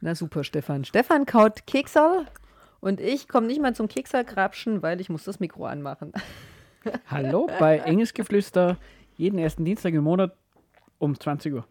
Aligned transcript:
Na 0.00 0.14
super, 0.14 0.44
Stefan. 0.44 0.84
Stefan 0.84 1.26
kaut 1.26 1.66
Keksal 1.66 2.26
und 2.80 3.00
ich 3.00 3.26
komme 3.28 3.46
nicht 3.48 3.60
mal 3.60 3.74
zum 3.74 3.88
Keksalgrabschen, 3.88 4.82
weil 4.82 5.00
ich 5.00 5.08
muss 5.08 5.24
das 5.24 5.40
Mikro 5.40 5.66
anmachen. 5.66 6.12
Hallo 7.06 7.48
bei 7.58 7.78
Engelsgeflüster, 7.78 8.76
jeden 9.16 9.38
ersten 9.38 9.64
Dienstag 9.64 9.94
im 9.94 10.04
Monat 10.04 10.36
um 10.98 11.18
20 11.18 11.52
Uhr. 11.54 11.66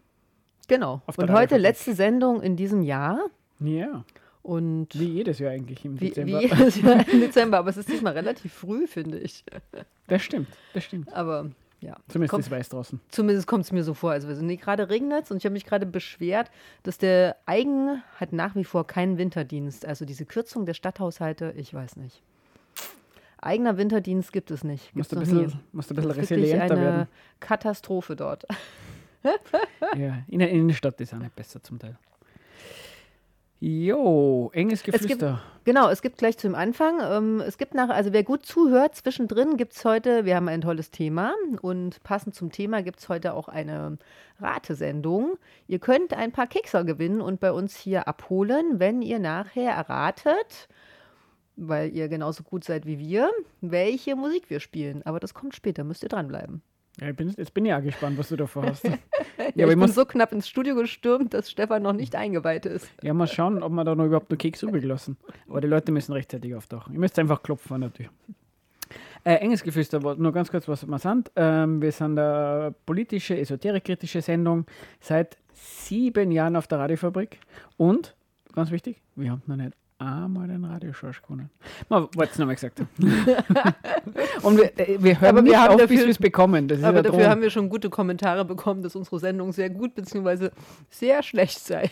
Genau. 0.67 1.01
Auf 1.05 1.17
Und 1.17 1.31
heute 1.31 1.57
letzte 1.57 1.93
Sendung 1.93 2.41
in 2.41 2.57
diesem 2.57 2.81
Jahr. 2.81 3.27
Ja, 3.61 4.03
Und 4.43 4.89
wie 4.93 5.05
jedes 5.05 5.39
Jahr 5.39 5.51
eigentlich 5.51 5.85
im 5.85 5.99
wie, 5.99 6.09
Dezember. 6.09 6.39
wie 6.39 6.47
jedes 6.47 6.81
Jahr 6.81 7.07
im 7.07 7.21
Dezember, 7.21 7.57
aber 7.59 7.69
es 7.69 7.77
ist 7.77 7.89
diesmal 7.89 8.13
relativ 8.13 8.53
früh, 8.53 8.85
finde 8.87 9.17
ich. 9.19 9.45
Das 10.07 10.21
stimmt, 10.21 10.49
das 10.73 10.83
stimmt. 10.83 11.11
Aber 11.13 11.49
ja. 11.79 11.95
Zumindest 12.07 12.31
Kommt- 12.31 12.45
ist 12.45 12.51
weiß 12.51 12.69
draußen. 12.69 12.99
Zumindest 13.09 13.47
kommt 13.47 13.65
es 13.65 13.71
mir 13.71 13.83
so 13.83 13.93
vor. 13.93 14.11
Also 14.11 14.27
wir 14.27 14.35
sind 14.35 14.47
nee, 14.47 14.55
gerade 14.57 14.89
regnet 14.89 15.29
und 15.31 15.37
ich 15.37 15.45
habe 15.45 15.53
mich 15.53 15.65
gerade 15.65 15.85
beschwert, 15.85 16.49
dass 16.83 16.97
der 16.97 17.35
Eigen 17.45 18.01
hat 18.15 18.33
nach 18.33 18.55
wie 18.55 18.63
vor 18.63 18.87
keinen 18.87 19.17
Winterdienst. 19.17 19.85
Also 19.85 20.05
diese 20.05 20.25
Kürzung 20.25 20.65
der 20.65 20.73
Stadthaushalte, 20.73 21.53
ich 21.55 21.73
weiß 21.73 21.97
nicht. 21.97 22.21
Eigener 23.39 23.77
Winterdienst 23.77 24.33
gibt 24.33 24.49
es 24.49 24.63
nicht. 24.63 24.93
Gibt's 24.93 24.95
Musst 24.95 25.11
du 25.11 25.15
ein 25.17 25.19
bisschen, 25.19 25.59
musst 25.71 25.89
du 25.91 25.93
ein 25.93 25.97
bisschen 25.97 26.11
resilienter 26.11 26.63
eine 26.73 26.81
werden. 26.81 27.07
Katastrophe 27.39 28.15
dort. 28.15 28.45
Ja, 29.97 30.19
in 30.29 30.39
der 30.39 30.49
Innenstadt 30.51 31.01
ist 31.01 31.13
auch 31.13 31.17
nicht 31.17 31.35
besser 31.35 31.61
zum 31.61 31.79
Teil. 31.79 31.97
Jo, 33.59 34.51
enges 34.53 34.83
gibt- 34.83 34.99
Geflüster. 34.99 35.41
Genau, 35.63 35.89
es 35.89 36.01
gibt 36.01 36.17
gleich 36.19 36.37
zum 36.37 36.55
Anfang, 36.55 36.99
ähm, 37.01 37.41
es 37.41 37.57
gibt 37.57 37.73
nach, 37.73 37.89
also 37.89 38.13
wer 38.13 38.23
gut 38.23 38.45
zuhört, 38.45 38.95
zwischendrin 38.95 39.57
gibt 39.57 39.73
es 39.73 39.83
heute, 39.83 40.23
wir 40.23 40.35
haben 40.37 40.47
ein 40.47 40.61
tolles 40.61 40.91
Thema 40.91 41.33
und 41.61 42.01
passend 42.03 42.35
zum 42.35 42.51
Thema 42.53 42.81
gibt 42.83 42.99
es 42.99 43.09
heute 43.09 43.33
auch 43.33 43.49
eine 43.49 43.97
Ratesendung. 44.39 45.37
Ihr 45.67 45.79
könnt 45.79 46.13
ein 46.13 46.31
paar 46.31 46.47
Kekser 46.47 46.85
gewinnen 46.85 47.19
und 47.19 47.39
bei 47.41 47.51
uns 47.51 47.75
hier 47.75 48.07
abholen, 48.07 48.79
wenn 48.79 49.01
ihr 49.01 49.19
nachher 49.19 49.71
erratet, 49.71 50.69
weil 51.57 51.89
ihr 51.89 52.07
genauso 52.07 52.43
gut 52.43 52.63
seid 52.63 52.85
wie 52.85 52.99
wir, 52.99 53.29
welche 53.59 54.15
Musik 54.15 54.49
wir 54.49 54.61
spielen. 54.61 55.01
Aber 55.05 55.19
das 55.19 55.33
kommt 55.33 55.55
später, 55.55 55.83
müsst 55.83 56.03
ihr 56.03 56.09
dranbleiben. 56.09 56.61
Ja, 56.99 57.09
ich 57.09 57.15
bin, 57.15 57.29
jetzt 57.29 57.53
bin 57.53 57.65
ich 57.65 57.73
auch 57.73 57.81
gespannt, 57.81 58.17
was 58.17 58.29
du 58.29 58.35
davor 58.35 58.65
hast. 58.65 58.83
ja, 58.83 58.97
Ja, 59.55 59.65
ich 59.67 59.73
ich 59.73 59.79
bin 59.79 59.87
so 59.87 60.05
knapp 60.05 60.31
ins 60.31 60.47
Studio 60.47 60.75
gestürmt, 60.75 61.33
dass 61.33 61.51
Stefan 61.51 61.83
noch 61.83 61.93
nicht 61.93 62.15
eingeweiht 62.15 62.65
ist. 62.65 62.89
ja, 63.03 63.13
mal 63.13 63.27
schauen, 63.27 63.61
ob 63.61 63.71
wir 63.71 63.83
da 63.83 63.93
noch 63.93 64.05
überhaupt 64.05 64.31
noch 64.31 64.37
Keks 64.37 64.63
übrig 64.63 64.83
lassen. 64.83 65.17
Aber 65.47 65.61
die 65.61 65.67
Leute 65.67 65.91
müssen 65.91 66.13
rechtzeitig 66.13 66.55
auftauchen. 66.55 66.93
Ihr 66.93 66.99
müsst 66.99 67.19
einfach 67.19 67.43
klopfen 67.43 67.75
an 67.75 67.81
der 67.81 67.93
Tür. 67.93 68.07
Äh, 69.23 69.35
enges 69.35 69.61
Geflüster, 69.63 69.99
nur 69.99 70.31
ganz 70.31 70.49
kurz, 70.49 70.67
was 70.67 70.87
wir 70.87 70.99
sind. 70.99 71.31
Ähm, 71.35 71.81
wir 71.81 71.91
sind 71.91 72.17
eine 72.17 72.73
politische, 72.85 73.37
esoterikkritische 73.37 74.21
Sendung 74.21 74.65
seit 75.01 75.37
sieben 75.53 76.31
Jahren 76.31 76.55
auf 76.55 76.67
der 76.67 76.79
Radiofabrik. 76.79 77.39
Und, 77.75 78.15
ganz 78.53 78.71
wichtig, 78.71 79.01
wir 79.15 79.31
haben 79.31 79.41
noch 79.45 79.57
nicht 79.57 79.73
einmal 79.99 80.47
den 80.47 80.63
Radioschorsch 80.63 81.21
gewonnen. 81.21 81.49
Mal, 81.89 82.07
es 82.19 82.37
nochmal 82.37 82.55
gesagt. 82.55 82.81
Und 84.43 84.57
wir, 84.57 84.79
äh, 84.79 84.97
wir 85.01 85.19
hören 85.19 85.29
Aber 85.29 85.37
wir 85.37 85.51
nicht 85.51 85.57
haben 85.57 85.71
auf, 85.73 85.77
bis 85.77 85.89
dafür- 85.89 86.03
wir 86.05 86.09
es 86.11 86.17
bekommen. 86.17 86.71
Aber 86.83 87.01
dafür 87.03 87.19
Drohung. 87.19 87.25
haben 87.25 87.41
wir 87.41 87.49
schon 87.49 87.69
gute 87.69 87.89
Kommentare 87.89 88.45
bekommen, 88.45 88.83
dass 88.83 88.95
unsere 88.95 89.19
Sendung 89.19 89.51
sehr 89.51 89.69
gut 89.69 89.95
bzw. 89.95 90.49
sehr 90.89 91.23
schlecht 91.23 91.59
sei. 91.59 91.89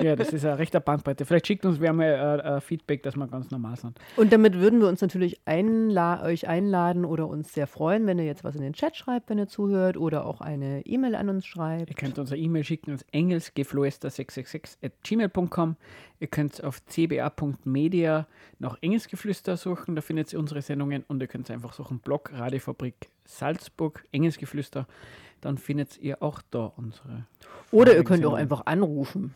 Ja, 0.00 0.16
das 0.16 0.32
ist 0.32 0.44
eine 0.44 0.58
rechte 0.58 0.80
Bandbreite. 0.80 1.24
Vielleicht 1.24 1.46
schickt 1.46 1.64
uns 1.64 1.80
wer 1.80 1.92
mal 1.92 2.04
äh, 2.04 2.56
äh, 2.56 2.60
Feedback, 2.60 3.02
dass 3.02 3.16
wir 3.16 3.26
ganz 3.28 3.50
normal 3.50 3.76
sind. 3.76 3.98
Und 4.16 4.32
damit 4.32 4.54
würden 4.58 4.80
wir 4.80 4.88
uns 4.88 5.00
natürlich 5.00 5.40
einla 5.44 6.22
euch 6.24 6.48
einladen 6.48 7.04
oder 7.04 7.28
uns 7.28 7.52
sehr 7.54 7.66
freuen, 7.66 8.06
wenn 8.06 8.18
ihr 8.18 8.24
jetzt 8.24 8.44
was 8.44 8.56
in 8.56 8.62
den 8.62 8.72
Chat 8.72 8.96
schreibt, 8.96 9.30
wenn 9.30 9.38
ihr 9.38 9.46
zuhört 9.48 9.96
oder 9.96 10.26
auch 10.26 10.40
eine 10.40 10.84
E-Mail 10.86 11.14
an 11.14 11.28
uns 11.28 11.46
schreibt. 11.46 11.88
Ihr 11.90 11.96
könnt 11.96 12.18
uns 12.18 12.32
eine 12.32 12.40
E-Mail 12.40 12.64
schicken 12.64 12.90
als 12.90 13.06
engelsgeflüster666 13.12 14.76
at 14.82 14.92
gmail.com. 15.02 15.76
Ihr 16.20 16.28
könnt 16.28 16.62
auf 16.62 16.80
cba.media 16.86 18.26
nach 18.58 18.78
Engelsgeflüster 18.80 19.56
suchen, 19.56 19.94
da 19.96 20.00
findet 20.00 20.32
ihr 20.32 20.38
unsere 20.38 20.62
Sendungen 20.62 21.04
und 21.08 21.20
ihr 21.20 21.26
könnt 21.26 21.50
einfach 21.50 21.72
suchen 21.72 21.98
Blog 21.98 22.30
Radiofabrik 22.32 22.94
Salzburg, 23.24 24.04
Engelsgeflüster. 24.12 24.86
Dann 25.40 25.58
findet 25.58 25.98
ihr 25.98 26.22
auch 26.22 26.40
da 26.50 26.72
unsere. 26.76 27.26
Oder 27.70 27.94
ihr 27.96 28.04
könnt 28.04 28.24
auch 28.24 28.34
einfach 28.34 28.64
anrufen. 28.66 29.34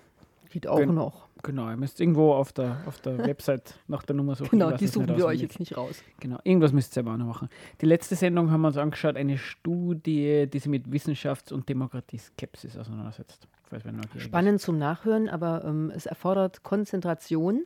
Geht 0.50 0.66
auch 0.66 0.78
Gen- 0.78 0.94
noch. 0.94 1.28
Genau, 1.42 1.68
ihr 1.70 1.76
müsst 1.76 2.00
irgendwo 2.00 2.32
auf 2.32 2.52
der, 2.52 2.78
auf 2.86 3.00
der 3.00 3.18
Website 3.18 3.74
nach 3.86 4.02
der 4.02 4.16
Nummer 4.16 4.34
suchen. 4.34 4.50
Genau, 4.50 4.72
die 4.72 4.86
suchen 4.86 5.16
wir 5.16 5.26
euch 5.26 5.40
jetzt 5.40 5.60
nicht 5.60 5.76
raus. 5.76 6.02
Genau, 6.20 6.38
irgendwas 6.42 6.72
müsst 6.72 6.90
ihr 6.92 6.94
selber 6.94 7.12
auch 7.12 7.16
noch 7.18 7.26
machen. 7.26 7.48
Die 7.80 7.86
letzte 7.86 8.16
Sendung 8.16 8.50
haben 8.50 8.62
wir 8.62 8.68
uns 8.68 8.76
angeschaut, 8.76 9.16
eine 9.16 9.38
Studie, 9.38 10.48
die 10.52 10.58
sich 10.58 10.68
mit 10.68 10.86
Wissenschafts- 10.86 11.52
und 11.52 11.68
Demokratie-Skepsis 11.68 12.76
auseinandersetzt. 12.76 13.46
Ist. 13.70 14.22
Spannend 14.22 14.60
zum 14.60 14.78
Nachhören, 14.78 15.28
aber 15.28 15.64
ähm, 15.64 15.92
es 15.94 16.06
erfordert 16.06 16.62
Konzentration. 16.62 17.64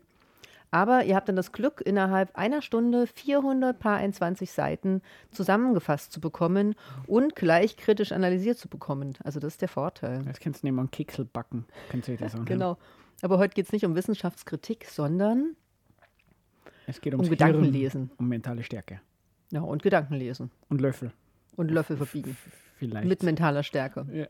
Aber 0.74 1.04
ihr 1.04 1.16
habt 1.16 1.28
dann 1.28 1.36
das 1.36 1.52
Glück, 1.52 1.82
innerhalb 1.84 2.34
einer 2.34 2.62
Stunde 2.62 3.06
400 3.06 3.78
paar 3.78 3.98
21 3.98 4.50
Seiten 4.50 5.02
zusammengefasst 5.30 6.12
zu 6.12 6.20
bekommen 6.20 6.74
und 7.06 7.36
gleich 7.36 7.76
kritisch 7.76 8.10
analysiert 8.10 8.56
zu 8.56 8.68
bekommen. 8.68 9.12
Also 9.22 9.38
das 9.38 9.54
ist 9.54 9.60
der 9.60 9.68
Vorteil. 9.68 10.24
Jetzt 10.26 10.40
könnt 10.40 10.56
ihr 10.56 10.60
nehmen 10.62 10.90
Keksel 10.90 11.26
backen. 11.26 11.66
Könnt 11.90 12.08
ihr 12.08 12.16
das 12.16 12.32
anhören. 12.32 12.46
Genau. 12.46 12.78
Aber 13.20 13.36
heute 13.36 13.54
geht 13.54 13.66
es 13.66 13.72
nicht 13.72 13.84
um 13.84 13.94
Wissenschaftskritik, 13.94 14.86
sondern 14.86 15.56
Es 16.86 17.02
geht 17.02 17.14
um 17.14 17.20
Gedankenlesen. 17.28 18.10
Um 18.16 18.28
mentale 18.28 18.62
Stärke. 18.62 19.00
Ja, 19.50 19.60
und 19.60 19.82
Gedankenlesen. 19.82 20.50
Und 20.70 20.80
Löffel. 20.80 21.12
Und 21.54 21.70
Löffel 21.70 21.98
verbiegen. 21.98 22.34
Vielleicht. 22.78 23.06
Mit 23.06 23.22
mentaler 23.22 23.62
Stärke. 23.62 24.06
ja. 24.10 24.26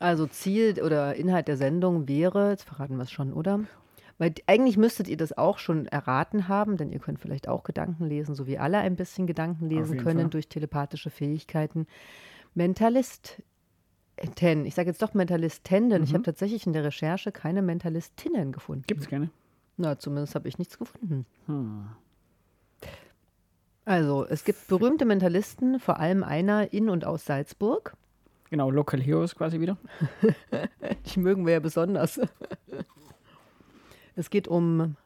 Also 0.00 0.26
Ziel 0.26 0.82
oder 0.82 1.14
Inhalt 1.16 1.48
der 1.48 1.56
Sendung 1.56 2.06
wäre, 2.08 2.50
jetzt 2.50 2.64
verraten 2.64 2.96
wir 2.96 3.04
es 3.04 3.10
schon, 3.10 3.32
oder? 3.32 3.60
Weil 4.18 4.34
eigentlich 4.46 4.76
müsstet 4.76 5.08
ihr 5.08 5.16
das 5.16 5.36
auch 5.36 5.58
schon 5.58 5.86
erraten 5.86 6.48
haben, 6.48 6.76
denn 6.76 6.90
ihr 6.90 6.98
könnt 7.00 7.18
vielleicht 7.20 7.48
auch 7.48 7.64
Gedanken 7.64 8.04
lesen, 8.06 8.34
so 8.34 8.46
wie 8.46 8.58
alle 8.58 8.78
ein 8.78 8.96
bisschen 8.96 9.26
Gedanken 9.26 9.68
lesen 9.68 9.98
können 9.98 10.20
Fall. 10.22 10.30
durch 10.30 10.48
telepathische 10.48 11.10
Fähigkeiten. 11.10 11.86
Mentalisten, 12.54 13.44
ich 14.64 14.74
sage 14.74 14.88
jetzt 14.88 15.02
doch 15.02 15.12
Mentalisten, 15.12 15.90
denn 15.90 16.02
ich 16.02 16.10
Mhm. 16.10 16.14
habe 16.14 16.24
tatsächlich 16.24 16.66
in 16.66 16.72
der 16.72 16.84
Recherche 16.84 17.30
keine 17.32 17.60
Mentalistinnen 17.60 18.52
gefunden. 18.52 18.84
Gibt 18.86 19.02
es 19.02 19.08
keine? 19.08 19.28
Na, 19.76 19.98
zumindest 19.98 20.34
habe 20.34 20.48
ich 20.48 20.58
nichts 20.58 20.78
gefunden. 20.78 21.26
Hm. 21.46 21.86
Also, 23.84 24.26
es 24.26 24.44
gibt 24.44 24.66
berühmte 24.68 25.04
Mentalisten, 25.04 25.78
vor 25.78 26.00
allem 26.00 26.24
einer 26.24 26.72
in 26.72 26.88
und 26.88 27.04
aus 27.04 27.24
Salzburg. 27.26 27.94
Genau, 28.50 28.70
Local 28.70 29.00
Heroes 29.00 29.34
quasi 29.34 29.60
wieder. 29.60 29.76
Die 31.06 31.20
mögen 31.20 31.46
wir 31.46 31.54
ja 31.54 31.60
besonders. 31.60 32.20
Es 34.14 34.30
geht 34.30 34.48
um 34.48 34.96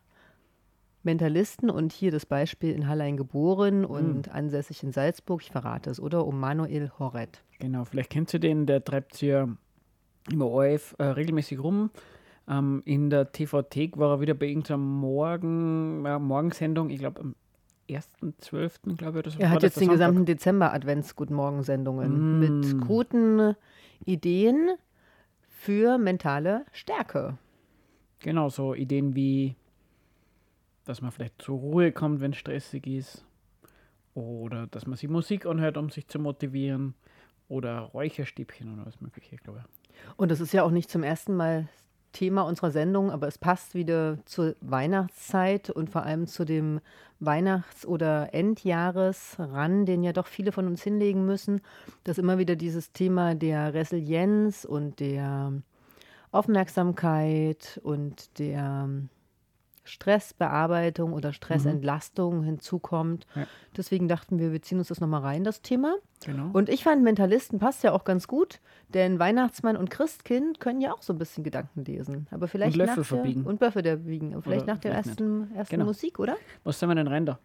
Mentalisten 1.03 1.71
und 1.71 1.93
hier 1.93 2.11
das 2.11 2.27
Beispiel 2.27 2.75
in 2.75 2.87
Hallein 2.87 3.17
geboren 3.17 3.85
und 3.85 4.29
ansässig 4.29 4.83
in 4.83 4.93
Salzburg, 4.93 5.43
ich 5.43 5.51
verrate 5.51 5.91
es, 5.91 5.99
oder? 5.99 6.27
Um 6.27 6.39
Manuel 6.39 6.93
Horret. 6.99 7.43
Genau, 7.59 7.85
vielleicht 7.85 8.11
kennt 8.11 8.33
ihr 8.35 8.41
den, 8.41 8.67
der 8.67 8.85
treibt 8.85 9.21
ja 9.23 9.49
im 10.31 10.43
ORF 10.43 10.95
äh, 10.99 11.05
regelmäßig 11.05 11.59
rum. 11.59 11.91
Ähm, 12.49 12.83
in 12.85 13.09
der 13.09 13.33
TV-Thek 13.33 13.97
war 13.97 14.17
er 14.17 14.21
wieder 14.21 14.35
bei 14.35 14.47
irgendeiner 14.47 14.79
Morgen, 14.79 16.05
ja, 16.05 16.19
Morgensendung, 16.19 16.91
ich 16.91 16.99
glaube 16.99 17.21
am 17.21 17.35
1.12., 17.99 18.97
glaube 18.97 19.23
ich, 19.25 19.35
so. 19.35 19.39
Er 19.41 19.51
hat 19.51 19.59
das 19.59 19.63
jetzt 19.75 19.77
den 19.77 19.87
Sonntag. 19.89 19.93
gesamten 19.95 20.25
Dezember 20.27 20.73
Advents-Guten 20.73 21.35
Morgen-Sendungen 21.35 22.39
Mm. 22.39 22.41
mit 22.41 22.81
guten 22.87 23.55
Ideen 24.05 24.71
für 25.49 25.99
mentale 25.99 26.65
Stärke. 26.73 27.39
Genau, 28.21 28.49
so 28.49 28.75
Ideen 28.75 29.15
wie, 29.15 29.57
dass 30.85 31.01
man 31.03 31.11
vielleicht 31.11 31.41
zur 31.43 31.59
Ruhe 31.59 31.93
kommt, 31.93 32.21
wenn 32.21 32.33
es 32.33 32.39
stressig 32.39 32.87
ist. 32.87 33.25
Oder 34.15 34.67
dass 34.67 34.87
man 34.87 34.97
sich 34.97 35.09
Musik 35.09 35.47
anhört, 35.47 35.77
um 35.77 35.91
sich 35.91 36.07
zu 36.09 36.19
motivieren. 36.19 36.95
Oder 37.49 37.81
Räucherstäbchen 37.81 38.73
oder 38.75 38.87
was 38.87 39.01
mögliche, 39.01 39.37
glaube 39.37 39.61
ich. 39.65 40.01
Und 40.17 40.31
das 40.31 40.41
ist 40.41 40.53
ja 40.53 40.63
auch 40.63 40.71
nicht 40.71 40.89
zum 40.91 41.03
ersten 41.03 41.35
Mal 41.37 41.69
Thema 42.13 42.43
unserer 42.43 42.71
Sendung, 42.71 43.11
aber 43.11 43.29
es 43.29 43.39
passt 43.39 43.75
wieder 43.75 44.19
zur 44.25 44.57
Weihnachtszeit 44.61 45.71
und 45.71 45.91
vor 45.91 46.03
allem 46.05 46.27
zu 46.27 46.45
dem 46.45 46.81
Weihnachts- 47.21 47.87
oder 47.87 48.35
Endjahresran, 48.35 49.87
den 49.87 50.03
ja 50.03 50.13
doch 50.13 50.27
viele 50.27 50.53
von 50.53 50.67
uns 50.67 50.83
hinlegen 50.83 51.27
müssen, 51.27 51.61
dass 52.05 52.19
immer 52.19 52.39
wieder 52.39 52.57
dieses 52.57 52.93
Thema 52.93 53.35
der 53.35 53.75
Resilienz 53.75 54.65
und 54.65 55.01
der 55.01 55.53
Aufmerksamkeit 56.33 57.81
und 57.83 58.39
der 58.39 58.89
Stressbearbeitung 59.85 61.13
oder 61.13 61.33
Stressentlastung 61.33 62.43
hinzukommt. 62.43 63.27
Ja. 63.35 63.47
Deswegen 63.77 64.09
dachten 64.09 64.39
wir, 64.39 64.53
wir 64.53 64.63
ziehen 64.63 64.79
uns 64.79 64.89
das 64.89 65.01
nochmal 65.01 65.23
rein, 65.23 65.45
das 65.45 65.63
Thema. 65.63 65.97
Genau. 66.25 66.51
Und 66.53 66.69
ich 66.69 66.85
fand, 66.85 67.03
Mentalisten 67.03 67.59
passt 67.59 67.83
ja 67.83 67.93
auch 67.93 68.05
ganz 68.05 68.29
gut, 68.29 68.61
denn 68.89 69.19
Weihnachtsmann 69.19 69.77
und 69.77 69.91
Christkind 69.91 70.61
können 70.61 70.81
ja 70.81 70.93
auch 70.93 71.03
so 71.03 71.13
ein 71.13 71.19
bisschen 71.19 71.45
Gedanken 71.45 71.85
lesen. 71.85 72.27
Aber 72.31 72.49
vielleicht 72.49 72.77
Löffel 72.77 72.89
nach 72.89 72.95
der, 72.97 73.05
verbiegen. 73.05 73.45
Und 73.45 73.61
Löffel 73.61 73.83
der 73.83 73.97
biegen. 73.97 74.33
Aber 74.35 74.43
vielleicht 74.43 74.65
Oder 74.65 74.75
nach 74.75 74.81
der 74.81 74.93
vielleicht 74.93 75.09
ersten, 75.09 75.55
ersten 75.55 75.75
Genau. 75.77 75.87
Musik, 75.87 76.19
oder? 76.19 76.37
Was 76.65 76.79
soll 76.79 76.87
man 76.89 76.97
denn 76.97 77.09
rein 77.09 77.27
da? 77.27 77.39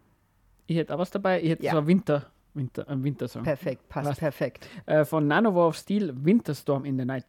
Ich 0.66 0.76
hätte 0.76 0.94
auch 0.94 0.98
was 0.98 1.10
dabei. 1.10 1.40
Ich 1.42 1.50
hätte 1.50 1.64
Ja. 1.64 1.72
so 1.72 1.78
ein 1.78 1.86
Winter, 1.86 2.26
Winter, 2.54 2.88
ein 2.88 3.02
Wintersong. 3.04 3.44
Perfekt, 3.44 3.88
passt 3.88 4.10
Was? 4.10 4.18
perfekt. 4.18 4.68
Äh, 4.86 5.04
von 5.04 5.26
Nanowar 5.26 5.68
of 5.68 5.76
Steel, 5.76 6.12
Winterstorm 6.24 6.84
in 6.84 6.98
the 6.98 7.04
Night. 7.04 7.24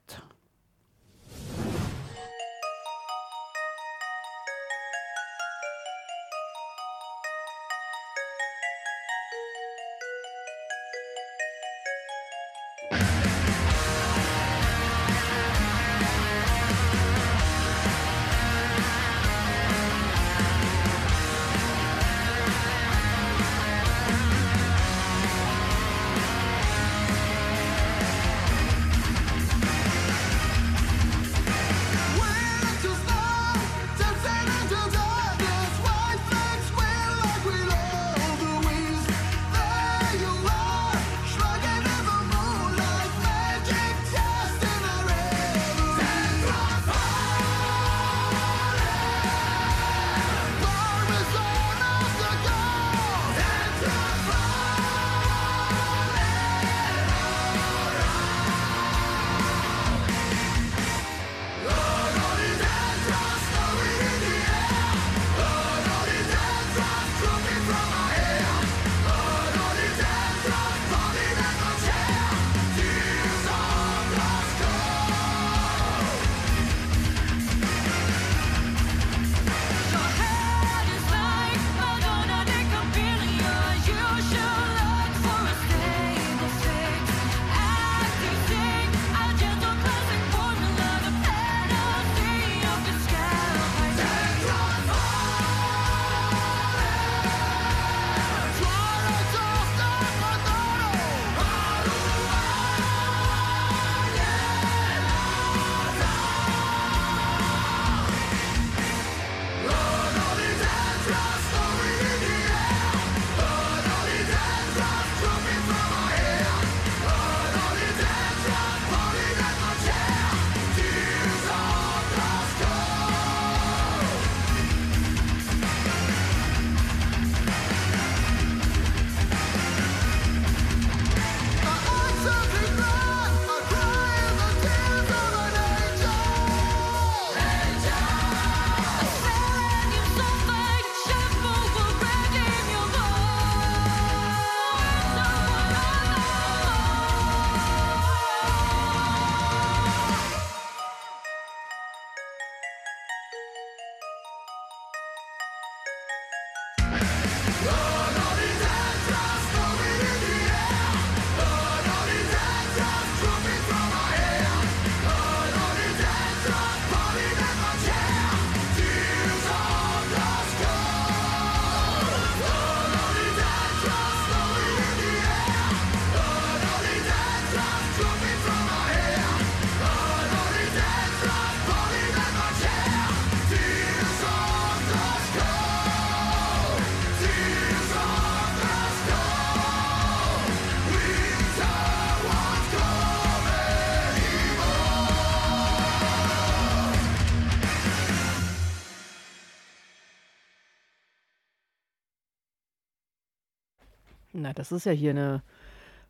Das 204.57 204.71
ist 204.71 204.85
ja 204.85 204.91
hier 204.91 205.11
eine 205.11 205.43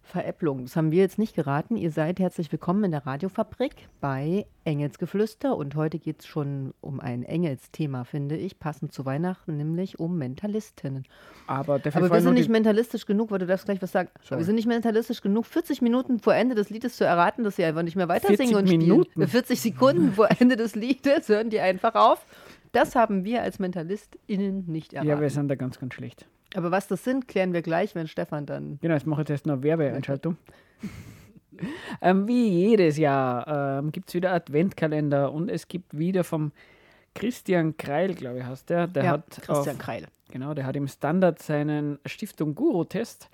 Veräpplung. 0.04 0.64
Das 0.64 0.78
haben 0.78 0.92
wir 0.92 1.02
jetzt 1.02 1.20
nicht 1.20 1.36
geraten. 1.36 1.76
Ihr 1.76 1.92
seid 1.92 2.18
herzlich 2.20 2.50
willkommen 2.50 2.86
in 2.86 2.92
der 2.92 3.06
Radiofabrik 3.06 3.90
bei 4.00 4.46
Engelsgeflüster. 4.64 5.58
Und 5.58 5.76
heute 5.76 6.00
geht 6.00 6.22
es 6.22 6.28
schon 6.28 6.74
um 6.80 7.02
ein 7.02 7.24
Engelsthema, 7.24 8.06
finde 8.06 8.38
ich, 8.38 8.58
passend 8.58 8.94
zu 8.94 9.06
Weihnachten, 9.06 9.58
nämlich 9.58 10.00
um 10.00 10.18
Mentalistinnen. 10.18 11.06
Aber, 11.46 11.76
Aber 11.76 12.10
wir 12.10 12.22
sind 12.22 12.36
nicht 12.36 12.48
mentalistisch 12.48 13.06
genug, 13.06 13.32
weil 13.32 13.40
du 13.40 13.48
darfst 13.48 13.66
gleich 13.66 13.82
was 13.82 13.92
sagen. 13.92 14.10
Sorry. 14.22 14.40
wir 14.40 14.46
sind 14.46 14.56
nicht 14.56 14.68
mentalistisch 14.68 15.22
genug, 15.22 15.46
40 15.46 15.82
Minuten 15.82 16.20
vor 16.20 16.34
Ende 16.34 16.56
des 16.56 16.70
Liedes 16.70 16.96
zu 16.96 17.04
erraten, 17.04 17.44
dass 17.44 17.58
sie 17.58 17.66
einfach 17.66 17.84
nicht 17.84 17.98
mehr 17.98 18.08
weiter 18.08 18.28
40 18.28 18.48
singen 18.48 18.60
und 18.62 18.70
Minuten? 18.70 19.12
spielen. 19.12 19.28
40 19.28 19.60
Sekunden 19.62 20.14
vor 20.14 20.30
Ende 20.40 20.56
des 20.56 20.74
Liedes 20.74 21.28
hören 21.28 21.50
die 21.50 21.60
einfach 21.60 21.96
auf. 21.96 22.26
Das 22.72 22.96
haben 22.96 23.26
wir 23.26 23.42
als 23.42 23.60
MentalistInnen 23.60 24.66
nicht 24.68 24.94
erraten. 24.94 25.10
Ja, 25.10 25.20
wir 25.20 25.30
sind 25.30 25.50
da 25.50 25.56
ganz, 25.56 25.80
ganz 25.80 25.94
schlecht. 25.94 26.28
Aber 26.56 26.72
was 26.72 26.88
das 26.88 27.04
sind, 27.04 27.28
klären 27.28 27.54
wir 27.54 27.62
gleich, 27.62 27.94
wenn 27.96 28.08
Stefan 28.08 28.46
dann. 28.46 28.80
Genau, 28.82 28.94
jetzt 28.94 29.06
mache 29.06 29.24
ich 29.24 29.30
jetzt 29.30 29.46
noch 29.46 29.56
eine 29.56 29.64
Werbeeinschaltung. 29.64 30.38
ähm, 32.02 32.28
wie 32.28 32.48
jedes 32.50 32.98
Jahr 32.98 33.80
ähm, 33.80 33.92
gibt 33.92 34.10
es 34.10 34.16
wieder 34.16 34.32
Adventkalender 34.34 35.32
und 35.32 35.50
es 35.50 35.68
gibt 35.68 35.98
wieder 35.98 36.24
vom 36.24 36.52
Christian 37.16 37.76
Kreil, 37.78 38.14
glaube 38.14 38.40
ich, 38.40 38.46
heißt 38.46 38.70
der. 38.70 38.88
Der 38.88 39.04
ja, 39.04 39.12
hat 39.12 39.30
Christian 39.42 39.76
auf, 39.76 39.82
Kreil. 39.82 40.06
Genau, 40.30 40.54
der 40.54 40.66
hat 40.66 40.76
im 40.76 40.88
Standard 40.88 41.42
seinen 41.42 42.00
Stiftung 42.06 42.54
Guru-Test 42.54 43.30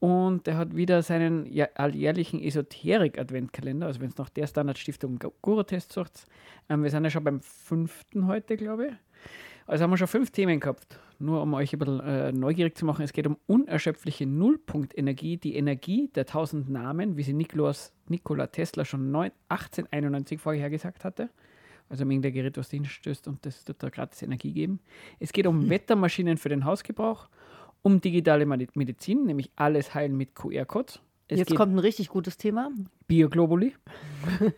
und 0.00 0.46
der 0.46 0.56
hat 0.56 0.74
wieder 0.74 1.02
seinen 1.02 1.48
alljährlichen 1.74 2.42
Esoterik-Adventkalender. 2.42 3.86
Also, 3.86 4.00
wenn 4.00 4.08
es 4.08 4.16
nach 4.18 4.30
der 4.30 4.46
Standard-Stiftung 4.46 5.18
Gu- 5.18 5.32
Guru-Test 5.42 5.92
sucht, 5.92 6.26
ähm, 6.68 6.82
wir 6.82 6.90
sind 6.90 7.04
ja 7.04 7.10
schon 7.10 7.24
beim 7.24 7.40
fünften 7.40 8.26
heute, 8.26 8.56
glaube 8.56 8.86
ich. 8.88 8.92
Also 9.66 9.84
haben 9.84 9.90
wir 9.90 9.98
schon 9.98 10.08
fünf 10.08 10.30
Themen 10.32 10.58
gehabt. 10.58 10.98
Nur 11.22 11.42
um 11.42 11.52
euch 11.52 11.72
ein 11.74 11.78
bisschen 11.78 12.00
äh, 12.00 12.32
neugierig 12.32 12.76
zu 12.78 12.86
machen, 12.86 13.02
es 13.02 13.12
geht 13.12 13.26
um 13.26 13.36
unerschöpfliche 13.46 14.24
Nullpunktenergie, 14.26 15.36
die 15.36 15.54
Energie 15.54 16.08
der 16.14 16.24
tausend 16.24 16.70
Namen, 16.70 17.18
wie 17.18 17.22
sie 17.22 17.34
Nikolaus, 17.34 17.92
Nikola 18.08 18.46
Tesla 18.46 18.86
schon 18.86 19.10
neun- 19.12 19.30
1891 19.50 20.40
vorher 20.40 20.70
gesagt 20.70 21.04
hatte. 21.04 21.28
Also 21.90 22.04
um 22.04 22.10
irgendein 22.10 22.32
Gerät, 22.32 22.56
was 22.56 22.70
du 22.70 22.76
hinstößt 22.76 23.28
und 23.28 23.44
das 23.44 23.64
tut 23.64 23.82
da 23.82 23.90
gratis 23.90 24.22
Energie 24.22 24.52
geben. 24.52 24.80
Es 25.18 25.32
geht 25.32 25.46
um 25.46 25.68
Wettermaschinen 25.68 26.38
für 26.38 26.48
den 26.48 26.64
Hausgebrauch, 26.64 27.28
um 27.82 28.00
digitale 28.00 28.46
Medi- 28.46 28.68
Medizin, 28.74 29.24
nämlich 29.26 29.50
alles 29.56 29.92
heilen 29.94 30.16
mit 30.16 30.34
QR-Codes. 30.34 31.00
Es 31.28 31.38
Jetzt 31.40 31.54
kommt 31.54 31.74
ein 31.74 31.78
richtig 31.80 32.08
gutes 32.08 32.38
Thema. 32.38 32.70
Bioglobuli. 33.08 33.74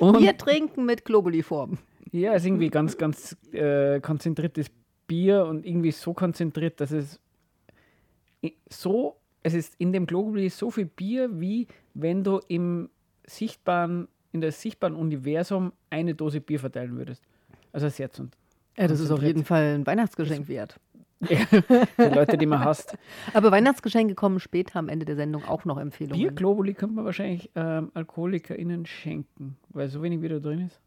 Wir 0.00 0.36
trinken 0.38 0.84
mit 0.86 1.04
Globuli-Form. 1.04 1.78
ja, 2.12 2.34
es 2.34 2.42
ist 2.42 2.46
irgendwie 2.46 2.68
ganz, 2.70 2.96
ganz 2.96 3.36
äh, 3.52 4.00
konzentriertes 4.00 4.70
Bier 5.06 5.44
und 5.46 5.64
irgendwie 5.66 5.92
so 5.92 6.14
konzentriert, 6.14 6.80
dass 6.80 6.90
es 6.90 7.20
so 8.68 9.16
es 9.46 9.54
ist 9.54 9.74
in 9.78 9.92
dem 9.92 10.06
Globuli 10.06 10.48
so 10.48 10.72
viel 10.72 10.86
Bier, 10.86 11.40
wie 11.40 11.68
wenn 11.94 12.24
du 12.24 12.40
im 12.48 12.90
sichtbaren, 13.26 14.08
in 14.32 14.40
der 14.40 14.50
sichtbaren 14.50 14.96
Universum 14.96 15.72
eine 15.88 16.16
Dose 16.16 16.40
Bier 16.40 16.58
verteilen 16.58 16.96
würdest. 16.96 17.22
Also 17.72 17.88
sehr 17.88 18.10
zu. 18.10 18.28
Ja, 18.76 18.88
das 18.88 18.98
ist 18.98 19.12
auf 19.12 19.22
jeden 19.22 19.44
Fall 19.44 19.76
ein 19.76 19.86
Weihnachtsgeschenk 19.86 20.48
wert. 20.48 20.80
Ja, 21.20 21.38
für 21.46 22.08
Leute, 22.12 22.36
die 22.36 22.46
man 22.46 22.64
hasst. 22.64 22.98
Aber 23.34 23.52
Weihnachtsgeschenke 23.52 24.16
kommen 24.16 24.40
später 24.40 24.80
am 24.80 24.88
Ende 24.88 25.06
der 25.06 25.14
Sendung 25.14 25.44
auch 25.44 25.64
noch 25.64 25.78
Empfehlungen. 25.78 26.20
Bier 26.20 26.32
Globuli 26.32 26.74
könnte 26.74 26.96
man 26.96 27.04
wahrscheinlich 27.04 27.48
ähm, 27.54 27.92
AlkoholikerInnen 27.94 28.84
schenken, 28.84 29.56
weil 29.68 29.88
so 29.88 30.02
wenig 30.02 30.22
wieder 30.22 30.40
drin 30.40 30.66
ist. 30.66 30.80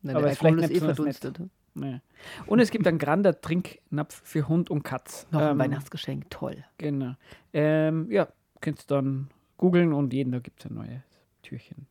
Nein, 0.00 0.16
aber 0.16 0.22
der 0.22 0.32
ist 0.32 0.38
vielleicht 0.38 0.54
Alkohol 0.54 0.64
ist 0.64 0.70
nicht 0.70 0.82
eh 0.82 0.86
besonders 0.86 1.22
nett. 1.22 1.50
Nee. 1.80 2.00
Und 2.46 2.60
es 2.60 2.70
gibt 2.70 2.86
einen 2.86 2.98
Grander 2.98 3.40
Trinknapf 3.40 4.20
für 4.24 4.48
Hund 4.48 4.70
und 4.70 4.82
Katz. 4.82 5.26
Noch 5.30 5.40
ein 5.40 5.52
Ähm, 5.52 5.58
Weihnachtsgeschenk, 5.58 6.28
toll. 6.30 6.64
Genau. 6.78 7.14
Ähm, 7.52 8.10
ja, 8.10 8.28
könnt 8.60 8.80
ihr 8.80 8.86
dann 8.86 9.28
googeln 9.56 9.92
und 9.92 10.12
jeden 10.12 10.32
Tag 10.32 10.44
gibt 10.44 10.60
es 10.60 10.70
ein 10.70 10.74
neues 10.74 11.02
Türchen. 11.42 11.86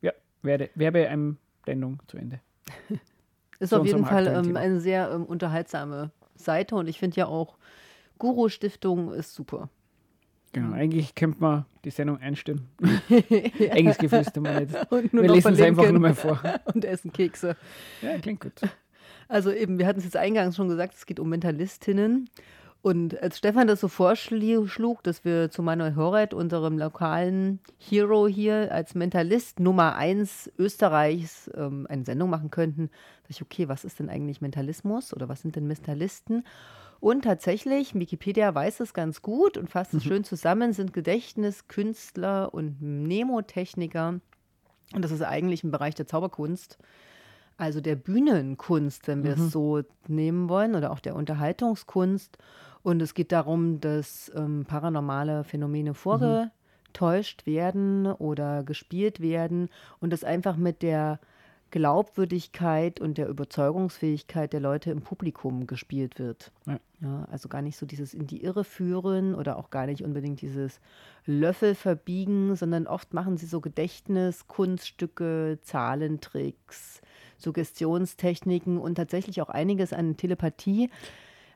Ja, 0.00 0.12
Werbe, 0.42 0.70
Werbeeinblendung 0.74 2.00
zu 2.08 2.16
Ende. 2.16 2.40
Ist 3.60 3.74
auf 3.74 3.86
jeden 3.86 4.04
Fall 4.04 4.26
ähm, 4.26 4.56
eine 4.56 4.80
sehr 4.80 5.10
ähm, 5.10 5.24
unterhaltsame 5.24 6.10
Seite 6.36 6.76
und 6.76 6.88
ich 6.88 6.98
finde 6.98 7.16
ja 7.16 7.26
auch 7.26 7.56
Guru 8.18 8.48
Stiftung 8.48 9.12
ist 9.12 9.34
super. 9.34 9.68
Genau, 10.52 10.74
eigentlich 10.74 11.14
könnte 11.14 11.40
man 11.40 11.66
die 11.84 11.90
Sendung 11.90 12.18
einstellen. 12.18 12.68
Enges 13.58 13.98
Geflüster 13.98 14.40
mal 14.40 14.64
nicht. 14.64 14.74
Wir 15.12 15.28
lesen 15.28 15.52
es 15.54 15.60
einfach 15.60 15.90
nur 15.90 16.00
mal 16.00 16.14
vor. 16.14 16.40
und 16.72 16.84
essen 16.84 17.12
Kekse. 17.12 17.56
Ja, 18.00 18.18
klingt 18.18 18.40
gut. 18.40 18.60
Also 19.28 19.52
eben, 19.52 19.78
wir 19.78 19.86
hatten 19.86 19.98
es 19.98 20.04
jetzt 20.04 20.16
eingangs 20.16 20.56
schon 20.56 20.68
gesagt, 20.68 20.94
es 20.94 21.06
geht 21.06 21.20
um 21.20 21.28
Mentalistinnen. 21.28 22.28
Und 22.80 23.20
als 23.22 23.38
Stefan 23.38 23.66
das 23.66 23.80
so 23.80 23.88
vorschlug, 23.88 25.02
dass 25.02 25.24
wir 25.24 25.50
zu 25.50 25.62
Manuel 25.62 25.96
Horet, 25.96 26.32
unserem 26.32 26.78
lokalen 26.78 27.58
Hero 27.76 28.28
hier, 28.28 28.72
als 28.72 28.94
Mentalist 28.94 29.58
Nummer 29.58 29.96
eins 29.96 30.50
Österreichs 30.58 31.50
ähm, 31.54 31.86
eine 31.90 32.04
Sendung 32.04 32.30
machen 32.30 32.50
könnten, 32.50 32.88
dachte 33.22 33.30
ich, 33.30 33.42
okay, 33.42 33.68
was 33.68 33.84
ist 33.84 33.98
denn 33.98 34.08
eigentlich 34.08 34.40
Mentalismus 34.40 35.12
oder 35.12 35.28
was 35.28 35.42
sind 35.42 35.56
denn 35.56 35.66
Mentalisten? 35.66 36.44
Und 37.00 37.22
tatsächlich, 37.22 37.94
Wikipedia 37.94 38.54
weiß 38.54 38.80
es 38.80 38.94
ganz 38.94 39.22
gut 39.22 39.56
und 39.56 39.68
fasst 39.68 39.94
es 39.94 40.04
schön 40.04 40.24
zusammen, 40.24 40.72
sind 40.72 40.92
Gedächtniskünstler 40.92 42.54
und 42.54 42.80
Mnemotechniker. 42.80 44.20
Und 44.94 45.02
das 45.04 45.10
ist 45.10 45.22
eigentlich 45.22 45.64
im 45.64 45.70
Bereich 45.70 45.94
der 45.94 46.06
Zauberkunst 46.06 46.78
also 47.58 47.80
der 47.80 47.96
Bühnenkunst, 47.96 49.08
wenn 49.08 49.24
wir 49.24 49.32
es 49.32 49.50
so 49.50 49.82
nehmen 50.06 50.48
wollen, 50.48 50.74
oder 50.74 50.92
auch 50.92 51.00
der 51.00 51.16
Unterhaltungskunst. 51.16 52.38
Und 52.82 53.02
es 53.02 53.12
geht 53.12 53.32
darum, 53.32 53.80
dass 53.80 54.32
ähm, 54.34 54.64
paranormale 54.66 55.44
Phänomene 55.44 55.92
vorgetäuscht 55.92 57.44
werden 57.44 58.06
oder 58.06 58.62
gespielt 58.62 59.20
werden 59.20 59.68
und 60.00 60.12
das 60.12 60.24
einfach 60.24 60.56
mit 60.56 60.82
der 60.82 61.18
Glaubwürdigkeit 61.70 63.00
und 63.00 63.18
der 63.18 63.28
Überzeugungsfähigkeit 63.28 64.52
der 64.52 64.60
Leute 64.60 64.90
im 64.90 65.02
Publikum 65.02 65.66
gespielt 65.66 66.18
wird. 66.18 66.52
Ja. 66.66 66.78
Ja, 67.00 67.28
also 67.30 67.48
gar 67.48 67.62
nicht 67.62 67.76
so 67.76 67.86
dieses 67.86 68.12
in 68.12 68.26
die 68.26 68.42
Irre 68.42 68.64
führen 68.64 69.36
oder 69.36 69.56
auch 69.56 69.70
gar 69.70 69.86
nicht 69.86 70.02
unbedingt 70.02 70.40
dieses 70.40 70.80
Löffel 71.26 71.76
verbiegen, 71.76 72.56
sondern 72.56 72.88
oft 72.88 73.14
machen 73.14 73.36
sie 73.36 73.46
so 73.46 73.60
Gedächtniskunststücke, 73.60 75.58
Zahlentricks, 75.62 77.00
Suggestionstechniken 77.38 78.78
und 78.78 78.96
tatsächlich 78.96 79.40
auch 79.42 79.48
einiges 79.48 79.92
an 79.92 80.16
Telepathie. 80.16 80.90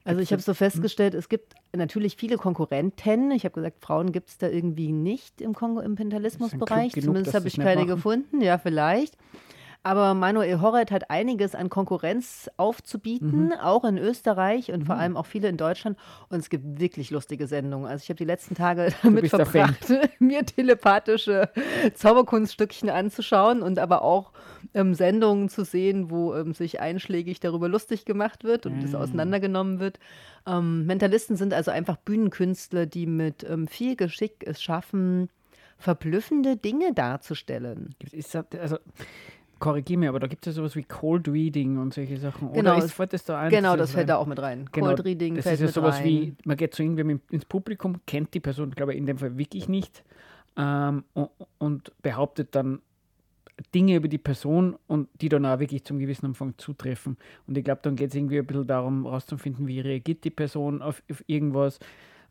Also 0.05 0.21
ich 0.21 0.33
habe 0.33 0.43
so 0.43 0.55
festgestellt, 0.55 1.15
es 1.15 1.29
gibt 1.29 1.55
natürlich 1.75 2.17
viele 2.17 2.37
Konkurrenten. 2.37 3.31
Ich 3.31 3.45
habe 3.45 3.55
gesagt, 3.55 3.85
Frauen 3.85 4.11
gibt 4.11 4.31
es 4.31 4.39
da 4.39 4.49
irgendwie 4.49 4.91
nicht 4.91 5.41
im, 5.41 5.55
Kongo 5.55 5.81
im 5.81 5.95
Pentalismusbereich. 5.95 6.93
Zumindest 6.93 7.35
habe 7.35 7.47
ich 7.47 7.57
keine 7.57 7.83
machen. 7.83 7.87
gefunden. 7.87 8.41
Ja, 8.41 8.59
vielleicht. 8.59 9.17
Aber 9.85 10.15
Manuel 10.15 10.61
Horret 10.61 10.91
hat 10.93 11.11
einiges 11.11 11.55
an 11.55 11.69
Konkurrenz 11.69 12.49
aufzubieten, 12.57 13.47
Mhm. 13.47 13.53
auch 13.61 13.85
in 13.85 13.99
Österreich 13.99 14.71
und 14.71 14.85
vor 14.85 14.97
allem 14.97 15.17
auch 15.17 15.27
viele 15.27 15.49
in 15.49 15.57
Deutschland. 15.57 15.99
Und 16.29 16.39
es 16.39 16.51
gibt 16.51 16.79
wirklich 16.81 17.11
lustige 17.11 17.47
Sendungen. 17.49 17.87
Also 17.89 18.03
ich 18.05 18.09
habe 18.09 18.19
die 18.19 18.25
letzten 18.25 18.55
Tage 18.55 18.93
damit 19.03 19.29
verbracht, 19.29 19.93
mir 20.21 20.47
telepathische 20.47 21.51
Zauberkunststückchen 21.95 22.91
anzuschauen 22.91 23.63
und 23.63 23.79
aber 23.79 24.03
auch 24.03 24.33
ähm, 24.75 24.95
Sendungen 24.95 25.49
zu 25.49 25.65
sehen, 25.65 26.11
wo 26.11 26.35
ähm, 26.35 26.55
sich 26.55 26.81
einschlägig 26.81 27.41
darüber 27.41 27.69
lustig 27.69 28.05
gemacht 28.05 28.45
wird 28.45 28.67
und 28.67 28.83
das 28.83 28.95
auseinandergenommen 28.95 29.81
wird. 29.81 29.99
Ähm, 30.47 30.87
Mentalisten 30.87 31.37
sind 31.37 31.53
also 31.55 31.71
einfach 31.71 31.97
Bühnenkünstler, 31.97 32.87
die 32.87 33.07
mit 33.07 33.45
ähm, 33.49 33.67
viel 33.67 33.97
Geschick 33.97 34.45
es 34.47 34.63
schaffen, 34.63 35.29
verblüffende 35.79 36.57
Dinge 36.57 36.93
darzustellen. 36.95 37.95
Also, 38.61 38.79
korrigier 39.63 39.97
mir, 39.97 40.09
aber 40.09 40.19
da 40.19 40.27
gibt 40.27 40.45
es 40.45 40.55
ja 40.55 40.61
sowas 40.61 40.75
wie 40.75 40.83
Cold 40.83 41.29
Reading 41.29 41.79
und 41.79 41.95
solche 41.95 42.17
Sachen. 42.19 42.53
Genau, 42.53 42.75
Oder 42.75 42.85
ist, 42.85 42.93
fällt 42.93 43.13
das 43.13 43.25
da 43.25 43.39
ein? 43.39 43.51
Genau, 43.51 43.77
das 43.77 43.93
fällt 43.93 44.09
da 44.09 44.17
auch 44.17 44.27
mit 44.27 44.41
rein. 44.43 44.69
Genau, 44.73 44.89
Cold 44.89 45.05
Reading 45.05 45.37
das 45.37 45.45
fällt 45.45 45.61
ist 45.61 45.61
ja 45.61 45.69
sowas 45.69 45.99
rein. 45.99 46.05
wie, 46.05 46.35
man 46.45 46.57
geht 46.57 46.75
zu 46.75 46.83
irgendwem 46.83 47.21
ins 47.31 47.45
Publikum, 47.45 48.01
kennt 48.05 48.35
die 48.35 48.41
Person, 48.41 48.73
glaube 48.73 48.93
ich, 48.93 48.99
in 48.99 49.07
dem 49.07 49.19
Fall 49.19 49.39
wirklich 49.39 49.69
nicht 49.69 50.03
ähm, 50.57 51.05
und, 51.15 51.31
und 51.59 51.93
behauptet 52.03 52.57
dann 52.57 52.81
Dinge 53.73 53.95
über 53.95 54.09
die 54.09 54.19
Person 54.19 54.77
und 54.89 55.09
die 55.21 55.29
dann 55.29 55.47
auch 55.47 55.61
wirklich 55.61 55.85
zum 55.85 56.01
gewissen 56.01 56.27
Umfang 56.27 56.55
zutreffen. 56.59 57.17
Und 57.47 57.57
ich 57.57 57.63
glaube, 57.63 57.83
dann 57.85 57.95
geht 57.95 58.11
es 58.11 58.17
irgendwie 58.17 58.41
ein 58.41 58.47
bisschen 58.47 58.67
darum, 58.67 59.05
herauszufinden, 59.05 59.69
wie 59.69 59.79
reagiert 59.79 60.25
die 60.25 60.31
Person 60.31 60.83
auf, 60.83 61.05
auf 61.09 61.23
irgendwas. 61.29 61.79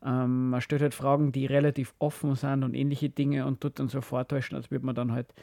Ähm, 0.03 0.49
man 0.49 0.59
stellt 0.59 0.81
halt 0.81 0.93
Fragen, 0.93 1.31
die 1.31 1.45
relativ 1.45 1.93
offen 1.97 2.35
sind 2.35 2.65
und 2.65 2.73
ähnliche 2.73 3.09
Dinge 3.09 3.45
und 3.45 3.61
tut 3.61 3.79
dann 3.79 3.87
so 3.87 4.01
vortäuschen, 4.01 4.57
als 4.57 4.69
würde 4.69 4.85
man 4.85 4.95
dann 4.95 5.13
halt 5.13 5.33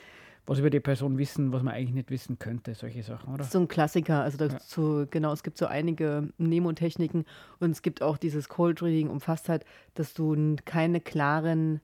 was 0.48 0.58
über 0.58 0.70
die 0.70 0.80
Person 0.80 1.18
wissen, 1.18 1.52
was 1.52 1.62
man 1.62 1.74
eigentlich 1.74 1.94
nicht 1.94 2.10
wissen 2.10 2.38
könnte, 2.38 2.74
solche 2.74 3.02
Sachen, 3.02 3.28
oder? 3.28 3.38
Das 3.38 3.48
ist 3.48 3.52
so 3.52 3.60
ein 3.60 3.68
Klassiker. 3.68 4.22
Also 4.22 4.38
dazu, 4.38 5.06
genau, 5.10 5.32
es 5.32 5.42
gibt 5.42 5.58
so 5.58 5.66
einige 5.66 6.30
Mnemotechniken 6.38 7.26
und 7.60 7.70
es 7.70 7.82
gibt 7.82 8.02
auch 8.02 8.16
dieses 8.16 8.48
Cold 8.48 8.82
Reading, 8.82 9.10
umfasst 9.10 9.50
halt, 9.50 9.64
dass 9.94 10.14
du 10.14 10.56
keine 10.64 11.00
klaren 11.00 11.80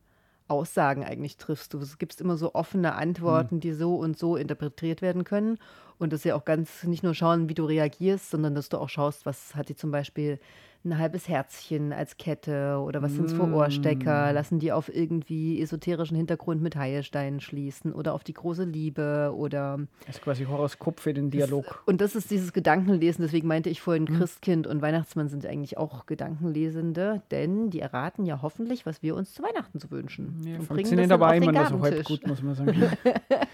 Aussagen 0.48 1.04
eigentlich 1.04 1.36
triffst. 1.36 1.74
Du 1.74 1.80
gibst 1.98 2.20
immer 2.20 2.36
so 2.36 2.54
offene 2.54 2.94
Antworten, 2.94 3.60
die 3.60 3.72
so 3.72 3.96
und 3.96 4.18
so 4.18 4.36
interpretiert 4.36 5.02
werden 5.02 5.24
können. 5.24 5.58
Und 5.98 6.12
das 6.12 6.20
ist 6.20 6.24
ja 6.24 6.34
auch 6.34 6.44
ganz 6.44 6.84
nicht 6.84 7.02
nur 7.02 7.14
schauen, 7.14 7.48
wie 7.48 7.54
du 7.54 7.64
reagierst, 7.64 8.30
sondern 8.30 8.54
dass 8.54 8.70
du 8.70 8.78
auch 8.78 8.88
schaust, 8.88 9.26
was 9.26 9.54
hat 9.54 9.68
die 9.68 9.76
zum 9.76 9.90
Beispiel 9.90 10.38
ein 10.84 10.98
halbes 10.98 11.28
Herzchen 11.28 11.92
als 11.92 12.16
Kette 12.18 12.78
oder 12.84 13.00
was 13.02 13.14
sind 13.14 13.24
es 13.26 13.32
für 13.32 13.42
Ohrstecker? 13.44 14.32
Lassen 14.32 14.58
die 14.58 14.70
auf 14.72 14.94
irgendwie 14.94 15.60
esoterischen 15.62 16.16
Hintergrund 16.16 16.60
mit 16.60 16.76
Heilsteinen 16.76 17.40
schließen 17.40 17.92
oder 17.92 18.12
auf 18.12 18.22
die 18.24 18.34
große 18.34 18.64
Liebe 18.64 19.32
oder 19.34 19.78
Das 20.06 20.16
ist 20.16 20.22
quasi 20.22 20.44
Horoskop 20.44 21.00
für 21.00 21.14
den 21.14 21.30
Dialog. 21.30 21.82
und 21.86 22.00
das 22.00 22.14
ist 22.14 22.30
dieses 22.30 22.52
Gedankenlesen, 22.52 23.22
deswegen 23.22 23.48
meinte 23.48 23.70
ich 23.70 23.80
vorhin, 23.80 24.04
Mhm. 24.04 24.18
Christkind 24.18 24.66
und 24.66 24.82
Weihnachtsmann 24.82 25.28
sind 25.28 25.46
eigentlich 25.46 25.78
auch 25.78 26.04
Gedankenlesende, 26.06 27.22
denn 27.30 27.70
die 27.70 27.80
erraten 27.80 28.26
ja 28.26 28.40
hoffentlich, 28.42 28.84
was 28.84 29.02
wir 29.02 29.14
uns 29.16 29.32
zu 29.32 29.42
Weihnachten 29.42 29.80
zu 29.80 29.90
wünschen. 29.90 30.40
Ja, 30.46 30.58
und 30.58 30.68
bringen 30.68 30.96
das 30.98 31.10
aber 31.10 31.34
nur 31.40 31.66
so 31.66 31.80
halb 31.80 32.04
gut, 32.04 32.26
muss 32.26 32.42
man 32.42 32.54
sagen. 32.56 32.82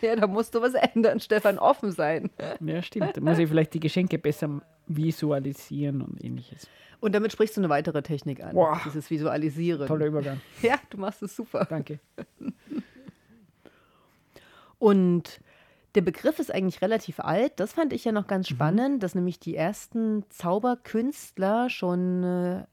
Ja, 0.03 0.17
da 0.17 0.27
musst 0.27 0.55
du 0.55 0.61
was 0.63 0.75
ändern, 0.75 1.21
Stefan, 1.21 1.59
offen 1.59 1.93
sein. 1.93 2.31
Ja, 2.61 2.83
stimmt. 2.83 3.17
Da 3.17 3.21
muss 3.21 3.39
ich 3.39 3.49
vielleicht 3.49 3.75
die 3.75 3.81
Geschenke 3.81 4.19
besser 4.19 4.61
visualisieren 4.89 6.03
und 6.03 6.23
ähnliches. 6.25 6.67
Und 7.01 7.15
damit 7.15 7.33
sprichst 7.33 7.57
du 7.57 7.61
eine 7.63 7.69
weitere 7.71 8.03
Technik 8.03 8.43
an, 8.43 8.55
Boah. 8.55 8.81
dieses 8.85 9.11
Visualisieren. 9.11 9.87
Toller 9.87 10.07
Übergang. 10.07 10.41
Ja, 10.63 10.77
du 10.91 10.99
machst 10.99 11.23
es 11.23 11.35
super. 11.35 11.67
Danke. 11.69 11.99
Und 14.79 15.41
der 15.95 16.03
Begriff 16.03 16.39
ist 16.39 16.53
eigentlich 16.55 16.83
relativ 16.83 17.21
alt. 17.21 17.53
Das 17.57 17.73
fand 17.73 17.93
ich 17.93 18.05
ja 18.05 18.13
noch 18.13 18.25
Mhm. 18.25 18.29
ganz 18.29 18.49
spannend, 18.49 19.03
dass 19.03 19.15
nämlich 19.15 19.39
die 19.41 19.57
ersten 19.57 20.25
Zauberkünstler 20.31 21.69
schon 21.69 22.23
äh, 22.25 22.65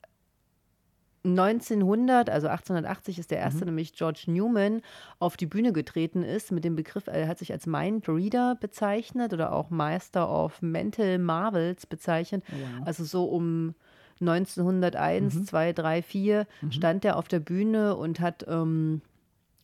1900, 1.26 2.30
also 2.30 2.48
1880 2.48 3.20
ist 3.20 3.32
der 3.32 3.40
erste, 3.40 3.62
Mhm. 3.62 3.66
nämlich 3.72 3.94
George 3.94 4.26
Newman, 4.28 4.82
auf 5.20 5.36
die 5.36 5.46
Bühne 5.48 5.74
getreten 5.74 6.24
ist 6.24 6.52
mit 6.52 6.64
dem 6.64 6.76
Begriff, 6.78 7.08
er 7.08 7.28
hat 7.28 7.40
sich 7.40 7.52
als 7.52 7.66
Mind 7.66 8.08
Reader 8.08 8.56
bezeichnet 8.56 9.34
oder 9.34 9.52
auch 9.52 9.70
Master 9.70 10.30
of 10.30 10.62
Mental 10.62 11.18
Marvels 11.18 11.86
bezeichnet. 11.86 12.44
wow. 12.50 12.86
Also 12.88 13.04
so 13.04 13.26
um 13.26 13.74
1901, 14.22 15.46
2, 15.46 15.74
3, 15.74 16.02
4 16.02 16.48
stand 16.70 17.06
er 17.06 17.18
auf 17.18 17.28
der 17.28 17.40
Bühne 17.40 17.96
und 17.96 18.20
hat 18.20 18.46
ähm, 18.48 19.02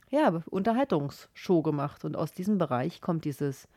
ja, 0.09 0.43
Unterhaltungsshow 0.49 1.61
gemacht. 1.61 2.05
Und 2.05 2.15
aus 2.15 2.31
diesem 2.31 2.57
Bereich 2.57 3.01
kommt 3.01 3.25
dieses 3.25 3.67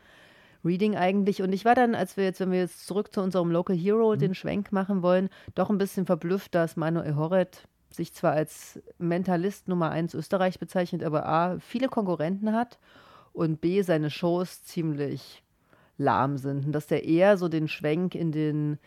Reading 0.65 0.97
eigentlich. 0.97 1.43
Und 1.43 1.53
ich 1.53 1.65
war 1.65 1.75
dann, 1.75 1.95
als 1.95 2.17
wir 2.17 2.25
jetzt, 2.25 2.41
wenn 2.41 2.51
wir 2.51 2.59
jetzt 2.59 2.87
zurück 2.87 3.13
zu 3.13 3.23
unserem 3.23 3.51
Local 3.51 3.77
Hero 3.77 4.17
den 4.17 4.35
Schwenk 4.35 4.73
machen 4.73 5.03
wollen, 5.03 5.31
doch 5.55 5.71
ein 5.71 5.79
bisschen 5.79 6.07
verblüfft, 6.07 6.55
dass 6.55 6.77
Manuel 6.77 7.17
Horret 7.17 7.67
sich 7.91 8.13
zwar 8.13 8.33
als 8.33 8.81
Mentalist 8.99 9.69
Nummer 9.69 9.91
1 9.91 10.13
Österreich 10.15 10.59
bezeichnet, 10.59 11.03
aber 11.03 11.27
A, 11.27 11.59
viele 11.61 11.89
Konkurrenten 11.89 12.53
hat 12.53 12.79
und 13.33 13.61
B, 13.61 13.83
seine 13.83 14.11
Shows 14.11 14.65
ziemlich 14.65 15.43
lahm 15.97 16.37
sind. 16.37 16.67
Und 16.67 16.73
dass 16.73 16.87
der 16.87 17.05
eher 17.05 17.39
so 17.39 17.49
den 17.49 17.69
Schwenk 17.69 18.15
in 18.15 18.33
den 18.33 18.79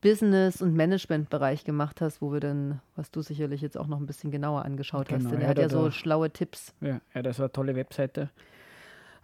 Business- 0.00 0.62
und 0.62 0.74
Management-Bereich 0.74 1.64
gemacht 1.64 2.00
hast, 2.00 2.22
wo 2.22 2.32
wir 2.32 2.40
dann, 2.40 2.80
was 2.96 3.10
du 3.10 3.20
sicherlich 3.22 3.60
jetzt 3.60 3.76
auch 3.76 3.86
noch 3.86 3.98
ein 4.00 4.06
bisschen 4.06 4.30
genauer 4.30 4.64
angeschaut 4.64 5.08
Genau, 5.08 5.24
hast. 5.24 5.32
Denn 5.32 5.40
er 5.42 5.48
hat 5.48 5.58
ja 5.58 5.68
so 5.68 5.84
da- 5.86 5.90
schlaue 5.90 6.30
Tipps. 6.30 6.74
Ja, 6.80 7.00
ja, 7.14 7.22
das 7.22 7.38
war 7.38 7.44
eine 7.46 7.52
tolle 7.52 7.74
Webseite, 7.76 8.30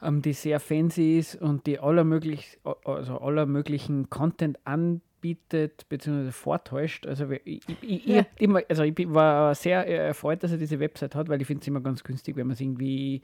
ähm, 0.03 0.21
die 0.23 0.35
sehr 0.35 0.61
fancy 0.61 1.19
ist 1.19 1.37
und 1.41 1.67
die 1.67 1.79
aller, 1.79 2.05
möglich, 2.05 2.59
also 2.85 3.19
aller 3.21 3.47
möglichen 3.47 4.11
Content 4.11 4.59
anbietet 4.65 5.89
bzw. 5.89 6.31
vortäuscht. 6.31 7.07
Also 7.07 7.31
ich, 7.45 7.63
ich, 7.81 8.07
Ja. 8.07 8.27
ich, 8.39 8.49
also 8.71 8.83
ich 8.83 8.95
war 9.15 9.55
sehr 9.55 9.87
äh, 9.87 10.09
erfreut, 10.09 10.43
dass 10.43 10.53
er 10.53 10.59
diese 10.59 10.79
Website 10.81 11.15
hat, 11.15 11.29
weil 11.31 11.41
ich 11.41 11.47
finde 11.47 11.63
es 11.63 11.69
immer 11.69 11.81
ganz 11.81 12.05
günstig, 12.05 12.37
wenn 12.37 12.47
man 12.47 12.57
sich 12.57 12.67
irgendwie 12.67 13.23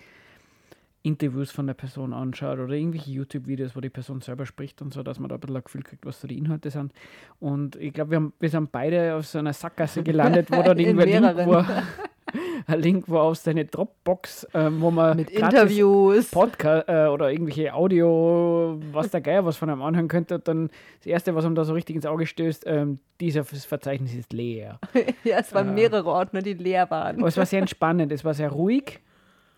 Interviews 1.04 1.50
von 1.50 1.66
der 1.66 1.74
Person 1.74 2.12
anschaut 2.12 2.58
oder 2.58 2.74
irgendwelche 2.74 3.10
YouTube-Videos, 3.10 3.74
wo 3.74 3.80
die 3.80 3.90
Person 3.90 4.20
selber 4.20 4.46
spricht 4.46 4.80
und 4.82 4.92
so, 4.94 5.02
dass 5.02 5.18
man 5.18 5.28
da 5.28 5.34
ein 5.36 5.40
bisschen 5.40 5.56
ein 5.56 5.64
Gefühl 5.64 5.82
kriegt, 5.82 6.06
was 6.06 6.20
so 6.20 6.28
die 6.28 6.38
Inhalte 6.38 6.70
sind. 6.70 6.92
Und 7.40 7.76
ich 7.76 7.92
glaube, 7.92 8.10
wir, 8.12 8.16
haben- 8.16 8.32
wir 8.38 8.48
sind 8.50 8.70
beide 8.72 9.14
auf 9.16 9.26
so 9.26 9.38
einer 9.38 9.52
Sackgasse 9.52 10.02
gelandet, 10.02 10.48
wo 10.50 10.62
da 10.62 10.72
In 10.72 10.78
irgendwer 10.78 11.06
Link 11.06 11.46
war. 11.48 11.66
ein 12.68 12.80
Link 12.80 13.08
war 13.10 13.22
auf 13.24 13.36
seine 13.36 13.64
Dropbox, 13.64 14.46
ähm, 14.54 14.80
wo 14.80 14.90
man 14.92 15.16
Mit 15.16 15.30
Interviews. 15.30 16.30
Podcast 16.30 16.88
äh, 16.88 17.06
oder 17.06 17.30
irgendwelche 17.32 17.74
Audio, 17.74 18.78
was 18.92 19.10
der 19.10 19.20
Geier 19.20 19.44
was 19.44 19.56
von 19.56 19.68
einem 19.70 19.82
anhören 19.82 20.06
könnte. 20.08 20.36
Und 20.36 20.46
dann 20.46 20.70
das 20.98 21.06
Erste, 21.06 21.34
was 21.34 21.44
ihm 21.44 21.56
da 21.56 21.64
so 21.64 21.72
richtig 21.74 21.96
ins 21.96 22.06
Auge 22.06 22.26
stößt, 22.26 22.62
ähm, 22.66 23.00
dieser 23.20 23.42
Verzeichnis 23.44 24.14
ist 24.14 24.32
leer. 24.32 24.78
ja, 25.24 25.38
es 25.38 25.52
waren 25.52 25.74
mehrere 25.74 26.06
Ordner, 26.08 26.42
die 26.42 26.54
leer 26.54 26.88
waren. 26.90 27.18
Aber 27.18 27.26
es 27.28 27.36
war 27.36 27.46
sehr 27.46 27.58
entspannend, 27.60 28.12
es 28.12 28.24
war 28.24 28.34
sehr 28.34 28.50
ruhig. 28.50 29.00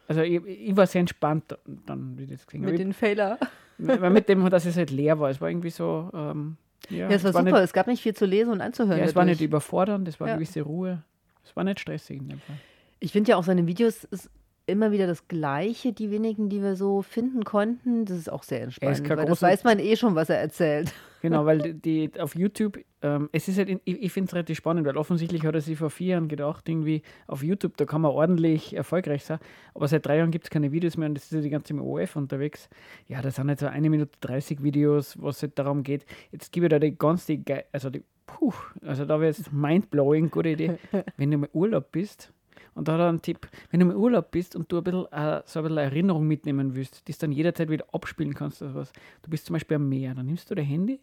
Also 0.09 0.21
ich, 0.23 0.45
ich 0.45 0.77
war 0.77 0.87
sehr 0.87 1.01
entspannt 1.01 1.57
dann, 1.87 2.19
wie 2.19 2.27
das 2.27 2.47
gesehen 2.47 2.63
Mit 2.63 2.79
den 2.79 2.93
Fehler. 2.93 3.39
Weil 3.79 4.11
mit 4.11 4.29
dem, 4.29 4.49
dass 4.51 4.67
es 4.67 4.77
halt 4.77 4.91
leer 4.91 5.19
war. 5.19 5.31
Es 5.31 5.41
war 5.41 5.49
irgendwie 5.49 5.71
so. 5.71 6.11
Ähm, 6.15 6.57
ja, 6.91 7.09
Ja, 7.09 7.17
es 7.17 7.25
war 7.25 7.33
super. 7.33 7.45
Nicht, 7.45 7.55
es 7.57 7.73
gab 7.73 7.87
nicht 7.87 8.03
viel 8.03 8.15
zu 8.15 8.27
lesen 8.27 8.53
und 8.53 8.61
anzuhören. 8.61 8.99
ja, 8.99 9.05
es 9.05 9.15
war 9.17 9.25
nicht 9.25 9.37
dadurch. 9.41 9.49
überfordernd, 9.49 10.07
es 10.07 10.21
war 10.21 10.29
Ja. 10.29 10.35
eine 10.35 10.41
gewisse 10.43 10.63
Ruhe. 10.63 11.03
Es 11.45 11.57
war 11.57 11.65
nicht 11.65 11.81
stressig 11.81 12.19
in 12.19 12.29
dem 12.29 12.41
Fall. 12.41 12.57
Ich 13.01 13.13
finde 13.13 13.31
ja 13.31 13.37
auch 13.37 13.45
seine 13.45 13.67
Videos 13.67 14.05
ist 14.05 14.31
immer 14.67 14.93
wieder 14.93 15.07
das 15.07 15.29
Gleiche, 15.29 15.93
die 15.93 16.11
wenigen, 16.11 16.49
die 16.49 16.63
wir 16.63 16.77
so 16.77 17.03
finden 17.03 17.45
konnten. 17.45 18.05
Das 18.07 18.17
ist 18.17 18.31
auch 18.33 18.43
sehr 18.43 18.63
entspannend, 18.63 19.09
weil 19.11 19.27
das 19.27 19.43
weiß 19.43 19.65
man 19.65 19.79
eh 19.79 19.97
schon, 19.97 20.15
was 20.15 20.31
er 20.31 20.39
erzählt. 20.39 20.93
Genau, 21.25 21.47
weil 21.47 21.73
die, 21.73 22.11
die 22.11 22.21
auf 22.21 22.37
YouTube, 22.37 22.79
ähm, 23.01 23.31
es 23.33 23.49
ist 23.49 23.57
halt, 23.57 23.71
in, 23.71 23.81
ich, 23.87 24.03
ich 24.03 24.13
finde 24.13 24.29
es 24.29 24.35
relativ 24.35 24.59
spannend, 24.59 24.87
weil 24.87 24.99
offensichtlich 24.99 25.47
hat 25.47 25.55
er 25.55 25.63
sich 25.63 25.79
vor 25.79 25.89
vier 25.89 26.09
Jahren 26.09 26.29
gedacht, 26.29 26.69
irgendwie 26.69 27.01
auf 27.27 27.43
YouTube, 27.43 27.79
da 27.79 27.87
kann 27.87 28.03
man 28.03 28.11
ordentlich 28.11 28.77
erfolgreich 28.77 29.25
sein, 29.25 29.39
aber 29.73 29.89
seit 29.89 30.05
drei 30.05 30.19
Jahren 30.19 30.31
gibt 30.31 30.45
es 30.45 30.51
keine 30.51 30.71
Videos 30.71 30.99
mehr 30.99 31.09
und 31.09 31.15
das 31.15 31.25
ist 31.25 31.33
ja 31.33 31.41
die 31.41 31.49
ganze 31.49 31.73
im 31.73 31.81
OF 31.81 32.17
unterwegs. 32.17 32.69
Ja, 33.09 33.23
das 33.23 33.37
sind 33.37 33.49
jetzt 33.49 33.61
so 33.61 33.67
eine 33.69 33.89
Minute 33.89 34.11
30 34.21 34.63
Videos, 34.63 35.17
was 35.19 35.41
halt 35.41 35.59
darum 35.59 35.83
geht. 35.83 36.05
Jetzt 36.31 36.53
gebe 36.53 36.67
ich 36.67 36.71
da 36.71 36.79
die 36.79 36.95
ganze, 36.95 37.39
Ge 37.39 37.65
also 37.73 37.89
die, 37.89 38.05
puh, 38.27 38.53
also 38.83 39.07
da 39.07 39.19
wäre 39.19 39.31
jetzt 39.31 39.51
mindblowing, 39.51 40.31
gute 40.31 40.51
Idee, 40.51 40.77
wenn 41.17 41.31
du 41.31 41.39
im 41.39 41.49
Urlaub 41.55 41.91
bist. 41.91 42.35
Und 42.75 42.89
da 42.89 42.95
hat 42.95 43.01
er 43.01 43.09
einen 43.09 43.23
Tipp, 43.23 43.49
wenn 43.71 43.81
du 43.81 43.87
im 43.87 43.97
Urlaub 43.97 44.31
bist 44.31 44.57
und 44.57 44.71
du 44.71 44.77
ein 44.77 44.85
bisschen, 44.85 45.07
äh, 45.11 45.41
so 45.47 45.61
ein 45.61 45.63
bisschen 45.63 45.79
Erinnerung 45.79 46.27
mitnehmen 46.27 46.75
willst, 46.75 47.09
die 47.09 47.13
du 47.13 47.19
dann 47.19 47.33
jederzeit 47.33 47.71
wieder 47.71 47.87
abspielen 47.93 48.35
kannst, 48.35 48.61
oder 48.61 48.75
was. 48.75 48.93
Du 49.23 49.31
bist 49.31 49.47
zum 49.47 49.55
Beispiel 49.55 49.77
am 49.77 49.89
Meer, 49.89 50.15
dann 50.15 50.27
nimmst 50.27 50.51
du 50.51 50.55
dein 50.55 50.67
Handy 50.67 51.01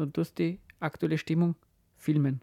und 0.00 0.14
tust 0.14 0.38
die 0.38 0.58
aktuelle 0.80 1.18
Stimmung 1.18 1.54
filmen. 1.96 2.40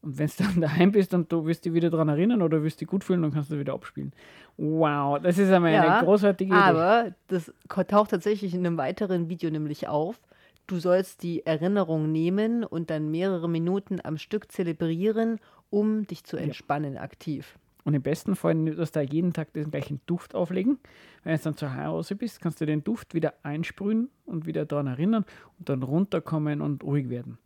Und 0.00 0.18
wenn 0.18 0.26
du 0.28 0.32
dann 0.38 0.60
daheim 0.60 0.92
bist 0.92 1.14
und 1.14 1.30
du 1.32 1.44
wirst 1.46 1.64
dich 1.64 1.72
wieder 1.72 1.90
daran 1.90 2.08
erinnern 2.08 2.42
oder 2.42 2.62
wirst 2.62 2.80
dich 2.80 2.88
gut 2.88 3.04
fühlen, 3.04 3.22
dann 3.22 3.32
kannst 3.32 3.50
du 3.50 3.58
wieder 3.58 3.74
abspielen. 3.74 4.12
Wow, 4.56 5.20
das 5.20 5.38
ist 5.38 5.50
einmal 5.50 5.72
Ja, 5.72 5.98
eine 5.98 6.04
großartige 6.06 6.52
Idee. 6.52 6.60
Aber 6.60 7.14
das 7.28 7.52
taucht 7.88 8.10
tatsächlich 8.10 8.54
in 8.54 8.66
einem 8.66 8.76
weiteren 8.76 9.28
Video 9.28 9.50
nämlich 9.50 9.88
auf. 9.88 10.20
Du 10.66 10.78
sollst 10.78 11.22
die 11.22 11.46
Erinnerung 11.46 12.12
nehmen 12.12 12.62
und 12.62 12.90
dann 12.90 13.10
mehrere 13.10 13.48
Minuten 13.48 14.00
am 14.02 14.18
Stück 14.18 14.52
zelebrieren, 14.52 15.40
um 15.70 16.06
dich 16.06 16.24
zu 16.24 16.36
entspannen 16.36 16.98
aktiv. 16.98 17.58
Und 17.88 17.94
im 17.94 18.02
besten 18.02 18.36
Fall 18.36 18.54
dass 18.74 18.92
du 18.92 19.00
da 19.00 19.00
jeden 19.00 19.32
Tag 19.32 19.54
den 19.54 19.70
gleichen 19.70 20.02
Duft 20.04 20.34
auflegen. 20.34 20.78
Wenn 21.24 21.34
du 21.38 21.42
dann 21.42 21.56
zu 21.56 21.74
Hause 21.74 22.16
bist, 22.16 22.42
kannst 22.42 22.60
du 22.60 22.66
den 22.66 22.84
Duft 22.84 23.14
wieder 23.14 23.32
einsprühen 23.42 24.10
und 24.26 24.44
wieder 24.44 24.66
daran 24.66 24.88
erinnern 24.88 25.24
und 25.58 25.70
dann 25.70 25.82
runterkommen 25.82 26.60
und 26.60 26.84
ruhig 26.84 27.08
werden. 27.08 27.38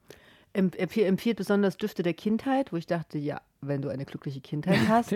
Emp 0.52 0.74
empf- 0.74 1.04
empfiehlt 1.04 1.36
besonders 1.36 1.76
Düfte 1.76 2.02
der 2.02 2.14
Kindheit, 2.14 2.72
wo 2.72 2.76
ich 2.76 2.88
dachte, 2.88 3.18
ja, 3.18 3.40
wenn 3.60 3.82
du 3.82 3.88
eine 3.88 4.04
glückliche 4.04 4.40
Kindheit 4.40 4.80
hast, 4.88 5.12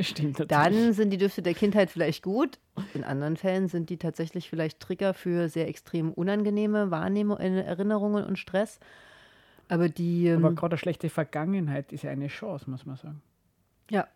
dann 0.46 0.92
sind 0.92 1.10
die 1.10 1.18
Düfte 1.18 1.42
der 1.42 1.54
Kindheit 1.54 1.90
vielleicht 1.90 2.22
gut. 2.22 2.60
In 2.94 3.02
anderen 3.02 3.36
Fällen 3.36 3.66
sind 3.66 3.90
die 3.90 3.96
tatsächlich 3.96 4.48
vielleicht 4.48 4.78
Trigger 4.78 5.12
für 5.12 5.48
sehr 5.48 5.66
extrem 5.66 6.12
unangenehme 6.12 6.92
Wahrnehmung, 6.92 7.38
äh, 7.38 7.62
Erinnerungen 7.62 8.24
und 8.24 8.38
Stress. 8.38 8.78
Aber 9.68 9.88
die. 9.88 10.30
Aber 10.30 10.50
ähm, 10.50 10.54
gerade 10.54 10.74
eine 10.74 10.78
schlechte 10.78 11.08
Vergangenheit 11.08 11.92
ist 11.92 12.04
ja 12.04 12.12
eine 12.12 12.28
Chance, 12.28 12.70
muss 12.70 12.86
man 12.86 12.94
sagen. 12.94 13.22
Ja. 13.90 14.06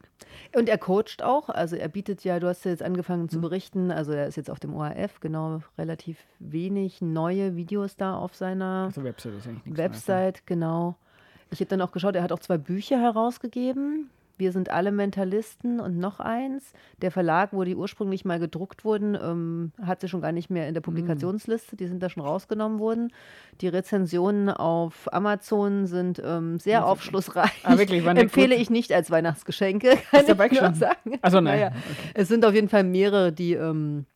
Und 0.55 0.69
er 0.69 0.79
coacht 0.79 1.23
auch, 1.23 1.49
also 1.49 1.77
er 1.77 1.89
bietet 1.89 2.25
ja, 2.25 2.41
du 2.41 2.49
hast 2.49 2.65
ja 2.65 2.73
jetzt 2.73 2.83
angefangen 2.83 3.25
Mhm. 3.25 3.29
zu 3.29 3.41
berichten, 3.41 3.91
also 3.91 4.13
er 4.13 4.27
ist 4.27 4.37
jetzt 4.37 4.51
auf 4.51 4.61
dem 4.61 4.75
ORF, 4.75 5.21
genau, 5.21 5.63
relativ 5.79 6.19
wenig 6.39 7.01
neue 7.01 7.57
Videos 7.57 7.97
da 7.97 8.17
auf 8.17 8.35
seiner 8.35 8.85
Also 8.87 9.03
Website 9.05 9.35
ne? 9.35 9.61
Website, 9.77 10.47
genau. 10.47 10.97
Ich 11.51 11.61
habe 11.61 11.69
dann 11.69 11.81
auch 11.81 11.93
geschaut, 11.93 12.15
er 12.17 12.23
hat 12.23 12.33
auch 12.33 12.39
zwei 12.41 12.59
Bücher 12.59 13.01
herausgegeben. 13.01 14.11
Wir 14.41 14.53
sind 14.53 14.71
alle 14.71 14.91
Mentalisten 14.91 15.79
und 15.81 15.99
noch 15.99 16.19
eins. 16.19 16.73
Der 17.03 17.11
Verlag, 17.11 17.51
wo 17.53 17.63
die 17.63 17.77
ursprünglich 17.77 18.25
mal 18.25 18.39
gedruckt 18.41 18.85
wurden, 18.85 19.15
ähm, 19.15 19.73
hat 19.83 20.01
sie 20.01 20.09
schon 20.09 20.21
gar 20.23 20.33
nicht 20.33 20.49
mehr 20.51 20.65
Mm. 20.65 20.69
in 20.69 20.75
der 20.75 20.81
Publikationsliste. 20.81 21.77
Die 21.77 21.87
sind 21.87 22.03
da 22.03 22.09
schon 22.09 22.23
rausgenommen 22.23 22.79
worden. 22.79 23.13
Die 23.61 23.69
Rezensionen 23.69 24.49
auf 24.49 25.13
Amazon 25.13 25.87
sind 25.87 26.21
ähm, 26.25 26.59
sehr 26.59 26.87
aufschlussreich. 26.87 27.51
Ah, 27.65 27.77
wirklich? 27.79 28.05
Empfehle 28.05 28.55
ich 28.55 28.71
nicht 28.71 28.93
als 28.93 29.11
Weihnachtsgeschenke, 29.11 29.99
kann 30.11 30.25
dabei 30.27 30.47
ich 30.47 30.53
nur 30.53 30.63
schon? 30.63 30.75
sagen. 30.75 31.19
Also 31.23 31.41
nein. 31.41 31.61
Naja, 31.61 31.73
Es 32.15 32.29
sind 32.29 32.45
auf 32.45 32.55
jeden 32.55 32.69
Fall 32.71 32.85
mehrere, 32.85 33.33
die 33.33 33.53
ähm, 33.53 34.07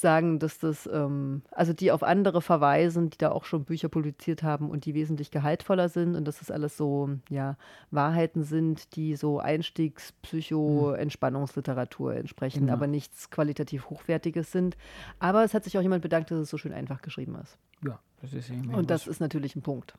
sagen, 0.00 0.38
dass 0.38 0.58
das, 0.58 0.88
ähm, 0.92 1.42
also 1.50 1.72
die 1.72 1.90
auf 1.92 2.02
andere 2.02 2.40
verweisen, 2.42 3.10
die 3.10 3.18
da 3.18 3.30
auch 3.32 3.44
schon 3.44 3.64
Bücher 3.64 3.88
publiziert 3.88 4.42
haben 4.42 4.70
und 4.70 4.84
die 4.84 4.94
wesentlich 4.94 5.30
gehaltvoller 5.30 5.88
sind 5.88 6.14
und 6.16 6.24
dass 6.26 6.38
das 6.38 6.50
alles 6.50 6.76
so, 6.76 7.10
ja, 7.28 7.56
Wahrheiten 7.90 8.42
sind, 8.44 8.94
die 8.96 9.16
so 9.16 9.38
Einstiegs-Psycho-Entspannungsliteratur 9.40 12.14
entsprechen, 12.16 12.60
Genau. 12.60 12.72
aber 12.72 12.86
nichts 12.86 13.30
qualitativ 13.30 13.90
Hochwertiges 13.90 14.52
sind. 14.52 14.76
Aber 15.18 15.44
es 15.44 15.54
hat 15.54 15.64
sich 15.64 15.76
auch 15.78 15.82
jemand 15.82 16.02
bedankt, 16.02 16.30
dass 16.30 16.38
es 16.38 16.50
so 16.50 16.58
schön 16.58 16.72
einfach 16.72 17.02
geschrieben 17.02 17.36
ist. 17.42 17.58
Ja, 17.84 17.98
das 18.22 18.32
ist 18.32 18.50
irgendwie 18.50 18.74
Und 18.74 18.90
das 18.90 19.02
was. 19.02 19.08
ist 19.12 19.20
natürlich 19.20 19.56
ein 19.56 19.62
Punkt. 19.62 19.94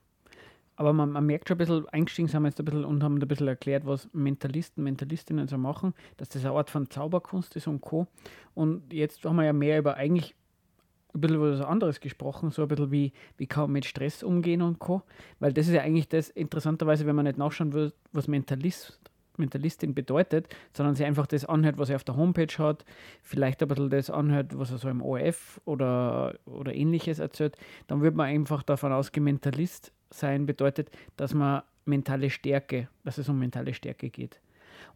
Aber 0.77 0.93
man, 0.93 1.11
man 1.11 1.25
merkt 1.25 1.47
schon 1.47 1.55
ein 1.55 1.57
bisschen, 1.57 1.89
eingestiegen 1.89 2.27
sind 2.27 2.43
wir 2.43 2.49
jetzt 2.49 2.59
ein 2.59 2.65
bisschen 2.65 2.85
und 2.85 3.03
haben 3.03 3.15
ein 3.15 3.27
bisschen 3.27 3.47
erklärt, 3.47 3.85
was 3.85 4.07
Mentalisten, 4.13 4.83
Mentalistinnen 4.83 5.47
so 5.47 5.57
machen, 5.57 5.93
dass 6.17 6.29
das 6.29 6.45
eine 6.45 6.53
Art 6.53 6.69
von 6.69 6.89
Zauberkunst 6.89 7.55
ist 7.55 7.67
und 7.67 7.81
Co. 7.81 8.07
Und 8.53 8.93
jetzt 8.93 9.25
haben 9.25 9.37
wir 9.37 9.43
ja 9.43 9.53
mehr 9.53 9.79
über 9.79 9.95
eigentlich 9.95 10.35
ein 11.15 11.21
bisschen 11.21 11.41
was 11.41 11.61
anderes 11.61 11.99
gesprochen, 11.99 12.51
so 12.51 12.61
ein 12.61 12.67
bisschen 12.67 12.91
wie, 12.91 13.11
wie 13.37 13.47
kann 13.47 13.63
man 13.63 13.71
mit 13.73 13.85
Stress 13.85 14.21
umgehen 14.21 14.61
und 14.61 14.77
Co. 14.77 15.01
Weil 15.39 15.51
das 15.51 15.67
ist 15.67 15.73
ja 15.73 15.81
eigentlich 15.81 16.09
das, 16.09 16.29
interessanterweise, 16.29 17.07
wenn 17.07 17.15
man 17.15 17.25
nicht 17.25 17.39
nachschauen 17.39 17.73
will, 17.73 17.91
was 18.13 18.27
Mentalist, 18.27 18.99
Mentalistin 19.37 19.95
bedeutet, 19.95 20.47
sondern 20.73 20.95
sie 20.95 21.05
einfach 21.05 21.27
das 21.27 21.45
anhört, 21.45 21.79
was 21.79 21.89
er 21.89 21.95
auf 21.95 22.03
der 22.03 22.15
Homepage 22.15 22.55
hat, 22.59 22.85
vielleicht 23.21 23.61
ein 23.61 23.67
bisschen 23.67 23.89
das 23.89 24.09
anhört, 24.09 24.57
was 24.57 24.71
er 24.71 24.77
so 24.77 24.89
im 24.89 25.01
ORF 25.01 25.59
oder, 25.65 26.35
oder 26.45 26.73
ähnliches 26.73 27.19
erzählt, 27.19 27.57
dann 27.87 28.01
wird 28.01 28.15
man 28.15 28.27
einfach 28.27 28.63
davon 28.63 28.91
ausgehen, 28.91 29.23
Mentalist 29.23 29.91
sein 30.09 30.45
bedeutet, 30.45 30.89
dass 31.15 31.33
man 31.33 31.63
mentale 31.85 32.29
Stärke, 32.29 32.89
dass 33.03 33.17
es 33.17 33.29
um 33.29 33.39
mentale 33.39 33.73
Stärke 33.73 34.09
geht. 34.09 34.39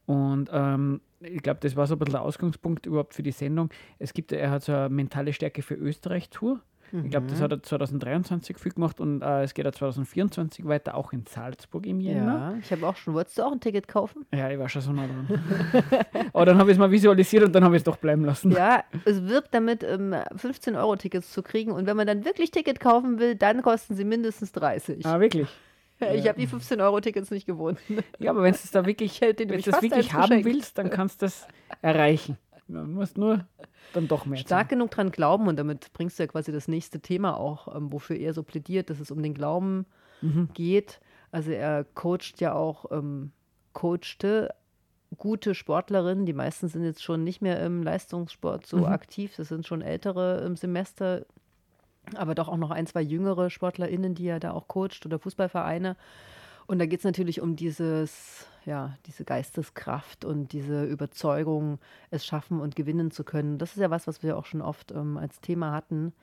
Und 0.06 0.50
ähm, 0.52 1.02
ich 1.19 1.41
glaube, 1.41 1.60
das 1.62 1.76
war 1.76 1.88
so 1.88 1.95
ein 1.95 2.00
bisschen 2.00 2.13
der 2.13 2.21
Ausgangspunkt 2.21 2.86
überhaupt 2.86 3.13
für 3.13 3.24
die 3.24 3.32
Sendung. 3.32 3.69
Es 4.00 4.13
gibt, 4.13 4.32
er 4.32 4.52
hat 4.52 4.63
so 4.63 4.74
eine 4.74 4.89
mentale 4.89 5.34
Stärke 5.34 5.62
für 5.62 5.76
Österreich-Tour. 5.76 6.60
Ich 6.91 7.12
glaube, 7.12 7.27
das 7.27 7.41
hat 7.41 7.51
er 7.51 7.63
2023 7.63 8.58
viel 8.58 8.73
gemacht 8.73 8.99
und 8.99 9.21
äh, 9.21 9.43
es 9.43 9.54
geht 9.54 9.65
ja 9.65 9.71
2024 9.71 10.65
weiter, 10.65 10.95
auch 10.95 11.13
in 11.13 11.25
Salzburg 11.25 11.86
im 11.86 12.01
Jänner. 12.01 12.51
Ja, 12.54 12.58
ich 12.60 12.71
habe 12.71 12.88
auch 12.88 12.95
schon, 12.95 13.13
wolltest 13.13 13.38
du 13.38 13.43
auch 13.43 13.51
ein 13.51 13.60
Ticket 13.60 13.88
kaufen? 13.88 14.25
Ja, 14.34 14.49
ich 14.49 14.60
war 14.60 14.67
schon 14.67 14.82
so 14.82 14.91
nah 14.91 15.08
dran. 15.08 15.27
Aber 16.34 16.45
dann 16.45 16.58
habe 16.58 16.71
ich 16.71 16.75
es 16.75 16.80
mal 16.80 16.91
visualisiert 16.91 17.43
und 17.43 17.54
dann 17.54 17.63
habe 17.63 17.75
ich 17.75 17.82
es 17.82 17.84
doch 17.86 17.97
bleiben 17.97 18.25
lassen. 18.25 18.51
Ja, 18.51 18.84
es 19.06 19.23
wirbt 19.23 19.54
damit, 19.54 19.84
ähm, 19.84 20.13
15-Euro-Tickets 20.13 21.32
zu 21.32 21.43
kriegen. 21.43 21.71
Und 21.71 21.86
wenn 21.86 21.95
man 21.95 22.08
dann 22.08 22.25
wirklich 22.25 22.51
Ticket 22.51 22.80
kaufen 22.80 23.19
will, 23.19 23.36
dann 23.36 23.62
kosten 23.62 23.95
sie 23.95 24.04
mindestens 24.04 24.51
30. 24.51 25.06
Ah, 25.06 25.19
wirklich? 25.19 25.47
ich 26.13 26.27
habe 26.27 26.39
die 26.39 26.47
15-Euro-Tickets 26.47 27.32
nicht 27.32 27.45
gewohnt. 27.45 27.80
Ja, 28.19 28.32
aber 28.32 28.43
wenn 28.43 28.54
du 28.54 28.60
es 28.63 28.71
da 28.71 28.86
wirklich, 28.86 29.21
wenn 29.21 29.36
du 29.36 29.58
das 29.58 29.82
wirklich 29.82 30.13
haben 30.13 30.30
Geschenk. 30.30 30.45
willst, 30.45 30.77
dann 30.77 30.89
kannst 30.89 31.21
du 31.21 31.25
das 31.25 31.47
erreichen. 31.82 32.38
Du 32.71 32.79
musst 32.88 33.17
nur 33.17 33.45
dann 33.93 34.07
doch 34.07 34.25
mehr 34.25 34.38
Stark 34.38 34.69
genug 34.69 34.91
dran 34.91 35.12
glauben 35.12 35.47
und 35.47 35.57
damit 35.57 35.91
bringst 35.93 36.17
du 36.17 36.23
ja 36.23 36.27
quasi 36.27 36.51
das 36.51 36.67
nächste 36.67 36.99
Thema 36.99 37.38
auch, 37.38 37.75
ähm, 37.75 37.91
wofür 37.91 38.15
er 38.15 38.34
so 38.34 38.43
plädiert, 38.43 38.89
dass 38.89 38.99
es 38.99 39.12
um 39.12 39.21
den 39.21 39.34
Glauben 39.34 39.86
Mhm. 40.21 40.49
geht. 40.53 40.99
Also 41.31 41.51
er 41.51 41.84
coacht 41.84 42.39
ja 42.39 42.53
auch, 42.53 42.91
ähm, 42.91 43.31
coachte 43.73 44.53
gute 45.17 45.55
Sportlerinnen. 45.55 46.25
Die 46.25 46.34
meisten 46.34 46.67
sind 46.67 46.84
jetzt 46.84 47.03
schon 47.03 47.23
nicht 47.23 47.41
mehr 47.41 47.63
im 47.65 47.84
Leistungssport 47.84 48.65
so 48.65 48.77
Mhm. 48.77 48.86
aktiv. 48.86 49.34
Das 49.36 49.49
sind 49.49 49.65
schon 49.67 49.81
ältere 49.81 50.41
im 50.45 50.55
Semester, 50.55 51.25
aber 52.15 52.36
doch 52.36 52.47
auch 52.47 52.57
noch 52.57 52.71
ein, 52.71 52.88
zwei 52.88 53.01
jüngere 53.01 53.49
SportlerInnen, 53.49 54.15
die 54.15 54.27
er 54.27 54.39
da 54.39 54.51
auch 54.51 54.67
coacht 54.67 55.05
oder 55.05 55.19
Fußballvereine. 55.19 55.95
Und 56.67 56.79
da 56.79 56.86
geht 56.86 56.99
es 56.99 57.05
natürlich 57.05 57.41
um 57.41 57.55
dieses, 57.55 58.45
ja, 58.65 58.97
diese 59.06 59.24
Geisteskraft 59.26 60.26
und 60.26 60.54
diese 60.54 60.86
Überzeugung, 60.86 61.80
es 62.10 62.26
schaffen 62.26 62.60
und 62.60 62.76
gewinnen 62.76 63.12
zu 63.12 63.24
können. 63.24 63.58
Das 63.58 63.71
ist 63.71 63.80
ja 63.80 63.89
was, 63.89 64.08
was 64.08 64.24
wir 64.24 64.38
auch 64.38 64.45
schon 64.45 64.62
oft 64.62 64.91
ähm, 64.91 65.17
als 65.17 65.41
Thema 65.41 65.71
hatten 65.71 66.13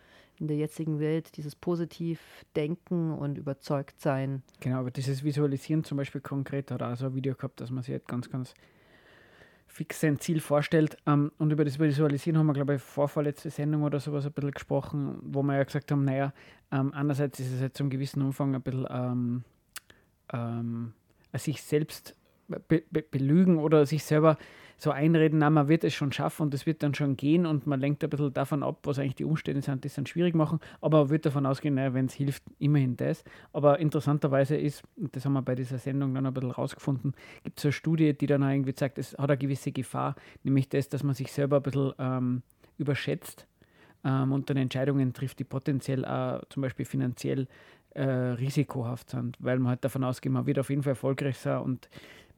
in 0.41 0.47
der 0.47 0.57
jetzigen 0.57 1.01
Welt, 1.01 1.37
dieses 1.37 1.57
positiv 1.57 2.21
Denken 2.55 3.13
und 3.13 3.39
überzeugt 3.39 4.01
sein. 4.01 4.43
Genau, 4.61 4.79
aber 4.79 4.91
dieses 4.91 5.25
Visualisieren 5.25 5.85
zum 5.85 5.99
Beispiel 5.99 6.21
konkret 6.21 6.71
hat 6.71 6.83
auch 6.83 6.97
so 6.97 7.07
ein 7.07 7.15
Video 7.15 7.35
gehabt, 7.35 7.61
dass 7.61 7.71
man 7.71 7.83
sich 7.83 7.93
halt 7.93 8.07
ganz, 8.07 8.31
ganz 8.31 8.55
fix 9.67 10.01
sein 10.01 10.19
Ziel 10.19 10.41
vorstellt. 10.41 10.97
Ähm, 11.07 11.33
und 11.39 11.53
über 11.53 11.65
das 11.65 11.79
Visualisieren 11.79 12.39
haben 12.39 12.47
wir, 12.47 12.55
glaube 12.55 12.77
ich, 12.77 12.83
vorvorletzte 12.83 13.51
Sendung 13.51 13.83
oder 13.83 14.01
sowas 14.01 14.27
ein 14.27 14.33
bisschen 14.33 14.53
gesprochen, 14.53 15.19
wo 15.23 15.43
wir 15.43 15.57
ja 15.57 15.65
gesagt 15.65 15.91
haben, 15.91 16.05
naja, 16.05 16.33
ähm, 16.73 16.93
einerseits 16.95 17.41
ist 17.41 17.53
es 17.53 17.61
halt 17.61 17.77
zum 17.77 17.91
gewissen 17.91 18.23
Umfang 18.23 18.55
ein 18.55 18.63
bisschen 18.63 18.87
ähm, 18.91 19.45
ähm, 20.33 20.93
sich 21.35 21.63
selbst 21.63 22.17
be 22.49 22.83
be 22.91 23.03
belügen 23.03 23.59
oder 23.59 23.87
sich 23.87 24.05
selber 24.05 24.39
so 24.81 24.93
einreden, 24.93 25.41
na, 25.41 25.51
man 25.51 25.67
wird 25.67 25.83
es 25.83 25.93
schon 25.93 26.13
schaffen 26.13 26.43
und 26.43 26.55
es 26.55 26.65
wird 26.65 26.85
dann 26.85 26.95
schon 26.95 27.17
gehen 27.17 27.47
und 27.47 27.67
man 27.67 27.81
lenkt 27.81 28.05
ein 28.05 28.11
bisschen 28.11 28.33
davon 28.33 28.63
ab, 28.63 28.79
was 28.85 28.99
eigentlich 28.99 29.17
die 29.17 29.25
Umstände 29.25 29.61
sind, 29.61 29.83
die 29.83 29.89
es 29.89 29.95
dann 29.95 30.07
schwierig 30.07 30.37
machen, 30.37 30.61
aber 30.81 31.01
man 31.01 31.11
wird 31.11 31.27
davon 31.27 31.47
ausgehen, 31.47 31.75
naja, 31.75 31.95
wenn 31.95 32.07
es 32.07 32.15
hilft, 32.15 32.45
immerhin 32.61 32.97
das. 32.97 33.25
Aber 33.53 33.81
interessanterweise 33.81 34.57
ist, 34.57 34.85
und 34.97 35.15
das 35.17 35.25
haben 35.25 35.33
wir 35.33 35.43
bei 35.43 35.57
dieser 35.57 35.79
Sendung 35.79 36.15
dann 36.15 36.27
ein 36.27 36.33
bisschen 36.33 36.53
rausgefunden, 36.53 37.15
gibt 37.43 37.59
es 37.59 37.65
eine 37.65 37.73
Studie, 37.73 38.15
die 38.15 38.27
dann 38.27 38.43
irgendwie 38.43 38.75
zeigt, 38.75 38.99
es 38.99 39.13
hat 39.19 39.31
eine 39.31 39.37
gewisse 39.37 39.73
Gefahr, 39.73 40.15
nämlich 40.45 40.69
das, 40.69 40.89
dass 40.89 41.03
man 41.03 41.15
sich 41.15 41.33
selber 41.33 41.57
ein 41.57 41.63
bisschen 41.63 41.93
ähm, 41.99 42.43
überschätzt 42.79 43.49
ähm, 44.05 44.31
und 44.31 44.49
dann 44.49 44.59
Entscheidungen 44.59 45.13
trifft, 45.13 45.41
die 45.41 45.45
potenziell 45.45 46.05
auch 46.05 46.45
zum 46.51 46.63
Beispiel 46.63 46.87
finanziell 46.87 47.49
äh, 47.95 48.03
risikohaft 48.05 49.11
sind, 49.11 49.37
weil 49.41 49.59
man 49.59 49.71
halt 49.71 49.85
davon 49.85 50.05
ausgeht, 50.05 50.31
man 50.31 50.47
wird 50.47 50.61
auf 50.61 50.71
jeden 50.71 50.85
Fall 50.85 50.93
erfolgreich 50.93 51.37
sein 51.39 51.63
und 51.63 51.89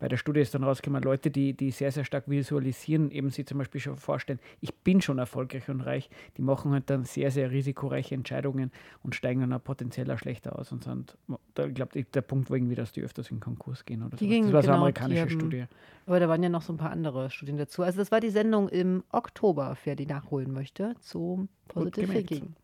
bei 0.01 0.09
der 0.09 0.17
Studie 0.17 0.41
ist 0.41 0.55
dann 0.55 0.65
rausgekommen, 0.65 1.03
Leute, 1.03 1.31
die, 1.31 1.53
die 1.53 1.71
sehr, 1.71 1.93
sehr 1.93 2.05
stark 2.05 2.29
visualisieren, 2.29 3.11
eben 3.11 3.31
sich 3.31 3.47
zum 3.47 3.59
Beispiel 3.59 3.81
schon 3.81 3.97
vorstellen, 3.97 4.41
ich 4.61 4.75
bin 4.75 5.03
schon 5.03 5.19
erfolgreich 5.19 5.69
und 5.69 5.83
reich, 5.83 6.09
die 6.39 6.43
machen 6.43 6.73
halt 6.73 6.89
dann 6.89 7.05
sehr, 7.05 7.31
sehr 7.31 7.51
risikoreiche 7.51 8.15
Entscheidungen 8.15 8.73
und 9.03 9.15
steigen 9.15 9.43
dann 9.43 9.53
auch 9.53 9.63
potenziell 9.63 10.11
auch 10.11 10.19
schlechter 10.19 10.59
aus 10.59 10.73
und 10.73 10.85
sind, 10.85 11.19
da, 11.55 11.67
ich 11.67 11.75
glaube, 11.75 12.03
der 12.03 12.23
Punkt 12.23 12.49
war 12.49 12.57
irgendwie, 12.57 12.75
dass 12.75 12.93
die 12.93 13.03
öfters 13.03 13.31
in 13.31 13.41
Konkurs 13.41 13.85
gehen 13.85 14.03
oder 14.03 14.17
so. 14.17 14.25
Das 14.25 14.31
war 14.31 14.39
so 14.41 14.47
eine 14.47 14.63
genau, 14.63 14.75
amerikanische 14.77 15.21
haben, 15.21 15.31
Studie. 15.31 15.65
Aber 16.07 16.19
da 16.19 16.29
waren 16.31 16.43
ja 16.43 16.49
noch 16.49 16.63
so 16.63 16.73
ein 16.73 16.79
paar 16.79 16.91
andere 16.91 17.29
Studien 17.29 17.59
dazu. 17.59 17.83
Also 17.83 17.99
das 17.99 18.11
war 18.11 18.21
die 18.21 18.31
Sendung 18.31 18.71
im 18.71 19.05
Oktober, 19.13 19.77
wer 19.85 19.97
die 19.97 20.07
nachholen 20.07 20.51
möchte, 20.53 20.95
zum 21.01 21.51
Positive 21.69 22.11
Thinking. 22.11 22.55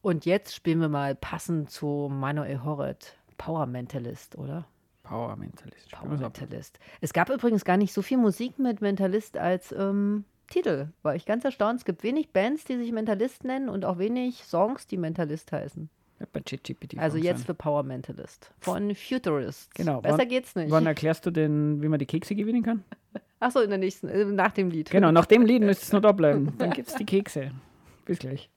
Und 0.00 0.24
jetzt 0.24 0.54
spielen 0.54 0.80
wir 0.80 0.88
mal 0.88 1.14
passend 1.14 1.70
zu 1.70 2.08
Manuel 2.10 2.64
Horret, 2.64 3.18
Power 3.36 3.66
Mentalist, 3.66 4.38
oder? 4.38 4.66
Power 5.08 5.36
Mentalist. 5.36 5.90
Power 5.90 6.18
Mentalist. 6.18 6.78
Es 7.00 7.14
gab 7.14 7.30
übrigens 7.30 7.64
gar 7.64 7.78
nicht 7.78 7.94
so 7.94 8.02
viel 8.02 8.18
Musik 8.18 8.58
mit 8.58 8.82
Mentalist 8.82 9.38
als 9.38 9.72
ähm, 9.72 10.24
Titel. 10.50 10.88
War 11.02 11.14
ich 11.14 11.24
ganz 11.24 11.44
erstaunt. 11.44 11.78
Es 11.78 11.84
gibt 11.86 12.02
wenig 12.02 12.30
Bands, 12.30 12.64
die 12.64 12.76
sich 12.76 12.92
Mentalist 12.92 13.44
nennen 13.44 13.70
und 13.70 13.86
auch 13.86 13.98
wenig 13.98 14.44
Songs, 14.44 14.86
die 14.86 14.98
Mentalist 14.98 15.50
heißen. 15.50 15.88
also 16.98 17.16
jetzt 17.16 17.46
für 17.46 17.54
Power 17.54 17.84
Mentalist 17.84 18.52
von 18.58 18.94
Futurist. 18.94 19.74
Genau. 19.74 20.00
Besser 20.02 20.18
wann, 20.18 20.28
geht's 20.28 20.54
nicht. 20.56 20.70
Wann 20.70 20.84
erklärst 20.84 21.24
du 21.24 21.30
denn, 21.30 21.80
wie 21.80 21.88
man 21.88 21.98
die 21.98 22.06
Kekse 22.06 22.34
gewinnen 22.34 22.62
kann? 22.62 22.84
Achso, 23.40 23.60
in 23.60 23.70
der 23.70 23.78
nächsten, 23.78 24.08
äh, 24.08 24.24
nach 24.24 24.52
dem 24.52 24.70
Lied. 24.70 24.90
Genau, 24.90 25.10
nach 25.12 25.26
dem 25.26 25.46
Lied 25.46 25.62
müsst 25.62 25.90
ihr 25.90 25.96
noch 25.96 26.02
da 26.08 26.12
bleiben. 26.12 26.52
Dann 26.58 26.72
gibt's 26.72 26.96
die 26.96 27.06
Kekse. 27.06 27.52
Bis 28.04 28.18
gleich. 28.18 28.50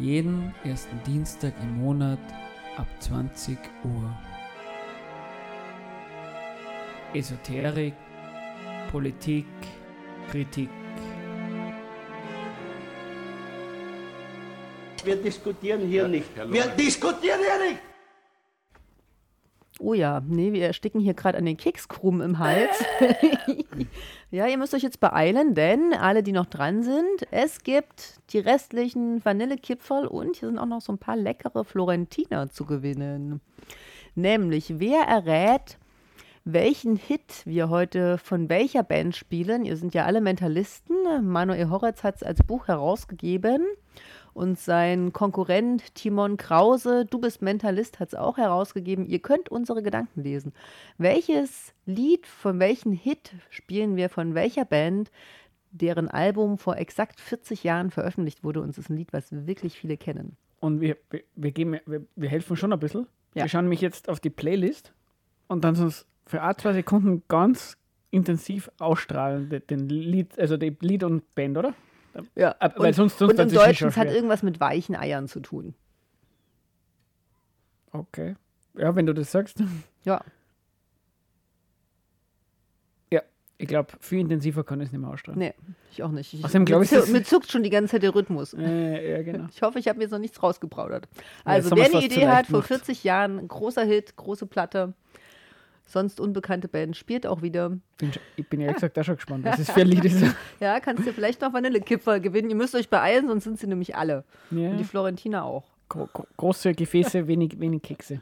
Jeden 0.00 0.54
ersten 0.64 1.00
Dienstag 1.04 1.52
im 1.60 1.78
Monat 1.78 2.20
ab 2.76 2.86
20 3.00 3.58
Uhr. 3.82 4.16
Esoterik, 7.14 7.94
Politik, 8.92 9.46
Kritik. 10.30 10.68
Wir 15.04 15.16
diskutieren 15.16 15.80
hier 15.80 16.06
nicht. 16.06 16.28
Wir 16.48 16.66
diskutieren 16.66 17.40
hier 17.40 17.70
nicht! 17.70 17.87
Oh 19.88 19.94
ja, 19.94 20.20
nee, 20.28 20.52
wir 20.52 20.66
ersticken 20.66 21.00
hier 21.00 21.14
gerade 21.14 21.38
an 21.38 21.46
den 21.46 21.56
Kekskrumen 21.56 22.20
im 22.20 22.38
Hals. 22.38 22.84
ja, 24.30 24.46
ihr 24.46 24.58
müsst 24.58 24.74
euch 24.74 24.82
jetzt 24.82 25.00
beeilen, 25.00 25.54
denn 25.54 25.94
alle, 25.94 26.22
die 26.22 26.32
noch 26.32 26.44
dran 26.44 26.82
sind, 26.82 27.26
es 27.30 27.62
gibt 27.62 28.20
die 28.28 28.38
restlichen 28.38 29.24
Vanillekipferl 29.24 30.06
und 30.06 30.36
hier 30.36 30.48
sind 30.48 30.58
auch 30.58 30.66
noch 30.66 30.82
so 30.82 30.92
ein 30.92 30.98
paar 30.98 31.16
leckere 31.16 31.64
Florentiner 31.64 32.50
zu 32.50 32.66
gewinnen. 32.66 33.40
Nämlich, 34.14 34.78
wer 34.78 35.04
errät, 35.04 35.78
welchen 36.44 36.96
Hit 36.96 37.46
wir 37.46 37.70
heute 37.70 38.18
von 38.18 38.50
welcher 38.50 38.82
Band 38.82 39.16
spielen? 39.16 39.64
Ihr 39.64 39.78
sind 39.78 39.94
ja 39.94 40.04
alle 40.04 40.20
Mentalisten. 40.20 40.96
Manuel 41.22 41.70
Horetz 41.70 42.04
hat 42.04 42.16
es 42.16 42.22
als 42.22 42.42
Buch 42.42 42.68
herausgegeben 42.68 43.64
und 44.34 44.58
sein 44.58 45.12
Konkurrent 45.12 45.94
Timon 45.94 46.36
Krause, 46.36 47.04
du 47.04 47.18
bist 47.18 47.42
Mentalist, 47.42 47.98
hat 48.00 48.08
es 48.08 48.14
auch 48.14 48.36
herausgegeben. 48.38 49.06
Ihr 49.06 49.18
könnt 49.20 49.48
unsere 49.48 49.82
Gedanken 49.82 50.22
lesen. 50.22 50.52
Welches 50.98 51.72
Lied 51.86 52.26
von 52.26 52.58
welchem 52.60 52.92
Hit 52.92 53.32
spielen 53.50 53.96
wir 53.96 54.08
von 54.08 54.34
welcher 54.34 54.64
Band, 54.64 55.10
deren 55.70 56.08
Album 56.08 56.58
vor 56.58 56.76
exakt 56.76 57.20
40 57.20 57.64
Jahren 57.64 57.90
veröffentlicht 57.90 58.42
wurde? 58.44 58.60
Und 58.62 58.70
es 58.70 58.78
ist 58.78 58.90
ein 58.90 58.96
Lied, 58.96 59.12
was 59.12 59.28
wirklich 59.30 59.78
viele 59.78 59.96
kennen. 59.96 60.36
Und 60.60 60.80
wir, 60.80 60.96
wir, 61.10 61.22
wir, 61.36 61.52
geben, 61.52 61.78
wir, 61.86 62.02
wir 62.16 62.28
helfen 62.28 62.56
schon 62.56 62.72
ein 62.72 62.80
bisschen. 62.80 63.06
Ja. 63.34 63.44
Wir 63.44 63.48
schauen 63.48 63.68
mich 63.68 63.80
jetzt 63.80 64.08
auf 64.08 64.18
die 64.20 64.30
Playlist 64.30 64.92
und 65.46 65.62
dann 65.64 65.74
sonst 65.74 66.06
für 66.26 66.42
ein, 66.42 66.56
zwei 66.58 66.72
Sekunden 66.72 67.22
ganz 67.28 67.76
intensiv 68.10 68.70
ausstrahlen, 68.78 69.48
den- 69.50 69.66
den 69.66 69.88
Lied, 69.88 70.38
also 70.38 70.56
die 70.56 70.74
Lied 70.80 71.04
und 71.04 71.34
Band, 71.34 71.58
oder? 71.58 71.74
Ja, 72.34 72.52
Ab- 72.58 72.74
weil 72.78 72.88
und, 72.88 72.92
sonst- 72.94 73.18
sonst 73.18 73.32
und 73.32 73.40
im 73.40 73.50
Deutschen 73.52 73.88
es 73.88 73.96
hat 73.96 74.08
irgendwas 74.08 74.42
mit 74.42 74.60
weichen 74.60 74.94
Eiern 74.96 75.28
zu 75.28 75.40
tun. 75.40 75.74
Okay. 77.92 78.36
Ja, 78.76 78.94
wenn 78.96 79.06
du 79.06 79.12
das 79.14 79.30
sagst. 79.32 79.58
Ja, 80.04 80.22
Ja, 83.12 83.20
ich 83.58 83.68
glaube, 83.68 83.92
viel 84.00 84.20
intensiver 84.20 84.64
kann 84.64 84.80
ich 84.80 84.86
es 84.86 84.92
nicht 84.92 85.00
mehr 85.00 85.10
ausstrahlen. 85.10 85.38
nee, 85.38 85.52
ich 85.90 86.02
auch 86.02 86.10
nicht. 86.10 86.32
Ich, 86.32 86.44
Außerdem 86.44 86.64
glaub 86.64 86.80
mir, 86.80 86.98
ich, 87.04 87.08
mir 87.12 87.22
zuckt 87.24 87.50
schon 87.50 87.62
die 87.62 87.70
ganze 87.70 87.92
Zeit 87.92 88.02
der 88.02 88.14
Rhythmus. 88.14 88.54
Äh, 88.54 89.16
ja, 89.16 89.22
genau. 89.22 89.48
Ich 89.50 89.60
hoffe, 89.62 89.78
ich 89.78 89.88
habe 89.88 89.98
mir 89.98 90.08
noch 90.08 90.18
nichts 90.18 90.42
rausgeplaudert. 90.42 91.08
Ja, 91.16 91.22
Also, 91.44 91.70
haben 91.70 91.78
wer 91.78 91.86
eine 91.86 92.04
Idee 92.04 92.26
hat, 92.28 92.46
vor 92.46 92.60
gemacht. 92.62 92.68
40 92.68 93.04
Jahren, 93.04 93.46
großer 93.48 93.84
Hit, 93.84 94.16
große 94.16 94.46
Platte, 94.46 94.94
sonst 95.88 96.20
unbekannte 96.20 96.68
Band, 96.68 96.96
spielt 96.96 97.26
auch 97.26 97.42
wieder. 97.42 97.70
Bin, 97.98 98.12
ich 98.36 98.46
bin 98.48 98.60
ehrlich 98.60 98.76
gesagt 98.76 98.98
auch 98.98 99.04
schon 99.04 99.16
gespannt, 99.16 99.44
was 99.44 99.58
es 99.58 99.70
für 99.70 99.80
ein 99.80 99.88
Lied 99.88 100.04
ist. 100.06 100.22
Ja, 100.60 100.78
kannst 100.80 101.06
du 101.06 101.12
vielleicht 101.12 101.40
noch 101.40 101.52
Vanillekipferl 101.52 102.20
gewinnen. 102.20 102.50
Ihr 102.50 102.56
müsst 102.56 102.74
euch 102.74 102.88
beeilen, 102.88 103.26
sonst 103.28 103.44
sind 103.44 103.58
sie 103.58 103.66
nämlich 103.66 103.96
alle. 103.96 104.24
Ja. 104.50 104.70
Und 104.70 104.78
die 104.78 104.84
Florentiner 104.84 105.44
auch. 105.44 105.64
Gro 105.88 106.08
große 106.36 106.74
Gefäße, 106.74 107.26
wenig, 107.26 107.58
wenig 107.58 107.82
Kekse. 107.82 108.20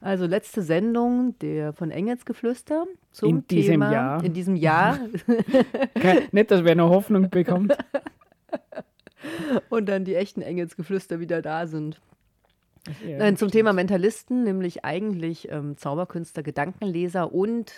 Also 0.00 0.26
letzte 0.26 0.62
Sendung 0.62 1.36
der 1.40 1.72
von 1.72 1.90
Engelsgeflüster 1.90 2.86
zum 3.10 3.28
In 3.28 3.46
diesem 3.48 3.72
Thema 3.72 3.92
Jahr. 3.92 4.24
in 4.24 4.32
diesem 4.32 4.56
Jahr 4.56 4.98
Kein, 5.94 6.28
nicht, 6.30 6.50
dass 6.50 6.62
wer 6.64 6.76
noch 6.76 6.88
Hoffnung 6.88 7.30
bekommt. 7.30 7.76
und 9.68 9.88
dann 9.88 10.04
die 10.04 10.14
echten 10.14 10.40
Engelsgeflüster 10.40 11.20
wieder 11.20 11.42
da 11.42 11.66
sind. 11.66 12.00
Nein, 13.06 13.36
zum 13.36 13.50
Thema 13.50 13.72
Mentalisten, 13.72 14.44
nämlich 14.44 14.84
eigentlich 14.84 15.50
ähm, 15.50 15.76
Zauberkünstler, 15.76 16.42
Gedankenleser 16.42 17.32
und 17.32 17.72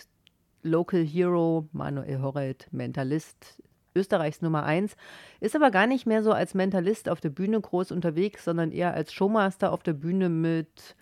Local 0.62 1.04
Hero 1.04 1.68
Manuel 1.72 2.20
Horrelt, 2.20 2.68
Mentalist, 2.70 3.62
Österreichs 3.94 4.42
Nummer 4.42 4.64
eins, 4.64 4.94
ist 5.40 5.56
aber 5.56 5.70
gar 5.70 5.86
nicht 5.86 6.06
mehr 6.06 6.22
so 6.22 6.32
als 6.32 6.54
Mentalist 6.54 7.08
auf 7.08 7.20
der 7.20 7.30
Bühne 7.30 7.60
groß 7.60 7.92
unterwegs, 7.92 8.44
sondern 8.44 8.70
eher 8.70 8.94
als 8.94 9.12
Showmaster 9.12 9.72
auf 9.72 9.82
der 9.82 9.94
Bühne 9.94 10.28
mit 10.28 10.94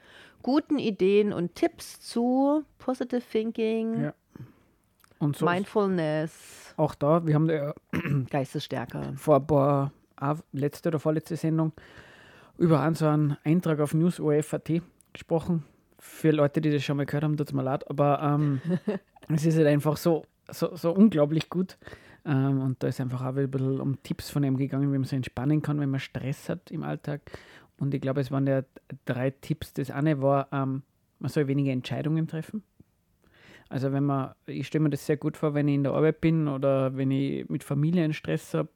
guten 0.42 0.78
Ideen 0.78 1.32
und 1.32 1.54
Tipps 1.54 2.00
zu 2.00 2.64
Positive 2.78 3.20
Thinking, 3.20 4.04
Ja. 4.04 4.14
Und 5.20 5.36
so 5.36 5.44
Mindfulness, 5.44 6.74
auch 6.76 6.94
da, 6.94 7.26
wir 7.26 7.34
haben 7.34 7.50
ja 7.50 7.74
Geistesstärke. 8.30 9.14
vor 9.16 9.36
ein 9.36 9.46
paar, 9.48 9.92
auch 10.16 10.36
letzte 10.52 10.90
oder 10.90 11.00
vorletzte 11.00 11.34
Sendung 11.34 11.72
über 12.58 12.80
einen 12.80 12.94
so 12.94 13.06
einen 13.06 13.36
Eintrag 13.44 13.80
auf 13.80 13.94
NewsOF.at 13.94 14.82
gesprochen. 15.12 15.64
Für 15.98 16.30
Leute, 16.30 16.60
die 16.60 16.70
das 16.70 16.82
schon 16.82 16.96
mal 16.96 17.06
gehört 17.06 17.24
haben, 17.24 17.36
tut 17.36 17.48
es 17.48 17.52
mir 17.52 17.62
leid, 17.62 17.88
aber 17.88 18.20
ähm, 18.22 18.60
es 19.28 19.46
ist 19.46 19.56
halt 19.56 19.66
einfach 19.66 19.96
so, 19.96 20.24
so, 20.50 20.74
so 20.76 20.92
unglaublich 20.92 21.48
gut. 21.48 21.78
Ähm, 22.24 22.60
und 22.60 22.82
da 22.82 22.88
ist 22.88 23.00
einfach 23.00 23.22
auch 23.22 23.36
ein 23.36 23.50
bisschen 23.50 23.80
um 23.80 24.02
Tipps 24.02 24.30
von 24.30 24.44
ihm 24.44 24.56
gegangen, 24.56 24.92
wie 24.92 24.98
man 24.98 25.04
so 25.04 25.16
entspannen 25.16 25.62
kann, 25.62 25.80
wenn 25.80 25.90
man 25.90 26.00
Stress 26.00 26.48
hat 26.48 26.70
im 26.70 26.82
Alltag. 26.82 27.22
Und 27.78 27.94
ich 27.94 28.00
glaube, 28.00 28.20
es 28.20 28.30
waren 28.30 28.46
ja 28.46 28.62
drei 29.04 29.30
Tipps. 29.30 29.72
Das 29.72 29.90
eine 29.90 30.20
war, 30.20 30.48
ähm, 30.52 30.82
man 31.20 31.30
soll 31.30 31.46
weniger 31.48 31.72
Entscheidungen 31.72 32.26
treffen. 32.26 32.62
Also 33.68 33.92
wenn 33.92 34.04
man, 34.04 34.34
ich 34.46 34.66
stelle 34.66 34.84
mir 34.84 34.90
das 34.90 35.04
sehr 35.04 35.16
gut 35.16 35.36
vor, 35.36 35.54
wenn 35.54 35.68
ich 35.68 35.74
in 35.74 35.82
der 35.82 35.92
Arbeit 35.92 36.20
bin 36.20 36.48
oder 36.48 36.96
wenn 36.96 37.10
ich 37.10 37.48
mit 37.48 37.64
Familie 37.64 38.04
einen 38.04 38.14
Stress 38.14 38.54
habe, 38.54 38.68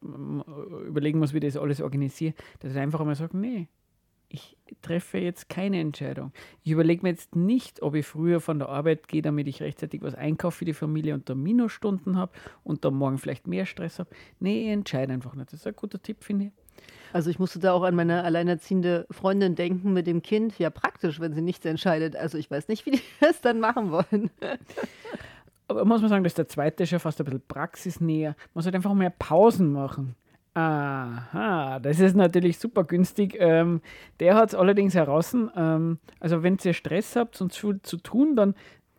überlegen 0.87 1.19
muss, 1.19 1.33
wie 1.33 1.41
das 1.41 1.57
alles 1.57 1.81
organisiere, 1.81 2.35
dass 2.61 2.73
ich 2.73 2.79
einfach 2.79 3.01
einmal 3.01 3.15
sage, 3.15 3.37
nee, 3.37 3.69
ich 4.29 4.57
treffe 4.81 5.19
jetzt 5.19 5.49
keine 5.51 5.79
Entscheidung. 5.79 6.33
Ich 6.63 6.73
überlege 6.73 7.03
mir 7.03 7.11
jetzt 7.11 7.37
nicht, 7.37 7.83
ob 7.83 7.95
ich 7.95 8.07
früher 8.07 8.41
von 8.41 8.59
der 8.59 8.71
Arbeit 8.71 9.07
gehe, 9.09 9.21
damit 9.21 9.47
ich 9.47 9.63
rechtzeitig 9.63 10.03
was 10.03 10.15
einkaufe 10.15 10.59
für 10.59 10.65
die 10.65 10.73
Familie 10.73 11.15
und 11.15 11.29
da 11.29 11.35
Minusstunden 11.35 12.17
habe 12.17 12.33
und 12.65 12.85
dann 12.85 12.95
morgen 12.95 13.19
vielleicht 13.19 13.47
mehr 13.47 13.67
Stress 13.67 13.99
habe. 13.99 14.11
Nee, 14.41 14.63
ich 14.63 14.69
entscheide 14.69 15.13
einfach 15.13 15.35
nicht. 15.35 15.53
Das 15.53 15.61
ist 15.61 15.67
ein 15.67 15.77
guter 15.77 16.01
Tipp, 16.01 16.25
finde 16.25 16.47
ich. 16.47 16.53
Also 17.12 17.31
ich 17.31 17.38
musste 17.38 17.59
da 17.59 17.72
auch 17.72 17.83
an 17.83 17.94
meine 17.94 18.25
alleinerziehende 18.25 19.07
Freundin 19.11 19.55
denken 19.55 19.92
mit 19.92 20.07
dem 20.07 20.22
Kind. 20.22 20.59
Ja, 20.59 20.70
praktisch, 20.70 21.20
wenn 21.20 21.35
sie 21.35 21.42
nichts 21.42 21.66
entscheidet. 21.66 22.16
Also 22.16 22.38
ich 22.38 22.51
weiß 22.51 22.68
nicht, 22.68 22.87
wie 22.87 22.90
die 22.92 23.03
das 23.20 23.40
dann 23.40 23.61
machen 23.61 23.90
wollen. 23.90 24.31
Aber 25.68 25.85
muss 25.85 26.01
man 26.01 26.11
sagen, 26.11 26.25
dass 26.25 26.35
der 26.35 26.48
zweite 26.48 26.83
ist 26.83 26.90
ja 26.90 26.98
fast 26.98 27.20
ein 27.20 27.25
bisschen 27.25 27.42
praxisnäher. 27.46 28.37
Man 28.55 28.62
sollte 28.62 28.77
einfach 28.77 28.94
mehr 28.94 29.11
Pausen 29.11 29.72
machen. 29.72 30.16
Aha, 30.55 31.79
das 31.81 31.98
ist 31.98 32.14
natürlich 32.14 32.59
super 32.59 32.85
günstig. 32.85 33.37
Ähm, 33.38 33.81
der 34.20 34.35
hat 34.35 34.51
es 34.51 34.55
allerdings 34.55 34.94
heraus. 34.94 35.35
Ähm, 35.35 35.98
also, 36.20 36.42
wenn 36.42 36.59
ihr 36.62 36.75
Stress 36.75 37.16
habt 37.16 37.40
und 37.40 37.55
zu 37.55 37.68
viel 37.68 37.83
zu 37.83 37.96
tun, 37.96 38.37
dann 38.37 38.55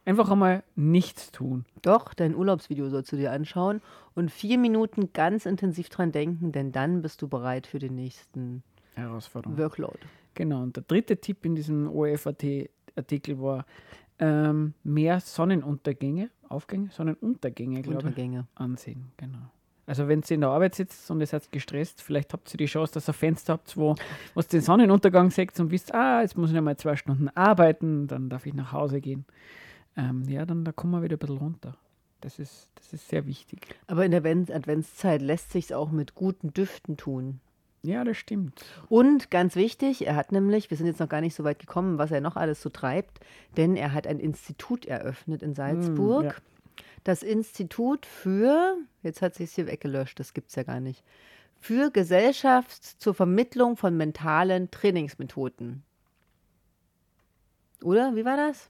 einfach 0.06 0.30
einmal 0.30 0.63
nichts 0.76 1.32
tun. 1.32 1.66
Doch, 1.82 2.13
dein 2.13 2.36
Urlaubsvideo 2.36 2.89
sollst 2.89 3.12
du 3.12 3.16
dir 3.16 3.32
anschauen 3.32 3.82
und 4.16 4.32
vier 4.32 4.58
Minuten 4.58 5.13
ganz 5.13 5.46
intensiv 5.46 5.89
dran 5.89 6.12
denken, 6.12 6.52
denn 6.52 6.72
dann 6.72 7.02
bist 7.02 7.22
du 7.22 7.28
bereit 7.28 7.68
für 7.68 7.80
den 7.80 7.96
nächsten 7.96 8.63
Herausforderung. 8.96 9.58
Workload. 9.58 10.00
Genau. 10.36 10.62
Und 10.63 10.76
der 10.76 10.84
dritte 10.84 11.18
Tipp 11.18 11.46
in 11.46 11.56
diesem 11.56 11.89
OFAT-Artikel 11.89 13.39
war 13.39 13.66
ähm, 14.20 14.74
mehr 14.84 15.20
Sonnenuntergänge, 15.20 16.30
Aufgänge, 16.50 16.89
Sonnenuntergänge, 16.92 17.82
glaube 17.82 18.00
ich. 18.00 18.06
Untergänge. 18.06 18.48
ansehen, 18.56 19.12
genau. 19.18 19.50
Also 19.86 20.08
wenn 20.08 20.22
ihr 20.22 20.32
in 20.32 20.42
der 20.42 20.50
Arbeit 20.50 20.76
sitzt 20.76 21.12
und 21.12 21.20
ihr 21.20 21.28
seid 21.28 21.52
gestresst, 21.52 22.02
vielleicht 22.02 22.32
habt 22.32 22.54
ihr 22.54 22.58
die 22.58 22.68
Chance, 22.68 22.94
dass 22.94 23.10
ihr 23.10 23.13
ein 23.13 23.18
Fenster 23.18 23.54
habt, 23.54 23.76
wo 23.76 23.96
wo 24.34 24.39
ihr 24.39 24.44
den 24.48 24.62
Sonnenuntergang 24.62 25.30
seht 25.30 25.60
und 25.60 25.72
wisst, 25.72 25.94
ah, 25.94 26.22
jetzt 26.22 26.38
muss 26.38 26.50
ich 26.50 26.56
noch 26.56 26.62
mal 26.62 26.78
zwei 26.78 26.96
Stunden 26.96 27.28
arbeiten, 27.30 28.08
dann 28.08 28.30
darf 28.30 28.46
ich 28.46 28.54
nach 28.54 28.72
Hause 28.72 29.02
gehen. 29.02 29.26
Ähm, 29.96 30.24
ja, 30.28 30.46
dann 30.46 30.66
da 30.66 30.72
kommen 30.72 30.94
wir 30.94 31.04
wieder 31.04 31.16
ein 31.16 31.20
bisschen 31.20 31.38
runter. 31.38 31.78
Das 32.22 32.40
ist, 32.40 32.70
das 32.76 32.94
ist 32.94 33.10
sehr 33.10 33.26
wichtig. 33.28 33.68
Aber 33.88 34.06
in 34.06 34.12
der 34.12 34.22
Advent- 34.22 34.52
Adventszeit 34.52 35.22
lässt 35.22 35.52
sich 35.52 35.74
auch 35.74 35.92
mit 35.92 36.16
guten 36.16 36.54
Düften 36.54 36.96
tun. 36.98 37.42
Ja, 37.82 38.06
das 38.06 38.16
stimmt. 38.16 38.64
Und 38.88 39.30
ganz 39.30 39.58
wichtig, 39.58 40.08
er 40.08 40.16
hat 40.16 40.32
nämlich, 40.32 40.70
wir 40.70 40.78
sind 40.78 40.88
jetzt 40.88 41.02
noch 41.02 41.10
gar 41.10 41.20
nicht 41.20 41.36
so 41.36 41.44
weit 41.44 41.60
gekommen, 41.60 41.98
was 41.98 42.12
er 42.12 42.22
noch 42.22 42.38
alles 42.38 42.62
so 42.62 42.70
treibt, 42.70 43.20
denn 43.58 43.76
er 43.76 43.92
hat 43.92 44.08
ein 44.08 44.20
Institut 44.20 44.86
eröffnet 44.86 45.44
in 45.44 45.54
Salzburg. 45.54 46.24
ja. 46.24 46.34
Das 47.04 47.22
Institut 47.22 48.06
für, 48.06 48.78
jetzt 49.02 49.22
hat 49.22 49.36
sich 49.36 49.52
hier 49.52 49.68
weggelöscht, 49.68 50.18
das 50.18 50.34
gibt 50.34 50.48
es 50.50 50.56
ja 50.56 50.64
gar 50.64 50.80
nicht, 50.80 51.04
für 51.60 51.92
Gesellschaft 51.92 52.82
zur 53.02 53.14
Vermittlung 53.14 53.76
von 53.76 53.98
mentalen 53.98 54.72
Trainingsmethoden. 54.72 55.84
Oder? 57.84 58.16
Wie 58.16 58.24
war 58.24 58.38
das? 58.38 58.70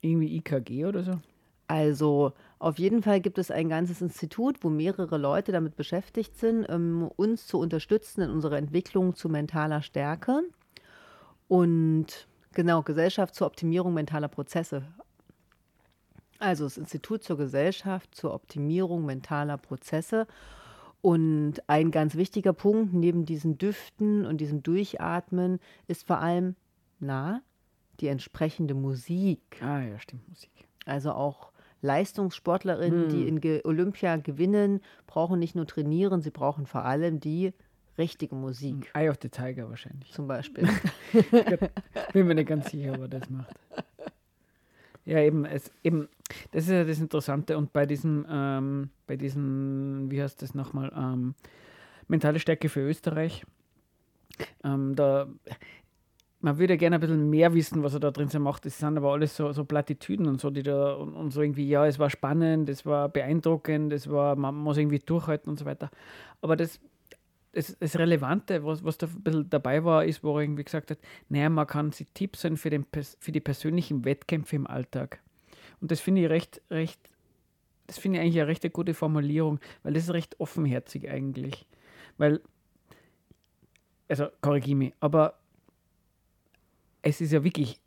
Irgendwie 0.00 0.36
IKG 0.36 0.86
oder 0.86 1.02
so. 1.02 1.20
Also 1.66 2.32
auf 2.58 2.78
jeden 2.78 3.02
Fall 3.02 3.20
gibt 3.20 3.38
es 3.38 3.50
ein 3.50 3.68
ganzes 3.68 4.00
Institut, 4.00 4.64
wo 4.64 4.70
mehrere 4.70 5.18
Leute 5.18 5.52
damit 5.52 5.76
beschäftigt 5.76 6.36
sind, 6.36 6.66
ähm, 6.68 7.08
uns 7.16 7.46
zu 7.46 7.58
unterstützen 7.58 8.22
in 8.22 8.30
unserer 8.30 8.58
Entwicklung 8.58 9.14
zu 9.14 9.28
mentaler 9.28 9.82
Stärke 9.82 10.42
und 11.48 12.28
genau 12.54 12.82
Gesellschaft 12.82 13.34
zur 13.34 13.46
Optimierung 13.46 13.94
mentaler 13.94 14.28
Prozesse. 14.28 14.82
Also 16.40 16.64
das 16.64 16.78
Institut 16.78 17.22
zur 17.22 17.36
Gesellschaft 17.36 18.14
zur 18.14 18.34
Optimierung 18.34 19.04
mentaler 19.04 19.58
Prozesse. 19.58 20.26
Und 21.02 21.62
ein 21.66 21.90
ganz 21.90 22.14
wichtiger 22.14 22.52
Punkt 22.52 22.92
neben 22.94 23.24
diesen 23.24 23.58
Düften 23.58 24.26
und 24.26 24.38
diesem 24.38 24.62
Durchatmen 24.62 25.60
ist 25.86 26.06
vor 26.06 26.18
allem, 26.18 26.56
na, 26.98 27.42
die 28.00 28.08
entsprechende 28.08 28.74
Musik. 28.74 29.60
Ah 29.62 29.80
ja, 29.80 29.98
stimmt, 29.98 30.28
Musik. 30.28 30.50
Also 30.86 31.12
auch 31.12 31.52
Leistungssportlerinnen, 31.82 33.08
die 33.08 33.26
in 33.26 33.40
Ge 33.40 33.62
Olympia 33.64 34.16
gewinnen, 34.16 34.80
brauchen 35.06 35.38
nicht 35.38 35.54
nur 35.54 35.66
trainieren, 35.66 36.20
sie 36.20 36.30
brauchen 36.30 36.66
vor 36.66 36.84
allem 36.84 37.20
die 37.20 37.52
richtige 37.96 38.34
Musik 38.34 38.90
Eye 38.94 39.08
of 39.08 39.18
the 39.22 39.28
Tiger 39.28 39.68
wahrscheinlich. 39.68 40.12
zum 40.12 40.26
Beispiel. 40.26 40.68
Bin 42.12 42.26
mir 42.26 42.34
nicht 42.34 42.48
ganz 42.48 42.70
sicher, 42.70 42.92
ob 42.92 43.00
er 43.00 43.08
das 43.08 43.28
macht. 43.30 43.54
Ja, 45.04 45.18
eben, 45.18 45.44
es, 45.44 45.70
eben, 45.82 46.08
das 46.52 46.64
ist 46.64 46.70
ja 46.70 46.84
das 46.84 47.00
Interessante. 47.00 47.56
Und 47.56 47.72
bei 47.72 47.86
diesem, 47.86 48.26
ähm, 48.28 48.90
bei 49.06 49.16
diesem, 49.16 50.10
wie 50.10 50.22
heißt 50.22 50.40
das 50.42 50.54
nochmal, 50.54 50.92
ähm, 50.94 51.34
mentale 52.08 52.38
Stärke 52.38 52.68
für 52.68 52.80
Österreich, 52.80 53.44
ähm, 54.62 54.94
da, 54.94 55.26
man 56.40 56.58
würde 56.58 56.76
gerne 56.78 56.96
ein 56.96 57.00
bisschen 57.00 57.28
mehr 57.28 57.52
wissen, 57.54 57.82
was 57.82 57.94
er 57.94 58.00
da 58.00 58.10
drin 58.10 58.28
so 58.28 58.40
macht. 58.40 58.64
Das 58.64 58.78
sind 58.78 58.96
aber 58.96 59.12
alles 59.12 59.36
so, 59.36 59.52
so 59.52 59.64
Plattitüden 59.64 60.26
und 60.26 60.40
so, 60.40 60.50
die 60.50 60.62
da, 60.62 60.94
und, 60.94 61.14
und 61.14 61.32
so 61.32 61.42
irgendwie, 61.42 61.68
ja, 61.68 61.86
es 61.86 61.98
war 61.98 62.08
spannend, 62.08 62.68
es 62.68 62.86
war 62.86 63.08
beeindruckend, 63.08 63.92
es 63.92 64.08
war, 64.10 64.36
man 64.36 64.54
muss 64.54 64.78
irgendwie 64.78 65.00
durchhalten 65.00 65.50
und 65.50 65.58
so 65.58 65.66
weiter. 65.66 65.90
Aber 66.40 66.56
das, 66.56 66.80
das, 67.52 67.76
das 67.78 67.98
Relevante, 67.98 68.64
was, 68.64 68.82
was 68.84 68.96
da 68.96 69.06
ein 69.06 69.22
bisschen 69.22 69.50
dabei 69.50 69.84
war, 69.84 70.04
ist, 70.04 70.24
wo 70.24 70.36
er 70.36 70.42
irgendwie 70.42 70.64
gesagt 70.64 70.90
hat, 70.90 70.98
naja, 71.28 71.50
man 71.50 71.66
kann 71.66 71.92
sich 71.92 72.06
Tipps 72.14 72.40
für, 72.40 72.56
für 72.56 73.32
die 73.32 73.40
persönlichen 73.40 74.04
Wettkämpfe 74.04 74.56
im 74.56 74.66
Alltag. 74.66 75.20
Und 75.80 75.90
das 75.90 76.00
finde 76.00 76.22
ich 76.22 76.30
recht, 76.30 76.62
recht, 76.70 77.00
das 77.86 77.98
finde 77.98 78.18
ich 78.18 78.24
eigentlich 78.24 78.40
eine 78.40 78.48
recht 78.48 78.72
gute 78.72 78.94
Formulierung, 78.94 79.60
weil 79.82 79.92
das 79.92 80.04
ist 80.04 80.10
recht 80.10 80.40
offenherzig 80.40 81.10
eigentlich. 81.10 81.66
Weil, 82.16 82.40
also 84.08 84.28
korrigiere 84.40 84.76
mich, 84.76 84.94
aber 85.00 85.39
es 87.02 87.20
ist 87.20 87.32
ja 87.32 87.44
wirklich 87.44 87.80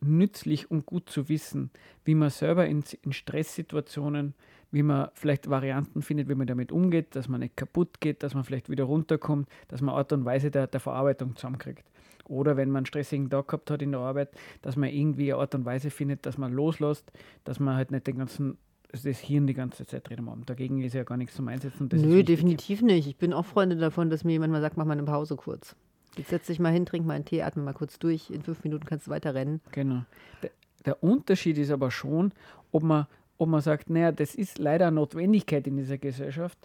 nützlich 0.00 0.70
und 0.70 0.86
gut 0.86 1.08
zu 1.08 1.28
wissen, 1.28 1.70
wie 2.04 2.14
man 2.14 2.30
selber 2.30 2.66
in, 2.66 2.84
in 3.02 3.12
Stresssituationen, 3.12 4.34
wie 4.70 4.82
man 4.82 5.08
vielleicht 5.14 5.48
Varianten 5.48 6.02
findet, 6.02 6.28
wie 6.28 6.34
man 6.34 6.46
damit 6.46 6.72
umgeht, 6.72 7.16
dass 7.16 7.28
man 7.28 7.40
nicht 7.40 7.56
kaputt 7.56 8.00
geht, 8.00 8.22
dass 8.22 8.34
man 8.34 8.44
vielleicht 8.44 8.68
wieder 8.68 8.84
runterkommt, 8.84 9.48
dass 9.68 9.80
man 9.80 9.94
Art 9.94 10.12
und 10.12 10.24
Weise 10.24 10.50
der, 10.50 10.66
der 10.66 10.80
Verarbeitung 10.80 11.36
zusammenkriegt. 11.36 11.84
Oder 12.28 12.56
wenn 12.56 12.70
man 12.70 12.78
einen 12.78 12.86
stressigen 12.86 13.30
Tag 13.30 13.48
gehabt 13.48 13.70
hat 13.70 13.82
in 13.82 13.92
der 13.92 14.00
Arbeit, 14.00 14.30
dass 14.62 14.76
man 14.76 14.90
irgendwie 14.90 15.32
eine 15.32 15.40
Art 15.40 15.54
und 15.54 15.64
Weise 15.64 15.90
findet, 15.90 16.26
dass 16.26 16.38
man 16.38 16.52
loslässt, 16.52 17.10
dass 17.44 17.60
man 17.60 17.76
halt 17.76 17.92
nicht 17.92 18.06
den 18.06 18.18
ganzen, 18.18 18.58
also 18.92 19.08
das 19.08 19.18
Hirn 19.20 19.46
die 19.46 19.54
ganze 19.54 19.86
Zeit 19.86 20.08
drin 20.08 20.28
haben. 20.28 20.44
Dagegen 20.44 20.82
ist 20.82 20.94
ja 20.94 21.04
gar 21.04 21.16
nichts 21.16 21.36
zum 21.36 21.46
Einsetzen. 21.46 21.88
Nö, 21.92 22.24
definitiv 22.24 22.82
nicht. 22.82 23.06
Ich 23.06 23.16
bin 23.16 23.32
auch 23.32 23.46
Freundin 23.46 23.78
davon, 23.78 24.10
dass 24.10 24.24
mir 24.24 24.32
jemand 24.32 24.52
mal 24.52 24.60
sagt, 24.60 24.76
mach 24.76 24.84
mal 24.84 24.94
eine 24.94 25.04
Pause 25.04 25.36
kurz. 25.36 25.76
Jetzt 26.16 26.30
setz 26.30 26.46
dich 26.46 26.58
mal 26.58 26.72
hin, 26.72 26.86
trink 26.86 27.06
mal 27.06 27.14
einen 27.14 27.24
Tee, 27.24 27.42
atme 27.42 27.62
mal 27.62 27.74
kurz 27.74 27.98
durch. 27.98 28.30
In 28.30 28.42
fünf 28.42 28.64
Minuten 28.64 28.86
kannst 28.86 29.06
du 29.06 29.10
weiter 29.10 29.34
rennen. 29.34 29.60
Genau. 29.72 30.04
Der, 30.42 30.50
der 30.84 31.02
Unterschied 31.02 31.58
ist 31.58 31.70
aber 31.70 31.90
schon, 31.90 32.32
ob 32.72 32.82
man, 32.82 33.06
ob 33.38 33.48
man 33.48 33.60
sagt, 33.60 33.90
naja, 33.90 34.12
das 34.12 34.34
ist 34.34 34.58
leider 34.58 34.86
eine 34.86 34.96
Notwendigkeit 34.96 35.66
in 35.66 35.76
dieser 35.76 35.98
Gesellschaft, 35.98 36.58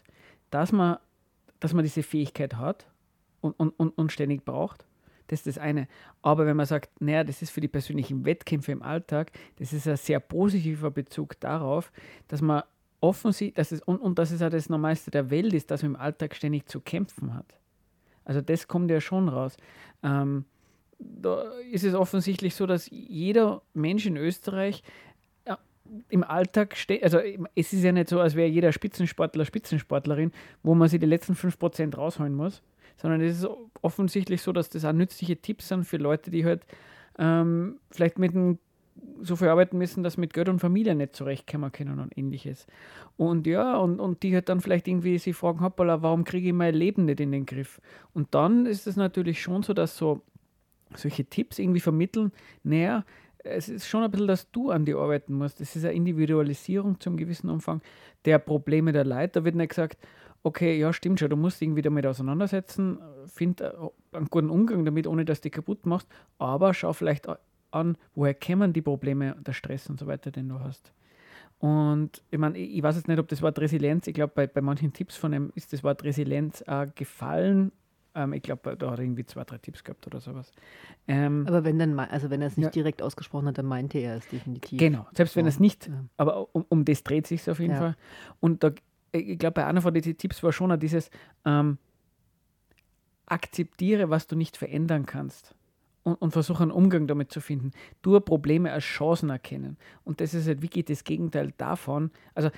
dass 0.49 0.71
man, 0.71 0.97
dass 1.59 1.73
man 1.73 1.83
diese 1.83 2.03
Fähigkeit 2.03 2.55
hat 2.55 2.87
und, 3.41 3.59
und, 3.59 3.71
und, 3.79 3.97
und 3.97 4.11
ständig 4.11 4.45
braucht. 4.45 4.85
Das 5.27 5.39
ist 5.39 5.47
das 5.47 5.57
eine. 5.57 5.87
Aber 6.21 6.45
wenn 6.45 6.57
man 6.57 6.65
sagt, 6.65 6.89
naja, 7.01 7.23
das 7.23 7.41
ist 7.41 7.51
für 7.51 7.61
die 7.61 7.69
persönlichen 7.69 8.25
Wettkämpfe 8.25 8.73
im 8.73 8.83
Alltag, 8.83 9.31
das 9.57 9.71
ist 9.71 9.87
ein 9.87 9.95
sehr 9.95 10.19
positiver 10.19 10.91
Bezug 10.91 11.39
darauf, 11.39 11.91
dass 12.27 12.41
man 12.41 12.63
offensichtlich, 12.99 13.55
dass 13.55 13.71
es, 13.71 13.81
und, 13.81 13.97
und 13.97 14.19
dass 14.19 14.31
es 14.31 14.41
auch 14.41 14.49
das 14.49 14.69
Normalste 14.69 15.09
der 15.09 15.29
Welt 15.29 15.53
ist, 15.53 15.71
dass 15.71 15.83
man 15.83 15.93
im 15.93 16.01
Alltag 16.01 16.35
ständig 16.35 16.67
zu 16.67 16.81
kämpfen 16.81 17.33
hat. 17.33 17.57
Also 18.25 18.41
das 18.41 18.67
kommt 18.67 18.91
ja 18.91 19.01
schon 19.01 19.29
raus. 19.29 19.57
Ähm, 20.03 20.45
da 20.99 21.43
ist 21.71 21.83
es 21.83 21.95
offensichtlich 21.95 22.55
so, 22.55 22.65
dass 22.65 22.89
jeder 22.91 23.61
Mensch 23.73 24.05
in 24.05 24.17
Österreich 24.17 24.83
ja, 25.47 25.57
im 26.09 26.23
Alltag 26.23 26.77
steht, 26.77 27.03
also 27.03 27.19
es 27.55 27.73
ist 27.73 27.83
ja 27.83 27.91
nicht 27.91 28.09
so, 28.09 28.19
als 28.19 28.35
wäre 28.35 28.47
jeder 28.47 28.71
Spitzensportler 28.71 29.45
Spitzensportlerin, 29.45 30.31
wo 30.63 30.75
man 30.75 30.87
sich 30.87 30.99
die 30.99 31.05
letzten 31.07 31.33
5% 31.33 31.95
rausholen 31.95 32.35
muss, 32.35 32.61
sondern 32.97 33.21
es 33.21 33.39
ist 33.39 33.49
offensichtlich 33.81 34.41
so, 34.41 34.51
dass 34.51 34.69
das 34.69 34.85
auch 34.85 34.93
nützliche 34.93 35.37
Tipps 35.37 35.69
sind 35.69 35.85
für 35.85 35.97
Leute, 35.97 36.29
die 36.29 36.45
halt 36.45 36.61
ähm, 37.17 37.79
vielleicht 37.89 38.19
mit 38.19 38.33
dem 38.33 38.59
so 39.21 39.35
viel 39.35 39.47
arbeiten 39.49 39.77
müssen, 39.77 40.03
dass 40.03 40.17
mit 40.17 40.33
Geld 40.33 40.49
und 40.49 40.59
Familie 40.59 40.95
nicht 40.95 41.15
zurechtkommen 41.15 41.71
können 41.71 41.99
und 41.99 42.17
ähnliches. 42.17 42.67
Und 43.17 43.47
ja, 43.47 43.77
und, 43.77 43.99
und 43.99 44.23
die 44.23 44.33
halt 44.33 44.49
dann 44.49 44.61
vielleicht 44.61 44.87
irgendwie 44.87 45.17
sich 45.17 45.35
fragen, 45.35 45.61
hoppala, 45.61 46.01
warum 46.01 46.23
kriege 46.23 46.47
ich 46.47 46.53
mein 46.53 46.73
Leben 46.73 47.05
nicht 47.05 47.19
in 47.19 47.31
den 47.31 47.45
Griff? 47.45 47.79
Und 48.13 48.33
dann 48.33 48.65
ist 48.65 48.87
es 48.87 48.95
natürlich 48.95 49.41
schon 49.41 49.63
so, 49.63 49.73
dass 49.73 49.97
so 49.97 50.21
solche 50.95 51.25
Tipps 51.25 51.59
irgendwie 51.59 51.79
vermitteln, 51.79 52.31
naja, 52.63 53.05
es 53.43 53.69
ist 53.69 53.87
schon 53.87 54.03
ein 54.03 54.11
bisschen, 54.11 54.27
dass 54.27 54.51
du 54.51 54.69
an 54.71 54.85
die 54.85 54.93
arbeiten 54.93 55.33
musst. 55.33 55.61
Es 55.61 55.75
ist 55.75 55.85
eine 55.85 55.93
Individualisierung 55.93 56.99
zum 56.99 57.17
gewissen 57.17 57.49
Umfang 57.49 57.81
der 58.25 58.37
Probleme 58.39 58.91
der 58.91 59.05
Leute. 59.05 59.39
Da 59.39 59.45
wird 59.45 59.55
nicht 59.55 59.69
gesagt, 59.69 59.97
okay, 60.43 60.77
ja, 60.77 60.93
stimmt 60.93 61.19
schon, 61.19 61.29
du 61.29 61.35
musst 61.35 61.61
dich 61.61 61.67
irgendwie 61.67 61.81
damit 61.81 62.05
auseinandersetzen, 62.05 62.99
find 63.27 63.61
äh, 63.61 63.71
einen 64.11 64.27
guten 64.29 64.49
Umgang 64.49 64.85
damit, 64.85 65.07
ohne 65.07 65.25
dass 65.25 65.39
du 65.41 65.43
dich 65.43 65.53
kaputt 65.53 65.85
machst, 65.85 66.07
aber 66.39 66.73
schau 66.73 66.93
vielleicht 66.93 67.27
a- 67.29 67.39
an, 67.71 67.97
woher 68.15 68.33
kommen 68.33 68.73
die 68.73 68.81
Probleme, 68.81 69.35
der 69.39 69.53
Stress 69.53 69.89
und 69.89 69.99
so 69.99 70.07
weiter, 70.07 70.31
den 70.31 70.49
du 70.49 70.59
hast. 70.59 70.91
Und 71.59 72.23
ich 72.31 72.39
meine, 72.39 72.57
ich 72.57 72.81
weiß 72.81 72.95
jetzt 72.95 73.07
nicht, 73.07 73.19
ob 73.19 73.27
das 73.27 73.41
Wort 73.41 73.59
Resilienz, 73.59 74.07
ich 74.07 74.13
glaube, 74.15 74.33
bei, 74.35 74.47
bei 74.47 74.61
manchen 74.61 74.93
Tipps 74.93 75.15
von 75.15 75.31
ihm 75.31 75.51
ist 75.55 75.71
das 75.73 75.83
Wort 75.83 76.03
Resilienz 76.03 76.63
auch 76.63 76.87
gefallen. 76.95 77.71
Ähm, 78.15 78.33
ich 78.33 78.41
glaube, 78.41 78.75
da 78.75 78.89
hat 78.91 78.99
er 78.99 79.03
irgendwie 79.03 79.25
zwei, 79.25 79.43
drei 79.43 79.59
Tipps 79.59 79.83
gehabt 79.83 80.05
oder 80.07 80.19
sowas. 80.19 80.51
Ähm, 81.07 81.45
Aber 81.47 81.63
wenn 81.63 81.77
dann, 81.77 81.97
also 81.99 82.29
wenn 82.31 82.41
er 82.41 82.47
es 82.47 82.57
nicht 82.57 82.65
Ja. 82.65 82.71
direkt 82.71 83.01
ausgesprochen 83.03 83.47
hat, 83.47 83.57
dann 83.59 83.67
meinte 83.67 83.99
er 83.99 84.17
es 84.17 84.27
definitiv. 84.27 84.79
Genau, 84.79 85.05
selbst 85.13 85.35
wenn 85.35 85.45
So, 85.45 85.49
es 85.49 85.59
nicht, 85.59 85.87
ja. 85.87 86.03
aber 86.17 86.53
um, 86.55 86.65
um 86.67 86.83
das 86.83 87.03
dreht 87.03 87.27
sich 87.27 87.47
auf 87.49 87.59
jeden 87.59 87.73
Ja. 87.73 87.79
Fall. 87.79 87.95
Und 88.39 88.63
da, 88.63 88.71
ich 89.11 89.37
glaube, 89.37 89.53
bei 89.53 89.65
einer 89.65 89.81
von 89.81 89.93
diesen 89.93 90.17
Tipps 90.17 90.41
war 90.41 90.51
schon 90.51 90.71
auch 90.71 90.77
dieses, 90.77 91.11
ähm, 91.45 91.77
akzeptiere, 93.27 94.09
was 94.09 94.27
du 94.27 94.35
nicht 94.35 94.57
verändern 94.57 95.05
kannst 95.05 95.55
und, 96.03 96.15
und 96.15 96.31
versuche 96.31 96.63
einen 96.63 96.71
Umgang 96.71 97.07
damit 97.07 97.31
zu 97.31 97.41
finden. 97.41 97.71
Du 98.01 98.19
Probleme 98.19 98.71
als 98.71 98.83
Chancen 98.83 99.29
erkennen. 99.29 99.77
Und 100.03 100.21
das 100.21 100.33
ist 100.33 100.47
halt 100.47 100.61
wirklich 100.61 100.85
das 100.85 101.03
Gegenteil 101.03 101.53
davon, 101.57 102.11
also 102.33 102.49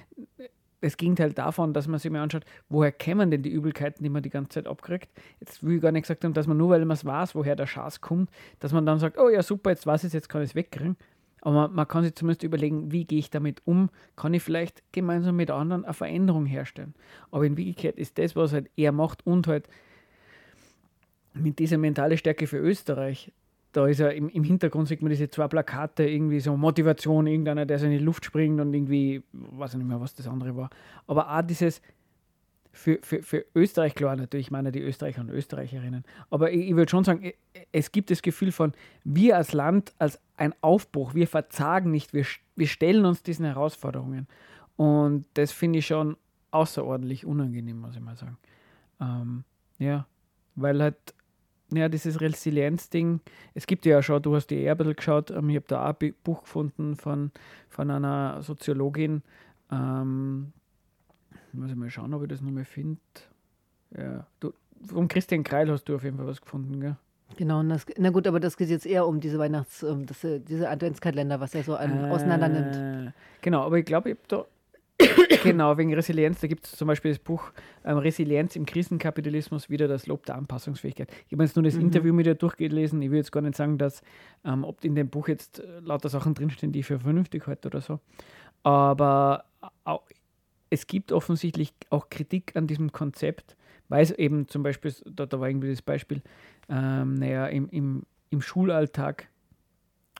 das 0.81 0.97
Gegenteil 0.97 1.31
davon, 1.31 1.73
dass 1.73 1.87
man 1.87 1.99
sich 1.99 2.11
mal 2.11 2.21
anschaut, 2.21 2.45
woher 2.67 2.91
kämen 2.91 3.31
denn 3.31 3.41
die 3.41 3.49
Übelkeiten, 3.49 4.03
die 4.03 4.09
man 4.09 4.21
die 4.21 4.29
ganze 4.29 4.49
Zeit 4.49 4.67
abkriegt. 4.67 5.09
Jetzt 5.39 5.63
will 5.63 5.77
ich 5.77 5.81
gar 5.81 5.91
nicht 5.91 6.03
gesagt 6.03 6.25
haben, 6.25 6.33
dass 6.33 6.45
man 6.45 6.57
nur, 6.57 6.69
weil 6.69 6.83
man 6.85 6.95
es 6.95 7.05
weiß, 7.05 7.35
woher 7.35 7.55
der 7.55 7.67
Schaß 7.67 8.01
kommt, 8.01 8.29
dass 8.59 8.73
man 8.73 8.85
dann 8.85 8.99
sagt, 8.99 9.17
oh 9.17 9.29
ja, 9.29 9.41
super, 9.41 9.69
jetzt 9.69 9.87
weiß 9.87 10.03
ich 10.03 10.07
es, 10.07 10.13
jetzt 10.13 10.29
kann 10.29 10.41
ich 10.41 10.49
es 10.49 10.55
wegkriegen. 10.55 10.97
Aber 11.41 11.55
man, 11.55 11.73
man 11.73 11.87
kann 11.87 12.03
sich 12.03 12.15
zumindest 12.15 12.43
überlegen, 12.43 12.91
wie 12.91 13.05
gehe 13.05 13.19
ich 13.19 13.29
damit 13.29 13.61
um? 13.65 13.89
Kann 14.15 14.33
ich 14.33 14.43
vielleicht 14.43 14.83
gemeinsam 14.91 15.35
mit 15.35 15.51
anderen 15.51 15.83
eine 15.83 15.93
Veränderung 15.93 16.45
herstellen? 16.45 16.93
Aber 17.31 17.45
in 17.45 17.57
Wirklichkeit 17.57 17.97
ist 17.97 18.17
das, 18.17 18.35
was 18.35 18.53
halt 18.53 18.69
er 18.75 18.91
macht 18.91 19.25
und 19.25 19.47
halt 19.47 19.67
mit 21.33 21.59
dieser 21.59 21.77
mentale 21.77 22.17
Stärke 22.17 22.47
für 22.47 22.57
Österreich, 22.57 23.31
da 23.71 23.87
ist 23.87 23.99
ja 23.99 24.09
im, 24.09 24.29
im 24.29 24.43
Hintergrund 24.43 24.87
sieht 24.87 25.01
man 25.01 25.09
diese 25.09 25.29
zwei 25.29 25.47
Plakate, 25.47 26.07
irgendwie 26.07 26.39
so 26.39 26.55
Motivation, 26.55 27.25
irgendeiner, 27.25 27.65
der 27.65 27.79
so 27.79 27.85
in 27.85 27.91
die 27.91 27.97
Luft 27.97 28.23
springt 28.23 28.61
und 28.61 28.73
irgendwie, 28.73 29.23
weiß 29.31 29.71
ich 29.71 29.77
nicht 29.77 29.87
mehr, 29.87 29.99
was 29.99 30.13
das 30.13 30.27
andere 30.27 30.55
war. 30.55 30.69
Aber 31.07 31.35
auch 31.35 31.41
dieses 31.41 31.81
für, 32.71 32.99
für, 33.01 33.21
für 33.21 33.45
Österreich, 33.55 33.93
klar, 33.93 34.15
natürlich, 34.15 34.47
ich 34.47 34.51
meine 34.51 34.71
die 34.71 34.81
Österreicher 34.81 35.21
und 35.21 35.29
Österreicherinnen. 35.29 36.03
Aber 36.29 36.51
ich, 36.51 36.69
ich 36.69 36.75
würde 36.75 36.89
schon 36.89 37.03
sagen, 37.03 37.31
es 37.71 37.91
gibt 37.91 38.09
das 38.09 38.21
Gefühl 38.21 38.51
von, 38.51 38.73
wir 39.03 39.37
als 39.37 39.53
Land, 39.53 39.93
als 39.99 40.19
ein 40.37 40.53
Aufbruch, 40.61 41.13
wir 41.13 41.27
verzagen 41.27 41.91
nicht, 41.91 42.13
wir, 42.13 42.25
wir 42.55 42.67
stellen 42.67 43.05
uns 43.05 43.21
diesen 43.21 43.45
Herausforderungen. 43.45 44.27
Und 44.75 45.25
das 45.35 45.51
finde 45.51 45.79
ich 45.79 45.87
schon 45.87 46.17
außerordentlich 46.49 47.25
unangenehm, 47.25 47.79
muss 47.79 47.95
ich 47.95 48.01
mal 48.01 48.15
sagen. 48.15 48.37
Ähm, 48.99 49.43
ja, 49.77 50.07
weil 50.55 50.81
halt, 50.81 50.97
ja, 51.75 51.89
dieses 51.89 52.19
Resilienz-Ding, 52.21 53.19
es 53.53 53.67
gibt 53.67 53.85
ja 53.85 54.01
schon, 54.01 54.21
du 54.21 54.35
hast 54.35 54.47
die 54.47 54.61
eher 54.61 54.73
ein 54.73 54.77
bisschen 54.77 54.95
geschaut, 54.95 55.31
ähm, 55.31 55.49
ich 55.49 55.55
habe 55.57 55.65
da 55.67 55.83
auch 55.83 55.89
ein 55.89 55.95
Bu- 55.99 56.13
Buch 56.23 56.41
gefunden 56.43 56.95
von, 56.95 57.31
von 57.69 57.89
einer 57.91 58.41
Soziologin, 58.41 59.21
ähm, 59.71 60.51
muss 61.53 61.69
ich 61.69 61.75
mal 61.75 61.89
schauen, 61.89 62.13
ob 62.13 62.23
ich 62.23 62.29
das 62.29 62.41
nochmal 62.41 62.65
finde. 62.65 62.99
Ja, 63.97 64.25
du, 64.39 64.53
vom 64.85 65.07
Christian 65.07 65.43
Kreil 65.43 65.69
hast 65.69 65.85
du 65.85 65.95
auf 65.95 66.03
jeden 66.03 66.17
Fall 66.17 66.27
was 66.27 66.41
gefunden, 66.41 66.79
gell? 66.81 66.95
Genau, 67.37 67.63
das, 67.63 67.85
na 67.97 68.09
gut, 68.11 68.27
aber 68.27 68.39
das 68.39 68.57
geht 68.57 68.69
jetzt 68.69 68.85
eher 68.85 69.07
um 69.07 69.19
diese 69.19 69.39
Weihnachts-, 69.39 69.81
ähm, 69.83 70.05
das, 70.05 70.23
äh, 70.23 70.39
diese 70.39 70.69
Adventskalender, 70.69 71.39
was 71.39 71.55
er 71.55 71.63
so 71.63 71.75
an, 71.75 72.05
auseinander 72.05 72.49
nimmt. 72.49 72.75
Äh, 72.75 73.11
Genau, 73.41 73.61
aber 73.63 73.77
ich 73.79 73.85
glaube, 73.85 74.09
ich 74.11 74.17
habe 74.17 74.27
da. 74.27 74.45
Genau, 75.43 75.77
wegen 75.77 75.93
Resilienz, 75.93 76.41
da 76.41 76.47
gibt 76.47 76.65
es 76.65 76.71
zum 76.73 76.87
Beispiel 76.87 77.11
das 77.11 77.19
Buch 77.19 77.51
ähm, 77.85 77.97
Resilienz 77.97 78.55
im 78.55 78.65
Krisenkapitalismus, 78.65 79.69
wieder 79.69 79.87
das 79.87 80.07
Lob 80.07 80.25
der 80.25 80.35
Anpassungsfähigkeit. 80.35 81.11
Ich 81.27 81.33
habe 81.33 81.43
jetzt 81.43 81.55
nur 81.55 81.63
das 81.63 81.75
Interview 81.75 82.13
mit 82.13 82.25
ihr 82.25 82.35
durchgelesen. 82.35 83.01
Ich 83.01 83.11
will 83.11 83.17
jetzt 83.17 83.31
gar 83.31 83.41
nicht 83.41 83.55
sagen, 83.55 83.77
dass, 83.77 84.01
ähm, 84.45 84.63
ob 84.63 84.83
in 84.83 84.95
dem 84.95 85.09
Buch 85.09 85.27
jetzt 85.27 85.59
äh, 85.59 85.79
lauter 85.81 86.09
Sachen 86.09 86.33
drinstehen, 86.33 86.71
die 86.71 86.79
ich 86.79 86.85
für 86.85 86.99
vernünftig 86.99 87.47
halte 87.47 87.67
oder 87.67 87.81
so. 87.81 87.99
Aber 88.63 89.45
auch, 89.83 90.03
es 90.69 90.87
gibt 90.87 91.11
offensichtlich 91.11 91.73
auch 91.89 92.09
Kritik 92.09 92.55
an 92.55 92.67
diesem 92.67 92.91
Konzept, 92.91 93.55
weil 93.89 94.03
es 94.03 94.11
eben 94.11 94.47
zum 94.47 94.63
Beispiel, 94.63 94.93
da, 95.05 95.25
da 95.25 95.39
war 95.39 95.47
irgendwie 95.47 95.69
das 95.69 95.81
Beispiel, 95.81 96.21
ähm, 96.69 97.15
naja, 97.15 97.47
im, 97.47 97.69
im, 97.69 98.03
im 98.29 98.41
Schulalltag 98.41 99.27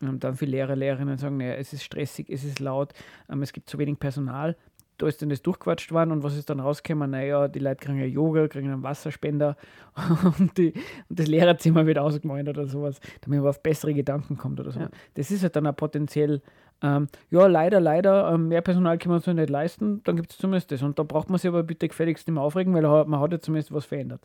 ähm, 0.01 0.19
dann 0.19 0.35
viele 0.35 0.51
Lehrer, 0.51 0.75
Lehrerinnen 0.75 1.17
sagen, 1.17 1.37
naja, 1.37 1.55
es 1.55 1.73
ist 1.73 1.83
stressig, 1.83 2.29
es 2.29 2.43
ist 2.43 2.59
laut, 2.59 2.93
ähm, 3.29 3.41
es 3.41 3.53
gibt 3.53 3.69
zu 3.69 3.77
wenig 3.77 3.99
Personal. 3.99 4.55
Da 4.97 5.07
ist 5.07 5.21
dann 5.21 5.29
das 5.29 5.41
durchquatscht 5.41 5.91
worden 5.91 6.11
und 6.11 6.23
was 6.23 6.37
ist 6.37 6.49
dann 6.49 6.59
rausgekommen? 6.59 7.11
Naja, 7.11 7.47
die 7.47 7.59
Leute 7.59 7.83
kriegen 7.83 7.99
ja 7.99 8.05
Yoga, 8.05 8.47
kriegen 8.47 8.71
einen 8.71 8.83
Wasserspender 8.83 9.57
und, 10.39 10.57
die, 10.57 10.73
und 11.09 11.19
das 11.19 11.27
Lehrerzimmer 11.27 11.85
wird 11.85 11.97
ausgemalt 11.97 12.47
oder 12.47 12.67
sowas, 12.67 12.99
damit 13.21 13.39
man 13.39 13.49
auf 13.49 13.61
bessere 13.61 13.93
Gedanken 13.93 14.37
kommt 14.37 14.59
oder 14.59 14.71
so. 14.71 14.79
Ja. 14.79 14.89
Das 15.15 15.31
ist 15.31 15.43
halt 15.43 15.55
dann 15.55 15.65
auch 15.67 15.75
potenziell, 15.75 16.41
ähm, 16.81 17.07
ja, 17.31 17.47
leider, 17.47 17.79
leider, 17.79 18.31
ähm, 18.31 18.49
mehr 18.49 18.61
Personal 18.61 18.97
können 18.97 19.13
wir 19.13 19.15
uns 19.15 19.27
nicht 19.27 19.49
leisten, 19.49 20.01
dann 20.03 20.15
gibt 20.15 20.31
es 20.31 20.37
zumindest 20.37 20.71
das. 20.71 20.83
Und 20.83 20.99
da 20.99 21.03
braucht 21.03 21.29
man 21.29 21.39
sich 21.39 21.47
aber 21.47 21.63
bitte 21.63 21.87
gefälligst 21.87 22.27
nicht 22.27 22.35
mehr 22.35 22.43
aufregen, 22.43 22.73
weil 22.73 22.83
man 22.83 23.19
hat 23.19 23.31
ja 23.31 23.39
zumindest 23.39 23.73
was 23.73 23.85
verändert. 23.85 24.21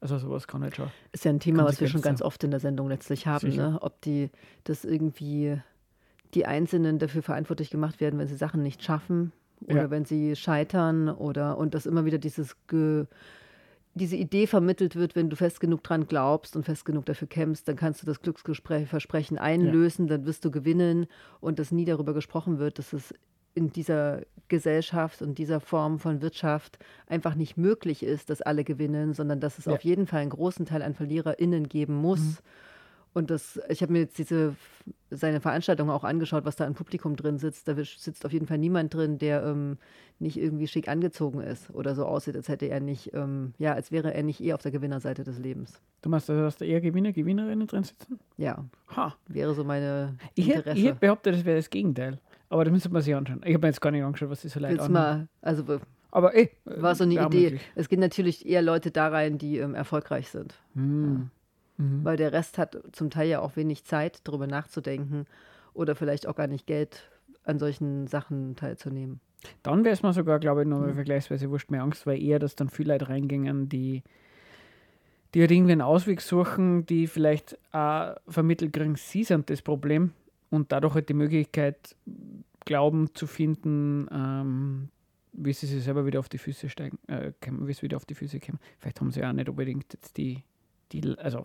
Also 0.00 0.18
sowas 0.18 0.46
kann 0.46 0.62
halt 0.62 0.76
schon. 0.76 0.90
Ist 1.12 1.24
ja 1.24 1.30
ein 1.30 1.40
Thema, 1.40 1.64
was 1.64 1.80
wir 1.80 1.88
schon 1.88 2.02
ganz 2.02 2.22
oft 2.22 2.42
in 2.44 2.50
der 2.50 2.60
Sendung 2.60 2.88
letztlich 2.88 3.26
haben, 3.26 3.48
ne? 3.48 3.78
ob 3.80 4.00
die 4.02 4.30
das 4.64 4.84
irgendwie 4.84 5.60
die 6.34 6.46
Einzelnen 6.46 6.98
dafür 6.98 7.22
verantwortlich 7.22 7.70
gemacht 7.70 8.00
werden, 8.00 8.18
wenn 8.18 8.26
sie 8.26 8.36
Sachen 8.36 8.62
nicht 8.62 8.82
schaffen 8.82 9.32
oder 9.62 9.82
ja. 9.82 9.90
wenn 9.90 10.04
sie 10.04 10.36
scheitern 10.36 11.08
oder 11.08 11.58
und 11.58 11.74
dass 11.74 11.86
immer 11.86 12.04
wieder 12.04 12.18
dieses 12.18 12.56
Ge 12.66 13.06
diese 13.94 14.16
Idee 14.16 14.46
vermittelt 14.46 14.94
wird, 14.94 15.16
wenn 15.16 15.30
du 15.30 15.36
fest 15.36 15.58
genug 15.58 15.82
dran 15.82 16.06
glaubst 16.06 16.54
und 16.54 16.64
fest 16.64 16.84
genug 16.84 17.06
dafür 17.06 17.28
kämpfst, 17.28 17.66
dann 17.66 17.76
kannst 17.76 18.02
du 18.02 18.06
das 18.06 18.20
Glücksversprechen 18.20 19.38
einlösen, 19.38 20.06
ja. 20.06 20.16
dann 20.16 20.26
wirst 20.26 20.44
du 20.44 20.50
gewinnen 20.50 21.06
und 21.40 21.58
dass 21.58 21.72
nie 21.72 21.86
darüber 21.86 22.12
gesprochen 22.12 22.58
wird, 22.58 22.78
dass 22.78 22.92
es 22.92 23.14
in 23.54 23.72
dieser 23.72 24.20
Gesellschaft 24.48 25.22
und 25.22 25.38
dieser 25.38 25.60
Form 25.60 25.98
von 25.98 26.20
Wirtschaft 26.20 26.78
einfach 27.06 27.34
nicht 27.34 27.56
möglich 27.56 28.02
ist, 28.02 28.28
dass 28.28 28.42
alle 28.42 28.64
gewinnen, 28.64 29.14
sondern 29.14 29.40
dass 29.40 29.58
es 29.58 29.64
ja. 29.64 29.72
auf 29.72 29.80
jeden 29.80 30.06
Fall 30.06 30.20
einen 30.20 30.30
großen 30.30 30.66
Teil 30.66 30.82
an 30.82 30.94
VerliererInnen 30.94 31.66
geben 31.66 31.94
muss. 31.94 32.20
Mhm. 32.20 32.36
Und 33.16 33.30
das, 33.30 33.58
ich 33.70 33.80
habe 33.80 33.94
mir 33.94 34.00
jetzt 34.00 34.18
diese 34.18 34.56
seine 35.10 35.40
Veranstaltung 35.40 35.88
auch 35.88 36.04
angeschaut, 36.04 36.44
was 36.44 36.56
da 36.56 36.66
ein 36.66 36.74
Publikum 36.74 37.16
drin 37.16 37.38
sitzt. 37.38 37.66
Da 37.66 37.74
sitzt 37.74 38.26
auf 38.26 38.32
jeden 38.32 38.46
Fall 38.46 38.58
niemand 38.58 38.92
drin, 38.92 39.16
der 39.16 39.42
ähm, 39.42 39.78
nicht 40.18 40.36
irgendwie 40.36 40.66
schick 40.66 40.86
angezogen 40.86 41.40
ist 41.40 41.70
oder 41.70 41.94
so 41.94 42.04
aussieht, 42.04 42.36
als 42.36 42.50
hätte 42.50 42.66
er 42.66 42.80
nicht, 42.80 43.14
ähm, 43.14 43.54
ja, 43.56 43.72
als 43.72 43.90
wäre 43.90 44.12
er 44.12 44.22
nicht 44.22 44.42
eher 44.42 44.54
auf 44.54 44.60
der 44.60 44.70
Gewinnerseite 44.70 45.24
des 45.24 45.38
Lebens. 45.38 45.80
Du 46.02 46.10
meinst, 46.10 46.28
dass 46.28 46.58
da 46.58 46.66
eher 46.66 46.82
Gewinner, 46.82 47.12
Gewinnerinnen 47.12 47.66
drin 47.66 47.84
sitzen? 47.84 48.18
Ja. 48.36 48.62
Ha. 48.94 49.16
Wäre 49.28 49.54
so 49.54 49.64
meine 49.64 50.18
Interesse. 50.34 50.78
Ich 50.78 50.84
hätte 50.84 51.00
behauptet, 51.00 51.36
das 51.36 51.44
wäre 51.46 51.56
das 51.56 51.70
Gegenteil. 51.70 52.18
Aber 52.50 52.66
da 52.66 52.70
müsste 52.70 52.90
man 52.90 53.00
sich 53.00 53.14
anschauen. 53.14 53.40
Ich 53.46 53.54
habe 53.54 53.62
mir 53.62 53.68
jetzt 53.68 53.80
gar 53.80 53.92
nicht 53.92 54.04
angeschaut, 54.04 54.28
was 54.28 54.42
diese 54.42 54.60
Leute 54.60 54.90
mal, 54.90 55.26
also 55.40 55.64
aber 56.10 56.34
ey, 56.34 56.50
war 56.64 56.94
so 56.94 57.04
eine 57.04 57.14
Idee. 57.14 57.42
Möglich. 57.44 57.62
Es 57.74 57.88
gehen 57.88 58.00
natürlich 58.00 58.46
eher 58.46 58.62
Leute 58.62 58.90
da 58.90 59.08
rein, 59.08 59.38
die 59.38 59.58
ähm, 59.58 59.74
erfolgreich 59.74 60.28
sind. 60.28 60.54
Hm. 60.74 61.14
Ja. 61.14 61.35
Mhm. 61.78 62.04
Weil 62.04 62.16
der 62.16 62.32
Rest 62.32 62.58
hat 62.58 62.78
zum 62.92 63.10
Teil 63.10 63.28
ja 63.28 63.40
auch 63.40 63.56
wenig 63.56 63.84
Zeit, 63.84 64.20
darüber 64.24 64.46
nachzudenken 64.46 65.26
oder 65.74 65.94
vielleicht 65.94 66.26
auch 66.26 66.36
gar 66.36 66.46
nicht 66.46 66.66
Geld, 66.66 67.10
an 67.44 67.58
solchen 67.58 68.06
Sachen 68.06 68.56
teilzunehmen. 68.56 69.20
Dann 69.62 69.84
wäre 69.84 69.92
es 69.92 70.02
mir 70.02 70.12
sogar, 70.12 70.40
glaube 70.40 70.62
ich, 70.62 70.68
noch 70.68 70.80
mhm. 70.80 70.94
vergleichsweise 70.94 71.50
wurscht 71.50 71.70
mehr 71.70 71.82
Angst, 71.82 72.06
weil 72.06 72.20
eher, 72.20 72.38
dass 72.38 72.56
dann 72.56 72.68
viele 72.68 72.94
Leute 72.94 73.08
reingingen, 73.08 73.68
die, 73.68 74.02
die 75.34 75.40
halt 75.40 75.50
irgendwie 75.50 75.72
einen 75.72 75.82
Ausweg 75.82 76.20
suchen, 76.20 76.86
die 76.86 77.06
vielleicht 77.06 77.58
auch 77.72 78.16
vermittelt 78.26 78.72
kriegen, 78.72 78.96
sie 78.96 79.24
sind 79.24 79.50
das 79.50 79.62
Problem 79.62 80.12
und 80.50 80.72
dadurch 80.72 80.94
halt 80.94 81.08
die 81.08 81.14
Möglichkeit 81.14 81.94
glauben 82.64 83.14
zu 83.14 83.26
finden, 83.26 84.08
ähm, 84.10 84.88
wie 85.32 85.52
sie 85.52 85.66
sich 85.66 85.84
selber 85.84 86.06
wieder 86.06 86.18
auf 86.18 86.28
die 86.28 86.38
Füße 86.38 86.68
steigen, 86.68 86.98
äh, 87.08 87.32
wie 87.40 87.72
sie 87.72 87.82
wieder 87.82 87.96
auf 87.96 88.06
die 88.06 88.14
Füße 88.14 88.40
kommen. 88.40 88.58
Vielleicht 88.78 89.00
haben 89.00 89.10
sie 89.10 89.22
auch 89.24 89.32
nicht 89.32 89.48
unbedingt 89.48 89.92
jetzt 89.92 90.16
die, 90.16 90.42
die 90.92 91.16
also 91.18 91.44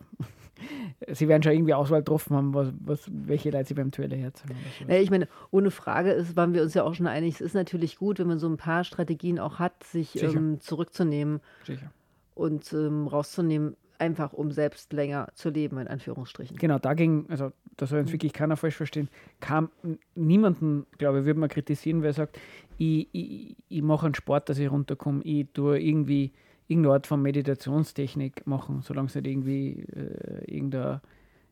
sie 1.11 1.27
werden 1.27 1.43
schon 1.43 1.53
irgendwie 1.53 1.73
Auswahl 1.73 2.01
getroffen 2.01 2.35
haben, 2.35 2.53
was, 2.53 2.71
was, 2.79 3.09
welche 3.11 3.49
Leute 3.49 3.69
sie 3.69 3.73
beim 3.73 3.91
Duell 3.91 4.13
herzagen. 4.13 4.55
Ja, 4.87 4.95
ich 4.95 5.09
meine, 5.09 5.27
ohne 5.49 5.71
Frage 5.71 6.11
ist, 6.11 6.35
waren 6.35 6.53
wir 6.53 6.61
uns 6.61 6.73
ja 6.73 6.83
auch 6.83 6.93
schon 6.93 7.07
einig, 7.07 7.35
es 7.35 7.41
ist 7.41 7.55
natürlich 7.55 7.97
gut, 7.97 8.19
wenn 8.19 8.27
man 8.27 8.39
so 8.39 8.47
ein 8.47 8.57
paar 8.57 8.83
Strategien 8.83 9.39
auch 9.39 9.59
hat, 9.59 9.83
sich 9.83 10.21
ähm, 10.21 10.59
zurückzunehmen 10.59 11.41
Sicher. 11.65 11.91
und 12.35 12.71
ähm, 12.73 13.07
rauszunehmen, 13.07 13.75
einfach 13.97 14.33
um 14.33 14.51
selbst 14.51 14.93
länger 14.93 15.29
zu 15.35 15.49
leben, 15.49 15.77
in 15.77 15.87
Anführungsstrichen. 15.87 16.57
Genau, 16.57 16.79
dagegen, 16.79 17.25
also 17.29 17.51
da 17.77 17.85
soll 17.85 17.99
uns 17.99 18.09
mhm. 18.09 18.13
wirklich 18.13 18.33
keiner 18.33 18.57
falsch 18.57 18.75
verstehen, 18.75 19.09
kam 19.39 19.69
niemanden, 20.15 20.85
glaube 20.97 21.19
ich, 21.19 21.25
würde 21.25 21.39
man 21.39 21.49
kritisieren, 21.49 22.01
wer 22.01 22.13
sagt, 22.13 22.39
ich, 22.77 23.07
ich, 23.11 23.55
ich 23.69 23.81
mache 23.81 24.07
einen 24.07 24.15
Sport, 24.15 24.49
dass 24.49 24.57
ich 24.57 24.71
runterkomme, 24.71 25.23
ich 25.23 25.47
tue 25.53 25.79
irgendwie 25.79 26.31
irgendeine 26.71 26.95
Art 26.95 27.07
von 27.07 27.21
Meditationstechnik 27.21 28.47
machen, 28.47 28.81
solange 28.81 29.07
es 29.07 29.15
nicht 29.15 29.27
irgendwie 29.27 29.85
äh, 29.93 30.43
irgendeine 30.53 31.01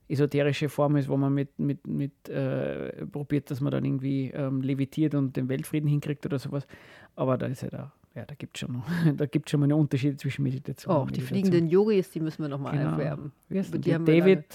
esoterische 0.08 0.70
Form 0.70 0.96
ist, 0.96 1.08
wo 1.08 1.18
man 1.18 1.34
mit, 1.34 1.60
mit, 1.60 1.86
mit 1.86 2.30
äh, 2.30 3.06
probiert, 3.06 3.52
dass 3.52 3.62
man 3.62 3.72
dann 3.72 3.86
irgendwie 3.86 4.32
ähm, 4.32 4.62
levitiert 4.62 5.14
und 5.14 5.36
den 5.36 5.50
Weltfrieden 5.50 5.88
hinkriegt 5.88 6.26
oder 6.26 6.40
sowas. 6.40 6.66
Aber 7.16 7.38
da 7.38 7.46
ist 7.46 7.62
ja 7.62 7.70
da 7.70 7.94
ja, 8.16 8.26
da 8.26 8.36
gibt 8.36 8.58
es 8.58 8.62
schon, 8.62 8.82
schon 9.48 9.60
mal 9.60 9.66
einen 9.66 9.74
Unterschied 9.74 10.20
zwischen 10.20 10.44
Meditation 10.44 10.94
oh, 10.94 11.02
und 11.02 11.06
Meditation. 11.12 11.36
die 11.36 11.42
fliegenden 11.42 11.70
Yogis, 11.70 12.10
die 12.10 12.20
müssen 12.20 12.42
wir 12.42 12.50
noch 12.50 12.60
mal 12.60 12.72
genau. 12.72 12.94
aufwärmen. 12.94 13.32
David, 13.50 14.46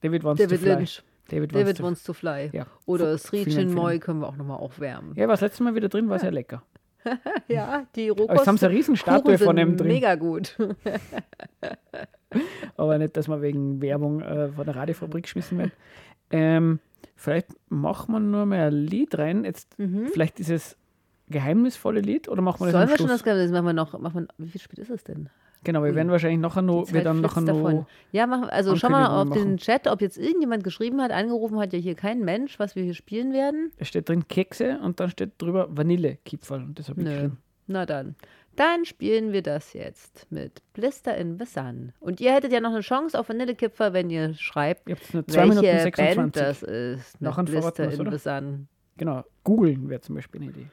David 0.00 0.24
wants 0.24 0.40
David 0.40 0.58
to 0.60 0.64
fly. 0.64 0.74
Lynch. 0.74 1.02
David, 1.28 1.52
David 1.52 1.66
wants, 1.66 1.82
wants 1.82 2.04
to 2.04 2.12
fly. 2.12 2.50
Ja. 2.52 2.66
Oder 2.86 3.18
Sri 3.18 3.44
Chinmoy 3.44 3.98
können 3.98 4.20
wir 4.20 4.28
auch 4.28 4.36
noch 4.36 4.46
mal 4.46 4.54
aufwärmen. 4.54 5.14
Ja, 5.16 5.26
was 5.26 5.40
letztes 5.40 5.60
Mal 5.60 5.74
wieder 5.74 5.88
drin, 5.88 6.08
war 6.08 6.16
ja. 6.16 6.20
sehr 6.20 6.30
lecker. 6.30 6.62
ja, 7.48 7.86
die. 7.94 8.10
Aber 8.10 8.34
jetzt 8.34 8.46
haben 8.46 8.58
sie 8.58 8.66
eine 8.66 8.74
Riesenstatue 8.74 9.38
von 9.38 9.58
ihm 9.58 9.76
drin. 9.76 9.88
Mega 9.88 10.14
gut. 10.14 10.56
Aber 12.76 12.98
nicht, 12.98 13.16
dass 13.16 13.28
wir 13.28 13.40
wegen 13.40 13.80
Werbung 13.80 14.20
äh, 14.20 14.48
von 14.48 14.66
der 14.66 14.76
Radiofabrik 14.76 15.24
geschmissen 15.24 15.58
werden. 15.58 15.72
Ähm, 16.30 16.80
vielleicht 17.14 17.48
machen 17.68 18.12
wir 18.12 18.20
nur 18.20 18.46
mal 18.46 18.68
ein 18.68 18.72
Lied 18.72 19.16
rein. 19.18 19.44
Jetzt, 19.44 19.78
mhm. 19.78 20.08
Vielleicht 20.08 20.38
dieses 20.38 20.76
geheimnisvolle 21.28 22.00
Lied 22.00 22.28
oder 22.28 22.42
machen 22.42 22.60
wir 22.60 22.66
das 22.66 22.72
Sollen 22.72 22.88
wir 22.88 22.98
schon 22.98 23.08
das 23.08 23.24
Geheimnis? 23.24 23.50
Machen 23.50 23.66
wir 23.66 23.72
noch. 23.72 23.98
Machen 23.98 24.28
wir, 24.38 24.44
wie 24.44 24.50
viel 24.50 24.60
spät 24.60 24.78
ist 24.78 24.90
es 24.90 25.04
denn? 25.04 25.28
Genau, 25.66 25.82
wir 25.82 25.96
werden 25.96 26.12
wahrscheinlich 26.12 26.38
noch 26.38 26.54
noch, 26.62 26.92
wir 26.92 27.02
dann 27.02 27.20
noch 27.20 27.34
davon. 27.44 27.86
Ja, 28.12 28.28
machen, 28.28 28.48
also 28.48 28.76
schau 28.76 28.88
mal 28.88 29.08
auf 29.08 29.26
machen. 29.26 29.42
den 29.42 29.56
Chat, 29.56 29.88
ob 29.88 30.00
jetzt 30.00 30.16
irgendjemand 30.16 30.62
geschrieben 30.62 31.02
hat, 31.02 31.10
angerufen 31.10 31.58
hat 31.58 31.72
ja 31.72 31.80
hier 31.80 31.96
kein 31.96 32.20
Mensch, 32.20 32.60
was 32.60 32.76
wir 32.76 32.84
hier 32.84 32.94
spielen 32.94 33.32
werden. 33.32 33.72
Es 33.76 33.88
steht 33.88 34.08
drin 34.08 34.28
Kekse 34.28 34.78
und 34.84 35.00
dann 35.00 35.10
steht 35.10 35.32
drüber 35.38 35.66
Vanillekipferl 35.68 36.62
und 36.62 36.78
das 36.78 36.88
habe 36.88 37.00
ich 37.00 37.08
geschrieben. 37.08 37.38
Na 37.66 37.84
dann. 37.84 38.14
Dann 38.54 38.84
spielen 38.84 39.32
wir 39.32 39.42
das 39.42 39.72
jetzt 39.72 40.30
mit 40.30 40.62
Blister 40.72 41.16
in 41.16 41.36
the 41.36 41.44
Sun. 41.44 41.92
Und 41.98 42.20
ihr 42.20 42.32
hättet 42.32 42.52
ja 42.52 42.60
noch 42.60 42.70
eine 42.70 42.80
Chance 42.82 43.18
auf 43.18 43.28
Vanillekipferl, 43.28 43.92
wenn 43.92 44.08
ihr 44.08 44.34
schreibt, 44.34 44.88
ihr 44.88 44.96
welche 45.12 45.48
Minuten 45.48 45.62
26. 45.62 46.16
Band 46.16 46.36
das 46.36 46.62
ist. 46.62 47.20
Noch 47.20 47.38
ein 47.38 47.46
Blister 47.46 47.90
in 47.90 48.08
the 48.12 48.18
Sun. 48.18 48.68
Genau, 48.98 49.24
googeln 49.42 49.88
wäre 49.88 50.00
zum 50.00 50.14
Beispiel 50.14 50.42
eine 50.42 50.50
Idee. 50.50 50.66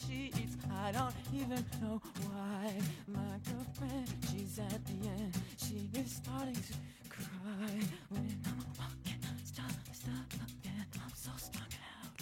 My 0.00 0.14
sheets. 0.14 0.56
I 0.72 0.92
don't 0.92 1.14
even 1.34 1.64
know 1.82 2.00
why. 2.26 2.72
My 3.08 3.38
girlfriend, 3.48 4.08
she's 4.30 4.58
at 4.58 4.84
the 4.86 5.08
end. 5.08 5.34
She 5.56 5.88
is 5.98 6.12
starting 6.12 6.54
to 6.54 6.74
cry 7.08 7.70
when 8.08 8.40
I'm 8.46 8.64
walking. 8.78 9.20
Stop, 9.44 9.70
stop, 9.92 10.32
and 10.64 10.86
I'm 10.94 11.14
so 11.14 11.30
strung 11.36 11.64
out. 11.64 12.20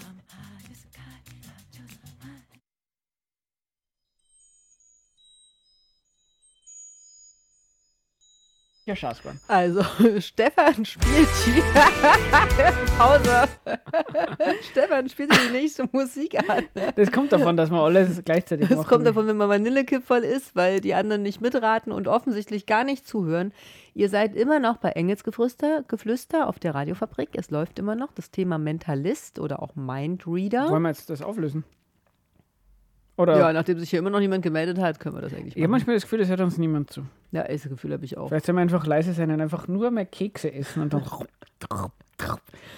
I'm 0.00 0.20
high 0.28 0.70
as 0.70 0.84
a 0.84 0.96
kite. 0.96 1.32
I 1.46 1.60
just 1.72 1.98
might. 2.22 2.60
Ja, 8.84 8.94
Schaßbahn. 8.94 9.40
Also, 9.48 10.20
Stefan 10.20 10.84
spielt 10.84 11.28
die. 11.46 12.72
Pause. 12.98 13.75
Stefan 14.70 15.08
spielt 15.08 15.32
die 15.32 15.52
nächste 15.52 15.88
Musik 15.92 16.38
an. 16.38 16.64
Das 16.96 17.10
kommt 17.12 17.32
davon, 17.32 17.56
dass 17.56 17.70
wir 17.70 17.78
alles 17.80 18.22
gleichzeitig 18.24 18.68
Das 18.68 18.78
machen. 18.78 18.88
kommt 18.88 19.06
davon, 19.06 19.26
wenn 19.26 19.36
man 19.36 19.48
Vanillekipferl 19.48 20.22
ist, 20.24 20.54
weil 20.56 20.80
die 20.80 20.94
anderen 20.94 21.22
nicht 21.22 21.40
mitraten 21.40 21.92
und 21.92 22.08
offensichtlich 22.08 22.66
gar 22.66 22.84
nicht 22.84 23.06
zuhören. 23.06 23.52
Ihr 23.94 24.08
seid 24.08 24.34
immer 24.34 24.58
noch 24.60 24.76
bei 24.78 24.90
Engelsgeflüster 24.90 25.84
Geflüster 25.88 26.48
auf 26.48 26.58
der 26.58 26.74
Radiofabrik. 26.74 27.30
Es 27.34 27.50
läuft 27.50 27.78
immer 27.78 27.94
noch 27.94 28.12
das 28.12 28.30
Thema 28.30 28.58
Mentalist 28.58 29.38
oder 29.38 29.62
auch 29.62 29.74
Mindreader. 29.74 30.70
Wollen 30.70 30.82
wir 30.82 30.90
jetzt 30.90 31.08
das 31.10 31.22
auflösen? 31.22 31.64
Oder? 33.18 33.38
Ja, 33.38 33.52
nachdem 33.54 33.78
sich 33.78 33.88
hier 33.88 33.98
immer 34.00 34.10
noch 34.10 34.20
niemand 34.20 34.42
gemeldet 34.42 34.78
hat, 34.78 35.00
können 35.00 35.14
wir 35.14 35.22
das 35.22 35.32
eigentlich 35.32 35.56
Ich 35.56 35.62
habe 35.62 35.68
machen. 35.68 35.70
manchmal 35.80 35.96
das 35.96 36.02
Gefühl, 36.02 36.20
es 36.20 36.28
hört 36.28 36.40
uns 36.40 36.58
niemand 36.58 36.90
zu. 36.90 37.06
Ja, 37.32 37.44
das 37.44 37.62
Gefühl 37.62 37.94
habe 37.94 38.04
ich 38.04 38.18
auch. 38.18 38.28
Vielleicht 38.28 38.44
sollen 38.44 38.56
wir 38.56 38.62
einfach 38.62 38.86
leise 38.86 39.14
sein 39.14 39.30
und 39.30 39.40
einfach 39.40 39.68
nur 39.68 39.90
mehr 39.90 40.04
Kekse 40.04 40.52
essen 40.52 40.82
und 40.82 40.92
dann. 40.92 41.02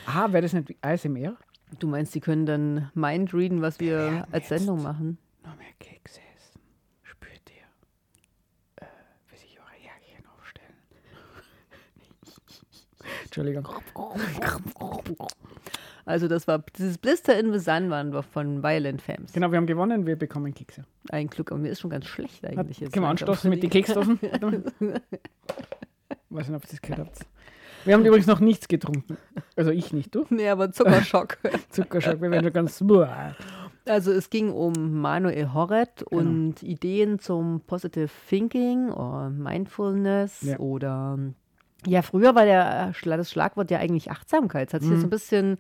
ah, 0.07 0.33
wäre 0.33 0.43
das 0.43 0.53
nicht 0.53 0.69
wie 0.69 0.77
ASMR? 0.81 1.37
Du 1.79 1.87
meinst, 1.87 2.15
die 2.15 2.21
können 2.21 2.47
dann 2.47 2.91
Mindreaden, 2.95 3.61
was 3.61 3.81
wir 3.81 4.27
als. 4.33 4.49
Sendung 4.49 4.83
machen? 4.83 5.19
Noch 5.45 5.57
mehr 5.57 5.67
Kekse 5.79 6.21
essen. 6.37 6.61
Spürt 7.03 7.51
ihr, 7.51 7.67
äh, 8.83 8.87
wie 9.31 9.37
sich 9.37 9.59
eure 9.59 9.77
Jährchen 9.81 10.25
aufstellen? 10.39 10.75
Entschuldigung. 13.25 13.69
Also 16.09 16.27
das 16.27 16.49
war 16.49 16.65
dieses 16.79 16.97
Blister 16.97 17.39
in 17.39 17.53
the 17.53 17.59
Sun 17.59 17.91
waren 17.91 18.15
wir 18.15 18.23
von 18.23 18.63
Violent 18.63 19.03
Femmes. 19.03 19.35
Genau, 19.35 19.51
wir 19.51 19.59
haben 19.59 19.67
gewonnen, 19.67 20.07
wir 20.07 20.17
bekommen 20.17 20.55
Kekse. 20.55 20.85
Ein 21.11 21.29
Glück, 21.29 21.53
aber 21.53 21.61
mir 21.61 21.69
ist 21.69 21.81
schon 21.81 21.91
ganz 21.91 22.07
schlecht 22.07 22.47
eigentlich. 22.47 22.81
jetzt 22.81 22.95
Können 22.95 23.05
wir 23.05 23.11
anstoßen 23.11 23.51
mit 23.51 23.63
den 23.63 23.69
Keksdosen? 23.69 24.19
Weiß 26.31 26.49
nicht, 26.49 26.57
ob 26.57 26.65
ihr 26.65 26.71
das 26.71 26.81
gehört 26.81 27.01
habt. 27.01 27.27
Wir 27.85 27.95
haben 27.95 28.05
übrigens 28.05 28.27
noch 28.27 28.41
nichts 28.41 28.69
getrunken. 28.69 29.17
Also 29.57 29.71
ich 29.71 29.93
nicht, 29.93 30.15
du? 30.15 30.25
Nee, 30.31 30.49
aber 30.49 30.73
Zuckerschock. 30.73 31.39
Zuckerschock, 31.71 32.21
wir 32.21 32.31
werden 32.31 32.45
schon 32.45 32.53
ganz. 32.53 32.83
Also 33.87 34.13
es 34.13 34.29
ging 34.31 34.51
um 34.53 35.01
Manuel 35.01 35.53
Horret 35.55 36.05
Genau. 36.11 36.21
und 36.23 36.63
Ideen 36.63 37.19
zum 37.19 37.63
Positive 37.67 38.11
Thinking 38.29 38.91
oder 38.91 39.31
Mindfulness 39.31 40.43
Ja. 40.43 40.59
oder 40.59 41.19
ja, 41.87 42.03
früher 42.03 42.35
war 42.35 42.45
der, 42.45 42.93
das 43.05 43.31
Schlagwort 43.31 43.71
ja 43.71 43.79
eigentlich 43.79 44.11
Achtsamkeit. 44.11 44.69
Es 44.69 44.75
hat 44.75 44.83
sich 44.83 44.91
Mhm. 44.91 44.95
jetzt 44.97 45.03
so 45.03 45.07
ein 45.07 45.11
bisschen, 45.11 45.59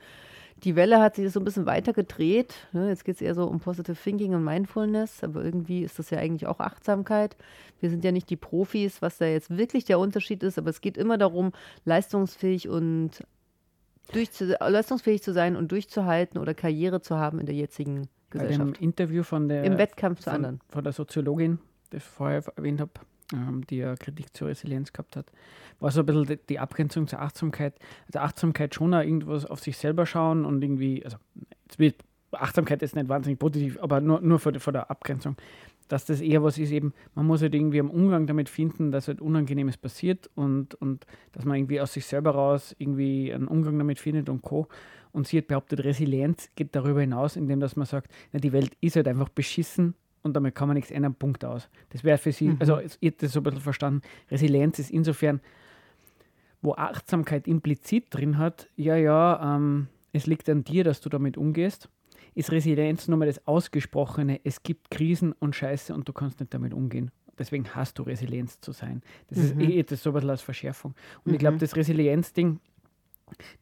die 0.64 0.76
Welle 0.76 1.00
hat 1.00 1.16
sich 1.16 1.30
so 1.32 1.40
ein 1.40 1.44
bisschen 1.44 1.66
weiter 1.66 1.92
gedreht. 1.92 2.54
Ne? 2.72 2.88
Jetzt 2.88 3.04
geht 3.04 3.16
es 3.16 3.20
eher 3.20 3.34
so 3.34 3.44
um 3.44 3.60
Positive 3.60 3.96
Thinking 3.96 4.34
und 4.34 4.44
Mindfulness, 4.44 5.22
aber 5.22 5.44
irgendwie 5.44 5.82
ist 5.82 5.98
das 5.98 6.10
ja 6.10 6.18
eigentlich 6.18 6.46
auch 6.46 6.60
Achtsamkeit. 6.60 7.36
Wir 7.80 7.90
sind 7.90 8.04
ja 8.04 8.12
nicht 8.12 8.28
die 8.30 8.36
Profis, 8.36 9.00
was 9.00 9.18
da 9.18 9.26
jetzt 9.26 9.56
wirklich 9.56 9.84
der 9.84 9.98
Unterschied 9.98 10.42
ist, 10.42 10.58
aber 10.58 10.70
es 10.70 10.80
geht 10.80 10.96
immer 10.96 11.18
darum, 11.18 11.52
leistungsfähig 11.84 12.68
und 12.68 13.22
durchzu 14.12 14.46
leistungsfähig 14.46 15.22
zu 15.22 15.32
sein 15.32 15.54
und 15.54 15.70
durchzuhalten 15.70 16.40
oder 16.40 16.54
Karriere 16.54 17.00
zu 17.00 17.16
haben 17.16 17.38
in 17.38 17.46
der 17.46 17.54
jetzigen 17.54 18.08
Bei 18.30 18.40
dem 18.40 18.48
Gesellschaft. 18.48 18.80
Interview 18.80 19.22
von 19.22 19.48
der, 19.48 19.64
Im 19.64 19.78
Wettkampf 19.78 20.18
zu 20.18 20.24
von, 20.24 20.34
anderen. 20.34 20.60
von 20.68 20.82
der 20.82 20.92
Soziologin, 20.92 21.58
das 21.90 22.02
ich 22.02 22.08
vorher 22.08 22.42
erwähnt 22.56 22.80
habe, 22.80 22.92
ähm, 23.32 23.66
die 23.68 23.76
ja 23.76 23.94
Kritik 23.96 24.34
zur 24.36 24.48
Resilienz 24.48 24.92
gehabt 24.92 25.16
hat, 25.16 25.26
war 25.80 25.90
so 25.90 26.00
ein 26.00 26.06
bisschen 26.06 26.38
die, 26.48 26.58
Abgrenzung 26.58 27.06
zur 27.06 27.20
Achtsamkeit. 27.20 27.74
Also 28.06 28.20
Achtsamkeit 28.20 28.74
schon 28.74 28.94
auch 28.94 29.02
irgendwas 29.02 29.44
auf 29.46 29.60
sich 29.60 29.76
selber 29.76 30.06
schauen 30.06 30.44
und 30.44 30.62
irgendwie, 30.62 31.04
also 31.04 31.18
Achtsamkeit 32.32 32.82
ist 32.82 32.96
nicht 32.96 33.08
wahnsinnig 33.08 33.38
positiv, 33.38 33.78
aber 33.80 34.00
nur, 34.00 34.20
nur 34.20 34.38
vor, 34.38 34.52
vor 34.58 34.72
der 34.72 34.90
Abgrenzung, 34.90 35.36
dass 35.88 36.04
das 36.04 36.20
eher 36.20 36.42
was 36.42 36.58
ist 36.58 36.70
eben, 36.70 36.92
man 37.14 37.26
muss 37.26 37.42
halt 37.42 37.54
irgendwie 37.54 37.80
am 37.80 37.90
Umgang 37.90 38.26
damit 38.26 38.48
finden, 38.48 38.92
dass 38.92 39.08
halt 39.08 39.20
Unangenehmes 39.20 39.76
passiert 39.76 40.30
und, 40.34 40.74
und 40.74 41.06
dass 41.32 41.44
man 41.44 41.56
irgendwie 41.56 41.80
aus 41.80 41.94
sich 41.94 42.04
selber 42.04 42.32
raus 42.32 42.74
irgendwie 42.78 43.32
einen 43.32 43.48
Umgang 43.48 43.78
damit 43.78 43.98
findet 43.98 44.28
und 44.28 44.42
Co. 44.42 44.68
Und 45.12 45.26
sie 45.26 45.38
hat 45.38 45.48
behauptet, 45.48 45.84
Resilienz 45.84 46.50
geht 46.54 46.76
darüber 46.76 47.00
hinaus, 47.00 47.36
indem 47.36 47.60
dass 47.60 47.76
man 47.76 47.86
sagt, 47.86 48.12
na, 48.32 48.38
die 48.38 48.52
Welt 48.52 48.76
ist 48.80 48.96
halt 48.96 49.08
einfach 49.08 49.30
beschissen 49.30 49.94
und 50.22 50.34
damit 50.34 50.54
kann 50.54 50.68
man 50.68 50.74
nichts 50.76 50.90
ändern, 50.90 51.14
Punkt 51.14 51.44
aus. 51.44 51.68
Das 51.90 52.04
wäre 52.04 52.18
für 52.18 52.32
sie, 52.32 52.56
also 52.58 52.80
ich 52.80 52.96
habe 53.02 53.16
das 53.18 53.32
so 53.32 53.40
ein 53.40 53.44
bisschen 53.44 53.60
verstanden, 53.60 54.02
Resilienz 54.30 54.78
ist 54.78 54.90
insofern, 54.90 55.40
wo 56.62 56.74
Achtsamkeit 56.74 57.46
implizit 57.46 58.06
drin 58.10 58.38
hat, 58.38 58.68
ja, 58.76 58.96
ja, 58.96 59.56
ähm, 59.56 59.88
es 60.12 60.26
liegt 60.26 60.48
an 60.48 60.64
dir, 60.64 60.84
dass 60.84 61.00
du 61.00 61.08
damit 61.08 61.36
umgehst, 61.36 61.88
ist 62.34 62.50
Resilienz 62.50 63.08
nur 63.08 63.18
mal 63.18 63.26
das 63.26 63.46
Ausgesprochene, 63.46 64.40
es 64.44 64.62
gibt 64.62 64.90
Krisen 64.90 65.32
und 65.32 65.54
Scheiße 65.54 65.94
und 65.94 66.08
du 66.08 66.12
kannst 66.12 66.40
nicht 66.40 66.52
damit 66.54 66.74
umgehen. 66.74 67.10
Deswegen 67.38 67.68
hast 67.74 67.98
du 67.98 68.02
Resilienz 68.02 68.60
zu 68.60 68.72
sein. 68.72 69.00
Das 69.28 69.38
ist 69.38 69.60
eh 69.60 69.82
das 69.84 70.02
so 70.02 70.10
ein 70.10 70.14
bisschen 70.14 70.30
als 70.30 70.42
Verschärfung. 70.42 70.94
Und 71.24 71.32
ich 71.32 71.38
glaube, 71.38 71.58
das 71.58 71.76
Resilienz-Ding, 71.76 72.58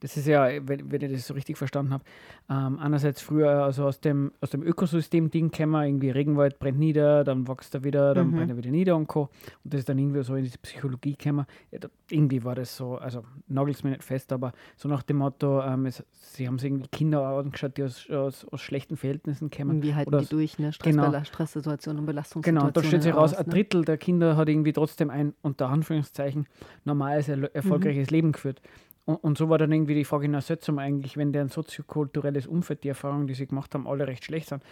das 0.00 0.16
ist 0.16 0.26
ja, 0.26 0.48
wenn, 0.66 0.90
wenn 0.90 1.02
ich 1.02 1.12
das 1.12 1.26
so 1.26 1.34
richtig 1.34 1.56
verstanden 1.56 1.92
habe, 1.92 2.04
ähm, 2.48 2.78
einerseits 2.78 3.20
früher 3.20 3.64
also 3.64 3.84
aus 3.84 4.00
dem, 4.00 4.32
aus 4.40 4.50
dem 4.50 4.62
Ökosystem-Ding 4.62 5.50
kämen 5.50 5.82
irgendwie 5.82 6.10
Regenwald 6.10 6.58
brennt 6.58 6.78
nieder, 6.78 7.24
dann 7.24 7.48
wächst 7.48 7.74
er 7.74 7.84
wieder, 7.84 8.14
dann 8.14 8.32
brennt 8.32 8.50
er 8.50 8.56
wieder 8.56 8.70
nieder 8.70 8.96
und 8.96 9.06
Co. 9.06 9.28
Und 9.64 9.74
das 9.74 9.80
ist 9.80 9.88
dann 9.88 9.98
irgendwie 9.98 10.22
so 10.22 10.34
in 10.36 10.44
diese 10.44 10.58
Psychologie 10.58 11.16
gekommen. 11.16 11.46
Ja, 11.70 11.78
da, 11.80 11.88
irgendwie 12.10 12.44
war 12.44 12.54
das 12.54 12.76
so, 12.76 12.96
also 12.96 13.24
nagelt 13.48 13.76
es 13.76 13.84
mir 13.84 13.90
nicht 13.90 14.04
fest, 14.04 14.32
aber 14.32 14.52
so 14.76 14.88
nach 14.88 15.02
dem 15.02 15.16
Motto, 15.18 15.62
ähm, 15.62 15.86
es, 15.86 16.04
sie 16.12 16.46
haben 16.46 16.58
sich 16.58 16.70
irgendwie 16.70 16.88
Kinder 16.88 17.26
angeschaut, 17.26 17.76
die 17.76 17.82
aus, 17.82 18.08
aus, 18.10 18.44
aus 18.44 18.60
schlechten 18.60 18.96
Verhältnissen 18.96 19.50
kämen. 19.50 19.82
Wie 19.82 19.94
halten 19.94 20.10
die 20.10 20.16
aus- 20.18 20.28
durch, 20.28 20.58
ne? 20.58 20.70
Genau. 20.82 21.08
Stress, 21.08 21.28
Stresssituationen 21.28 22.00
und 22.00 22.06
Belastungssituationen. 22.06 22.72
Genau, 22.72 22.82
da 22.82 22.86
steht 22.86 23.02
sich 23.02 23.14
raus, 23.14 23.32
heraus, 23.32 23.44
ein 23.44 23.46
ne? 23.48 23.54
Drittel 23.54 23.84
der 23.84 23.98
Kinder 23.98 24.36
hat 24.36 24.48
irgendwie 24.48 24.72
trotzdem 24.72 25.10
ein, 25.10 25.34
unter 25.42 25.68
Anführungszeichen, 25.68 26.46
normales, 26.84 27.28
erfolgreiches 27.28 28.10
Leben 28.10 28.32
geführt. 28.32 28.60
Und, 29.06 29.16
und 29.16 29.38
so 29.38 29.48
war 29.48 29.56
dann 29.56 29.72
irgendwie 29.72 29.94
die 29.94 30.04
Frage, 30.04 30.28
na, 30.28 30.40
sollte 30.42 30.70
man 30.72 30.84
eigentlich, 30.84 31.16
wenn 31.16 31.32
deren 31.32 31.48
soziokulturelles 31.48 32.46
Umfeld, 32.46 32.84
die 32.84 32.88
Erfahrungen, 32.88 33.26
die 33.26 33.34
sie 33.34 33.46
gemacht 33.46 33.72
haben, 33.74 33.86
alle 33.86 34.06
recht 34.06 34.24
schlecht 34.24 34.48
sind, 34.48 34.62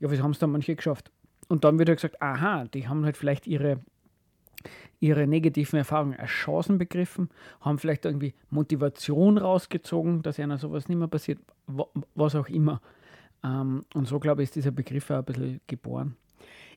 ja, 0.00 0.10
wieso 0.10 0.22
haben 0.22 0.32
es 0.32 0.38
dann 0.38 0.50
manche 0.50 0.74
geschafft? 0.76 1.10
Und 1.48 1.64
dann 1.64 1.78
wird 1.78 1.88
halt 1.88 1.98
gesagt, 1.98 2.20
aha, 2.20 2.64
die 2.64 2.88
haben 2.88 3.04
halt 3.04 3.16
vielleicht 3.16 3.46
ihre, 3.46 3.78
ihre 5.00 5.26
negativen 5.26 5.78
Erfahrungen 5.78 6.18
als 6.18 6.30
Chancen 6.30 6.78
begriffen, 6.78 7.28
haben 7.60 7.78
vielleicht 7.78 8.04
irgendwie 8.04 8.34
Motivation 8.50 9.38
rausgezogen, 9.38 10.22
dass 10.22 10.38
einer 10.40 10.58
sowas 10.58 10.88
nicht 10.88 10.98
mehr 10.98 11.08
passiert, 11.08 11.38
wa- 11.66 11.88
was 12.14 12.34
auch 12.34 12.48
immer. 12.48 12.80
Ähm, 13.44 13.84
und 13.94 14.08
so, 14.08 14.18
glaube 14.18 14.42
ich, 14.42 14.48
ist 14.48 14.56
dieser 14.56 14.70
Begriff 14.70 15.10
auch 15.10 15.18
ein 15.18 15.24
bisschen 15.24 15.60
geboren. 15.66 16.16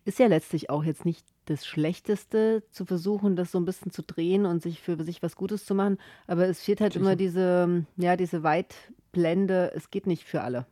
Ist 0.07 0.19
ja 0.19 0.27
letztlich 0.27 0.69
auch 0.69 0.85
jetzt 0.85 1.03
nicht 1.03 1.25
das 1.47 1.65
Schlechteste, 1.65 2.63
zu 2.71 2.85
versuchen, 2.85 3.35
das 3.35 3.51
so 3.51 3.59
ein 3.59 3.65
bisschen 3.65 3.91
zu 3.91 4.01
drehen 4.01 4.45
und 4.45 4.61
sich 4.61 4.79
für 4.79 5.03
sich 5.03 5.21
was 5.21 5.35
Gutes 5.35 5.65
zu 5.65 5.75
machen. 5.75 5.97
Aber 6.27 6.47
es 6.47 6.61
fehlt 6.61 6.79
halt 6.79 6.95
immer 6.95 7.17
diese, 7.17 7.85
ja, 7.97 8.15
diese 8.15 8.41
Weitblende, 8.41 9.73
es 9.75 9.91
geht 9.91 10.07
nicht 10.07 10.23
für 10.23 10.39
alle. 10.39 10.65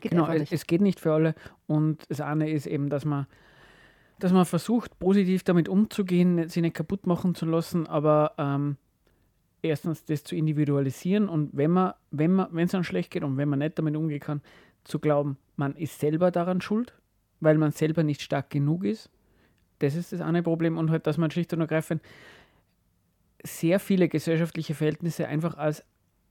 Geht 0.00 0.12
Genau, 0.12 0.26
es, 0.28 0.50
es 0.50 0.66
geht 0.66 0.80
nicht 0.80 0.98
für 0.98 1.12
alle. 1.12 1.34
Und 1.66 2.06
das 2.08 2.22
eine 2.22 2.50
ist 2.50 2.66
eben, 2.66 2.88
dass 2.88 3.04
man, 3.04 3.26
dass 4.18 4.32
man 4.32 4.46
versucht, 4.46 4.98
positiv 4.98 5.44
damit 5.44 5.68
umzugehen, 5.68 6.48
sich 6.48 6.62
nicht 6.62 6.74
kaputt 6.74 7.06
machen 7.06 7.34
zu 7.34 7.44
lassen, 7.44 7.86
aber 7.86 8.32
ähm, 8.38 8.78
erstens 9.60 10.06
das 10.06 10.24
zu 10.24 10.34
individualisieren 10.34 11.28
und 11.28 11.50
wenn 11.52 11.70
man, 11.70 11.92
wenn 12.12 12.32
man, 12.32 12.48
wenn 12.52 12.64
es 12.64 12.72
dann 12.72 12.82
schlecht 12.82 13.10
geht 13.10 13.24
und 13.24 13.36
wenn 13.36 13.50
man 13.50 13.58
nicht 13.58 13.78
damit 13.78 13.94
umgehen 13.94 14.20
kann, 14.20 14.40
zu 14.84 15.00
glauben, 15.00 15.36
man 15.56 15.76
ist 15.76 16.00
selber 16.00 16.30
daran 16.30 16.62
schuld, 16.62 16.94
weil 17.40 17.58
man 17.58 17.72
selber 17.72 18.02
nicht 18.02 18.22
stark 18.22 18.50
genug 18.50 18.84
ist. 18.84 19.10
Das 19.78 19.94
ist 19.94 20.12
das 20.12 20.20
eine 20.20 20.42
Problem 20.42 20.76
und 20.76 20.90
halt, 20.90 21.06
dass 21.06 21.18
man 21.18 21.30
schlicht 21.30 21.52
und 21.52 21.60
ergreifend 21.60 22.02
sehr 23.44 23.78
viele 23.78 24.08
gesellschaftliche 24.08 24.74
Verhältnisse 24.74 25.28
einfach 25.28 25.56
als 25.56 25.84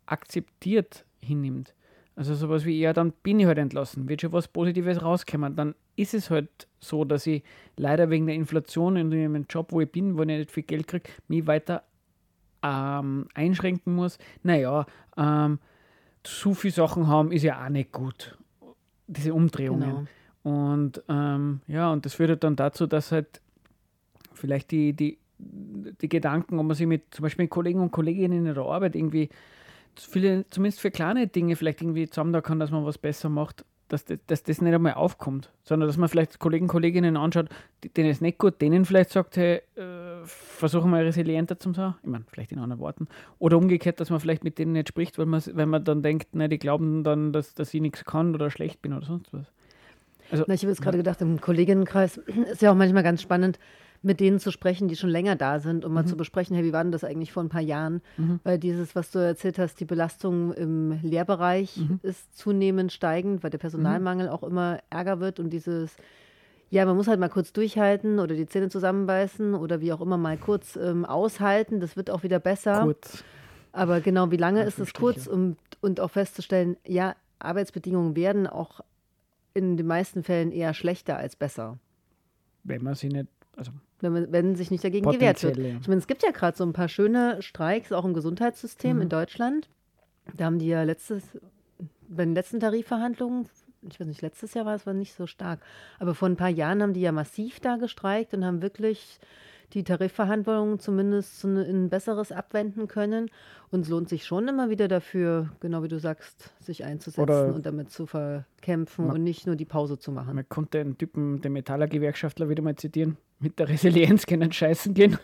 akzeptiert 0.06 1.06
hinnimmt. 1.22 1.74
Also 2.16 2.34
sowas 2.34 2.66
wie, 2.66 2.80
ja, 2.80 2.94
dann 2.94 3.12
bin 3.12 3.40
ich 3.40 3.46
halt 3.46 3.60
entlassen, 3.60 4.10
wird 4.10 4.22
schon 4.22 4.32
was 4.32 4.48
Positives 4.48 5.02
rauskommen. 5.04 5.56
Dann 5.56 5.76
ist 5.96 6.14
es 6.14 6.30
halt 6.30 6.68
so, 6.80 7.06
dass 7.06 7.28
ich 7.28 7.44
leider 7.76 8.10
wegen 8.10 8.26
der 8.26 8.36
Inflation 8.36 8.96
in 8.96 9.12
dem 9.12 9.46
Job, 9.48 9.72
wo 9.72 9.82
ich 9.82 9.92
bin, 9.92 10.18
wo 10.18 10.22
ich 10.22 10.28
nicht 10.28 10.52
viel 10.52 10.64
Geld 10.64 10.88
kriege, 10.88 11.10
mich 11.28 11.46
weiter 11.46 11.84
ähm, 12.64 13.28
einschränken 13.36 13.96
muss. 13.96 14.18
Naja, 14.42 14.88
ähm, 15.16 15.60
zu 16.24 16.56
viele 16.56 16.74
Sachen 16.74 17.08
haben 17.08 17.32
ist 17.32 17.44
ja 17.44 17.64
auch 17.64 17.70
nicht 17.70 17.92
gut. 17.92 18.38
diese 19.06 19.34
Umdrehungen. 19.34 19.90
Genau. 19.90 20.08
Und 20.48 21.04
ähm, 21.10 21.60
ja, 21.68 21.92
und 21.92 22.06
das 22.06 22.14
führt 22.14 22.30
halt 22.30 22.44
dann 22.46 22.56
dazu, 22.56 22.88
dass 22.88 23.12
halt 23.12 23.42
vielleicht 24.34 24.72
die, 24.72 24.94
die, 24.94 25.18
die 25.40 26.08
Gedanken, 26.08 26.58
ob 26.58 26.68
man 26.68 26.78
sich 26.78 26.88
mit 26.88 27.14
zum 27.14 27.24
Beispiel 27.24 27.44
mit 27.44 27.50
Kollegen 27.50 27.82
und 27.82 27.92
Kolleginnen 27.92 28.46
in 28.46 28.54
der 28.54 28.64
Arbeit 28.64 28.96
irgendwie 28.96 29.28
viele, 29.98 30.46
zumindest 30.50 30.80
für 30.80 30.90
kleine 30.90 31.28
Dinge 31.28 31.58
vielleicht 31.58 31.82
irgendwie 31.82 32.10
zusammen 32.10 32.42
kann, 32.42 32.60
dass 32.60 32.72
man 32.72 32.86
was 32.86 32.98
besser 32.98 33.28
macht, 33.28 33.66
dass 33.90 34.06
das, 34.06 34.20
dass 34.28 34.44
das 34.44 34.62
nicht 34.62 34.74
einmal 34.74 34.94
aufkommt, 34.94 35.52
sondern 35.64 35.90
dass 35.90 35.98
man 35.98 36.08
vielleicht 36.08 36.40
Kollegen, 36.40 36.70
Kolleginnen 36.70 37.18
anschaut, 37.18 37.50
denen 37.98 38.10
ist 38.10 38.22
nicht 38.22 38.38
gut, 38.38 38.62
denen 38.62 38.86
vielleicht 38.86 39.10
sagt, 39.10 39.36
hey, 39.36 39.62
äh, 39.76 40.26
versuchen 40.26 40.92
wir 40.92 41.00
resilienter 41.00 41.60
zu 41.60 41.74
sein, 41.74 41.96
ich 42.04 42.10
meine, 42.10 42.24
vielleicht 42.32 42.54
in 42.54 42.60
anderen 42.60 42.80
Worten, 42.80 43.10
oder 43.38 43.58
umgekehrt, 43.58 44.00
dass 44.00 44.12
man 44.12 44.22
vielleicht 44.22 44.46
mit 44.46 44.60
denen 44.60 44.72
nicht 44.72 44.88
spricht, 44.88 45.18
weil 45.18 45.26
man, 45.26 45.44
wenn 45.46 45.68
man 45.68 45.84
dann 45.84 46.04
denkt, 46.04 46.36
ne, 46.36 46.48
die 46.48 46.58
glauben 46.58 47.04
dann, 47.04 47.34
dass, 47.34 47.54
dass 47.54 47.74
ich 47.74 47.82
nichts 47.82 48.06
kann 48.06 48.34
oder 48.34 48.50
schlecht 48.50 48.82
bin 48.82 48.94
oder 48.94 49.06
sonst 49.06 49.34
was. 49.34 49.52
Na, 50.32 50.54
ich 50.54 50.62
habe 50.62 50.72
jetzt 50.72 50.82
gerade 50.82 50.98
gedacht, 50.98 51.22
im 51.22 51.40
Kolleginnenkreis 51.42 52.18
ist 52.52 52.62
ja 52.62 52.72
auch 52.72 52.76
manchmal 52.76 53.04
ganz 53.04 53.22
spannend, 53.22 53.60
mit 54.04 54.20
denen 54.20 54.40
zu 54.40 54.52
sprechen, 54.52 54.88
die 54.88 54.96
schon 54.96 55.10
länger 55.10 55.36
da 55.36 55.60
sind, 55.60 55.84
um 55.84 55.94
mal 55.94 56.04
Mhm. 56.04 56.08
zu 56.08 56.18
besprechen, 56.18 56.56
hey, 56.56 56.64
wie 56.64 56.74
war 56.74 56.84
denn 56.84 56.92
das 56.92 57.04
eigentlich 57.04 57.32
vor 57.34 57.44
ein 57.44 57.50
paar 57.50 57.62
Jahren? 57.62 58.02
Weil 58.44 58.60
dieses, 58.60 58.96
was 58.96 59.10
du 59.12 59.20
erzählt 59.20 59.58
hast, 59.58 59.80
die 59.80 59.86
Belastung 59.86 60.54
im 60.54 61.00
Lehrbereich 61.02 61.78
Mhm. 61.78 62.00
ist 62.04 62.38
zunehmend 62.38 62.92
steigend, 62.92 63.44
weil 63.44 63.50
der 63.50 63.58
Personalmangel 63.58 64.30
auch 64.30 64.44
immer 64.44 64.80
ärger 64.90 65.20
wird 65.20 65.40
und 65.40 65.50
dieses, 65.50 65.96
ja, 66.70 66.86
man 66.86 66.96
muss 66.96 67.08
halt 67.08 67.20
mal 67.20 67.30
kurz 67.30 67.54
durchhalten 67.54 68.20
oder 68.20 68.36
die 68.36 68.46
Zähne 68.46 68.70
zusammenbeißen 68.70 69.56
oder 69.56 69.82
wie 69.82 69.92
auch 69.94 70.02
immer 70.02 70.18
mal 70.18 70.38
kurz 70.38 70.76
ähm, 70.76 71.04
aushalten, 71.06 71.80
das 71.80 71.98
wird 71.98 72.10
auch 72.12 72.24
wieder 72.24 72.40
besser. 72.40 72.82
Kurz. 72.84 73.24
Aber 73.72 74.00
genau, 74.02 74.32
wie 74.32 74.38
lange 74.38 74.64
ist 74.64 74.80
es 74.80 74.94
kurz, 74.94 75.28
um, 75.28 75.56
und 75.82 76.00
auch 76.00 76.12
festzustellen, 76.12 76.78
ja, 76.86 77.16
Arbeitsbedingungen 77.40 78.16
werden 78.16 78.48
auch 78.48 78.82
in 79.58 79.76
den 79.78 79.88
meisten 79.88 80.24
Fällen 80.24 80.52
eher 80.52 80.74
schlechter 80.74 81.18
als 81.18 81.36
besser, 81.36 81.78
Wenn 82.64 82.84
man 82.84 82.96
sie 82.96 83.10
nicht, 83.10 83.28
also 83.56 83.72
wenn, 84.02 84.14
man, 84.14 84.32
wenn 84.32 84.56
sich 84.56 84.70
nicht 84.72 84.84
dagegen 84.84 85.10
gewehrt 85.10 85.42
wird. 85.44 85.58
Ich 85.58 85.88
meine, 85.88 86.00
es 86.00 86.08
gibt 86.08 86.22
ja 86.24 86.32
gerade 86.32 86.56
so 86.56 86.64
ein 86.64 86.74
paar 86.74 86.88
schöne 86.90 87.42
Streiks, 87.42 87.92
auch 87.92 88.06
im 88.06 88.14
Gesundheitssystem 88.14 88.98
Mhm. 88.98 89.02
in 89.04 89.10
Deutschland. 89.10 89.70
Da 90.36 90.46
haben 90.46 90.60
die 90.60 90.68
ja 90.68 90.84
letztes, 90.84 91.24
bei 92.08 92.24
den 92.26 92.36
letzten 92.36 92.60
Tarifverhandlungen, 92.60 93.48
ich 93.90 94.00
weiß 94.00 94.08
nicht, 94.08 94.22
letztes 94.22 94.54
Jahr 94.54 94.66
war 94.66 94.76
es 94.76 94.86
war 94.86 94.94
nicht 94.94 95.14
so 95.14 95.26
stark, 95.28 95.60
aber 96.00 96.14
vor 96.14 96.28
ein 96.30 96.36
paar 96.36 96.50
Jahren 96.50 96.82
haben 96.82 96.94
die 96.94 97.02
ja 97.02 97.12
massiv 97.12 97.60
da 97.60 97.78
gestreikt 97.78 98.34
und 98.34 98.44
haben 98.46 98.62
wirklich 98.62 99.20
die 99.74 99.84
Tarifverhandlungen 99.84 100.80
zumindest 100.80 101.40
zu 101.40 101.48
in 101.48 101.86
ein 101.86 101.90
besseres 101.90 102.32
abwenden 102.32 102.88
können. 102.88 103.30
Und 103.70 103.82
es 103.82 103.90
lohnt 103.90 104.08
sich 104.08 104.26
schon 104.26 104.48
immer 104.48 104.70
wieder 104.70 104.88
dafür, 104.88 105.50
genau 105.60 105.84
wie 105.84 105.90
du 105.90 106.00
sagst, 106.00 106.54
sich 106.60 106.86
einzusetzen 106.86 107.22
Oder- 107.22 107.54
und 107.54 107.66
damit 107.66 107.92
zu 107.92 108.06
verkämpfen 108.06 109.10
und 109.10 109.24
nicht 109.24 109.46
nur 109.46 109.56
die 109.56 109.66
Pause 109.66 110.00
zu 110.00 110.12
machen. 110.12 110.36
man 110.36 110.48
konnte 110.48 110.80
einen 110.80 110.98
Typen, 110.98 111.42
den 111.42 111.54
Metaller-Gewerkschaftler 111.54 112.48
wieder 112.48 112.64
mal 112.64 112.76
zitieren, 112.76 113.18
mit 113.40 113.60
der 113.60 113.68
Resilienz 113.68 114.26
können 114.28 114.52
scheißen 114.52 114.94
gehen. 114.94 115.18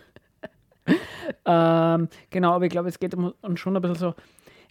ähm, 1.45 2.09
genau, 2.29 2.51
aber 2.51 2.65
ich 2.65 2.71
glaube, 2.71 2.89
es 2.89 2.99
geht 2.99 3.15
um, 3.15 3.33
um 3.41 3.55
schon 3.55 3.77
ein 3.77 3.81
bisschen 3.81 3.97
so, 3.97 4.13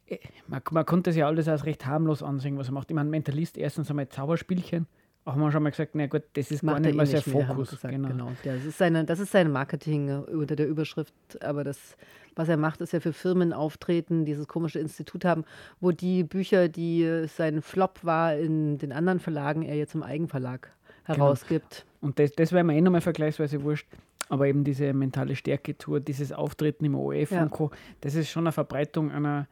eh, 0.07 0.19
man, 0.47 0.61
man 0.71 0.85
konnte 0.85 1.11
es 1.11 1.17
ja 1.17 1.27
alles 1.27 1.49
als 1.49 1.65
recht 1.65 1.87
harmlos 1.87 2.23
ansehen, 2.23 2.59
was 2.59 2.69
er 2.69 2.75
macht. 2.75 2.91
Ich 2.91 2.95
meine, 2.95 3.09
Mentalist 3.09 3.57
erstens 3.57 3.89
einmal 3.89 4.09
Zauberspielchen, 4.09 4.87
auch 5.25 5.37
mal 5.37 5.53
schon 5.53 5.63
mal 5.63 5.71
gesagt, 5.71 5.93
na 5.95 6.07
gut, 6.07 6.23
das 6.35 6.51
ist 6.51 6.63
gar 6.63 6.73
Macht 6.75 6.85
er 6.87 6.93
nicht 6.93 7.01
eh 7.01 7.21
sein 7.21 7.35
mehr, 7.35 7.49
haben 7.49 7.59
wir 7.59 7.65
Fokus. 7.65 7.71
gesagt, 7.71 7.95
genau. 7.95 8.09
genau. 8.09 8.33
Ja, 8.45 8.55
das, 8.55 8.65
ist 8.65 8.79
seine, 8.79 9.05
das 9.05 9.21
ist 9.21 9.31
sein 9.33 9.51
Marketing 9.53 10.09
äh, 10.09 10.15
unter 10.15 10.57
der 10.57 10.67
Überschrift. 10.69 11.15
Aber 11.43 11.63
das, 11.65 11.97
was 12.35 12.49
er 12.49 12.57
macht, 12.57 12.81
ist 12.81 12.93
ja 12.93 13.01
für 13.01 13.13
Firmen 13.13 13.53
auftreten, 13.53 14.25
dieses 14.25 14.49
komische 14.49 14.81
Institut 14.81 15.25
haben, 15.25 15.45
wo 15.81 15.93
die 15.93 16.25
Bücher, 16.25 16.69
die 16.69 17.03
äh, 17.05 17.27
sein 17.29 17.63
Flop 17.63 18.01
war 18.03 18.35
in 18.37 18.79
den 18.79 18.93
anderen 18.93 19.21
Verlagen, 19.21 19.63
er 19.63 19.77
jetzt 19.77 19.95
im 19.95 20.03
Eigenverlag 20.03 20.71
Genau. 21.07 21.19
herausgibt. 21.19 21.85
Und 22.01 22.19
das, 22.21 22.31
das 22.33 22.53
wäre 22.53 22.63
mir 22.63 22.77
eh 22.77 22.81
nochmal 22.81 23.01
vergleichsweise 23.01 23.63
wurscht. 23.65 23.89
Aber 24.29 24.47
eben 24.47 24.63
diese 24.65 24.93
mentale 24.95 25.35
Stärke-Tour, 25.37 25.99
dieses 26.01 26.33
Auftreten 26.33 26.85
im 26.85 26.95
OF 26.95 27.33
Ja. 27.33 27.43
und 27.43 27.51
Co., 27.51 27.71
das 28.01 28.15
ist 28.15 28.31
schon 28.31 28.45
eine 28.45 28.53
Verbreitung 28.53 29.11
einer, 29.11 29.47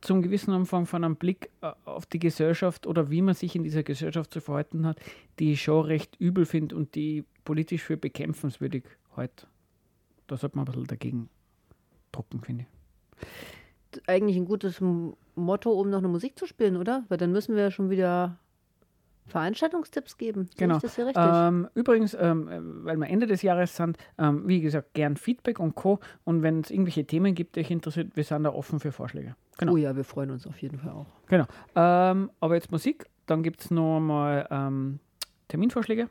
zum 0.00 0.22
gewissen 0.22 0.52
Umfang 0.52 0.86
von 0.86 1.04
einem 1.04 1.16
Blick 1.16 1.50
äh, 1.60 1.72
auf 1.84 2.06
die 2.06 2.18
Gesellschaft 2.18 2.86
oder 2.86 3.10
wie 3.10 3.22
man 3.22 3.34
sich 3.34 3.56
in 3.56 3.62
dieser 3.62 3.82
Gesellschaft 3.82 4.32
zu 4.32 4.40
verhalten 4.40 4.86
hat, 4.86 4.98
die 5.38 5.52
ich 5.52 5.62
schon 5.62 5.84
recht 5.86 6.16
übel 6.18 6.46
finde 6.46 6.76
und 6.76 6.94
die 6.94 7.24
politisch 7.44 7.82
für 7.82 7.96
bekämpfenswürdig 7.96 8.84
heute. 9.16 9.46
Da 10.26 10.36
sollte 10.36 10.56
man 10.56 10.64
ein 10.64 10.72
bisschen 10.72 10.86
dagegen 10.86 11.28
drucken, 12.12 12.40
finde 12.40 12.64
ich. 12.64 14.08
Eigentlich 14.08 14.36
ein 14.36 14.46
gutes 14.46 14.82
Motto, 15.34 15.72
um 15.72 15.90
noch 15.90 15.98
eine 15.98 16.08
Musik 16.08 16.38
zu 16.38 16.46
spielen, 16.46 16.76
oder? 16.76 17.04
Weil 17.08 17.18
dann 17.18 17.32
müssen 17.32 17.54
wir 17.54 17.62
ja 17.64 17.70
schon 17.70 17.90
wieder 17.90 18.38
Veranstaltungstipps 19.26 20.18
geben. 20.18 20.48
Genau. 20.56 20.76
Ich 20.76 20.82
das 20.82 20.96
hier 20.96 21.06
richtig? 21.06 21.24
Ähm, 21.26 21.68
übrigens, 21.74 22.14
ähm, 22.14 22.48
äh, 22.48 22.60
weil 22.84 22.96
wir 22.96 23.08
Ende 23.08 23.26
des 23.26 23.42
Jahres 23.42 23.74
sind, 23.76 23.96
ähm, 24.18 24.46
wie 24.46 24.60
gesagt, 24.60 24.94
gern 24.94 25.16
Feedback 25.16 25.60
und 25.60 25.74
Co. 25.74 26.00
Und 26.24 26.42
wenn 26.42 26.60
es 26.60 26.70
irgendwelche 26.70 27.06
Themen 27.06 27.34
gibt, 27.34 27.56
die 27.56 27.60
euch 27.60 27.70
interessiert, 27.70 28.16
wir 28.16 28.24
sind 28.24 28.44
da 28.44 28.52
offen 28.52 28.80
für 28.80 28.92
Vorschläge. 28.92 29.36
Genau. 29.58 29.72
Oh 29.72 29.76
ja, 29.76 29.94
wir 29.96 30.04
freuen 30.04 30.30
uns 30.30 30.46
auf 30.46 30.60
jeden 30.60 30.78
Fall 30.78 30.92
auch. 30.92 31.06
Genau. 31.28 31.46
Ähm, 31.74 32.30
aber 32.40 32.54
jetzt 32.54 32.70
Musik, 32.70 33.06
dann 33.26 33.42
gibt 33.42 33.60
es 33.62 33.70
noch 33.70 34.00
mal 34.00 34.46
ähm, 34.50 34.98
Terminvorschläge. 35.48 36.08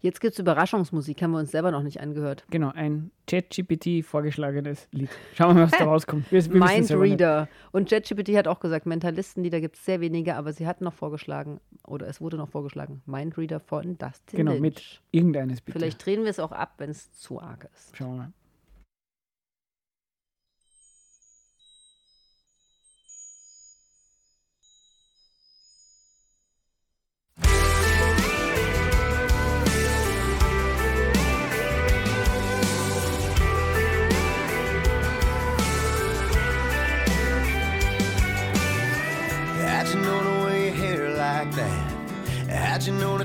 Jetzt 0.00 0.20
gibt 0.20 0.34
es 0.34 0.38
Überraschungsmusik, 0.38 1.22
haben 1.22 1.32
wir 1.32 1.38
uns 1.38 1.50
selber 1.50 1.70
noch 1.70 1.82
nicht 1.82 2.00
angehört. 2.00 2.44
Genau, 2.50 2.70
ein 2.74 3.10
ChatGPT 3.26 4.04
vorgeschlagenes 4.04 4.88
Lied. 4.92 5.08
Schauen 5.34 5.56
wir 5.56 5.62
mal, 5.62 5.72
was 5.72 5.78
da 5.78 5.84
rauskommt. 5.86 6.30
Wir, 6.30 6.44
wir. 6.44 6.62
Mindreader. 6.62 7.48
Und 7.72 7.88
ChatGPT 7.88 8.36
hat 8.36 8.46
auch 8.46 8.60
gesagt, 8.60 8.84
Mentalistenlieder 8.86 9.60
gibt 9.60 9.76
es 9.76 9.84
sehr 9.84 10.00
wenige, 10.00 10.36
aber 10.36 10.52
sie 10.52 10.66
hat 10.66 10.82
noch 10.82 10.92
vorgeschlagen, 10.92 11.60
oder 11.86 12.06
es 12.08 12.20
wurde 12.20 12.36
noch 12.36 12.48
vorgeschlagen, 12.48 13.02
Mindreader 13.06 13.58
von 13.58 13.96
Dustin 13.96 14.36
Genau, 14.36 14.52
Lynch. 14.52 14.60
mit 14.60 15.00
irgendeines 15.12 15.62
bitte. 15.62 15.78
Vielleicht 15.78 16.04
drehen 16.04 16.22
wir 16.22 16.30
es 16.30 16.38
auch 16.40 16.52
ab, 16.52 16.74
wenn 16.78 16.90
es 16.90 17.12
zu 17.12 17.40
arg 17.40 17.66
ist. 17.74 17.96
Schauen 17.96 18.10
wir 18.12 18.16
mal. 18.18 18.32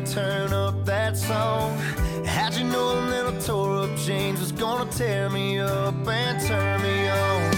Turn 0.06 0.52
up 0.52 0.84
that 0.86 1.16
song? 1.16 1.78
How'd 2.26 2.56
you 2.56 2.64
know 2.66 3.00
a 3.00 3.02
little 3.08 3.42
tore 3.42 3.84
up 3.84 3.96
jeans 3.98 4.40
was 4.40 4.52
gonna 4.52 4.92
tear 4.92 5.30
me 5.30 5.60
up 5.60 5.94
and 6.08 6.42
turn 6.48 6.82
me 6.82 7.08
on? 7.08 7.54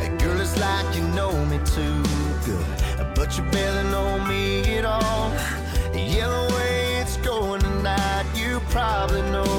Hey, 0.00 0.16
Girl, 0.18 0.40
it's 0.40 0.58
like 0.58 0.96
you 0.96 1.02
know 1.14 1.32
me 1.46 1.58
too 1.58 2.02
good, 2.44 3.14
but 3.14 3.38
you 3.38 3.44
barely 3.44 3.88
know 3.90 4.18
me 4.26 4.78
at 4.78 4.84
all. 4.84 5.30
Yeah, 5.94 6.28
the 6.28 6.54
way 6.56 6.96
it's 7.00 7.16
going 7.18 7.60
tonight, 7.60 8.26
you 8.34 8.60
probably 8.70 9.22
know 9.22 9.53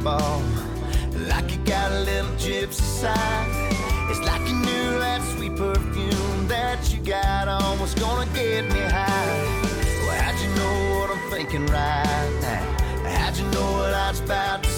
crystal 0.00 0.18
ball, 0.18 0.42
like 1.28 1.50
you 1.50 1.58
got 1.64 1.92
a 1.92 2.00
little 2.00 2.30
gypsy 2.36 2.80
side. 2.80 3.46
It's 4.10 4.20
like 4.20 4.46
you 4.48 4.54
knew 4.54 4.98
that 4.98 5.22
sweet 5.34 5.56
perfume 5.56 6.48
that 6.48 6.92
you 6.92 7.00
got 7.02 7.48
on 7.48 7.78
was 7.78 7.94
gonna 7.94 8.26
get 8.34 8.64
me 8.72 8.80
high. 8.80 9.62
Well, 10.06 10.22
how'd 10.22 10.40
you 10.40 10.48
know 10.54 10.98
what 10.98 11.10
I'm 11.10 11.30
thinking 11.30 11.66
right 11.66 12.38
now? 12.40 13.08
How'd 13.08 13.36
you 13.36 13.44
know 13.50 13.72
what 13.72 13.94
I 13.94 14.10
was 14.10 14.20
about 14.20 14.69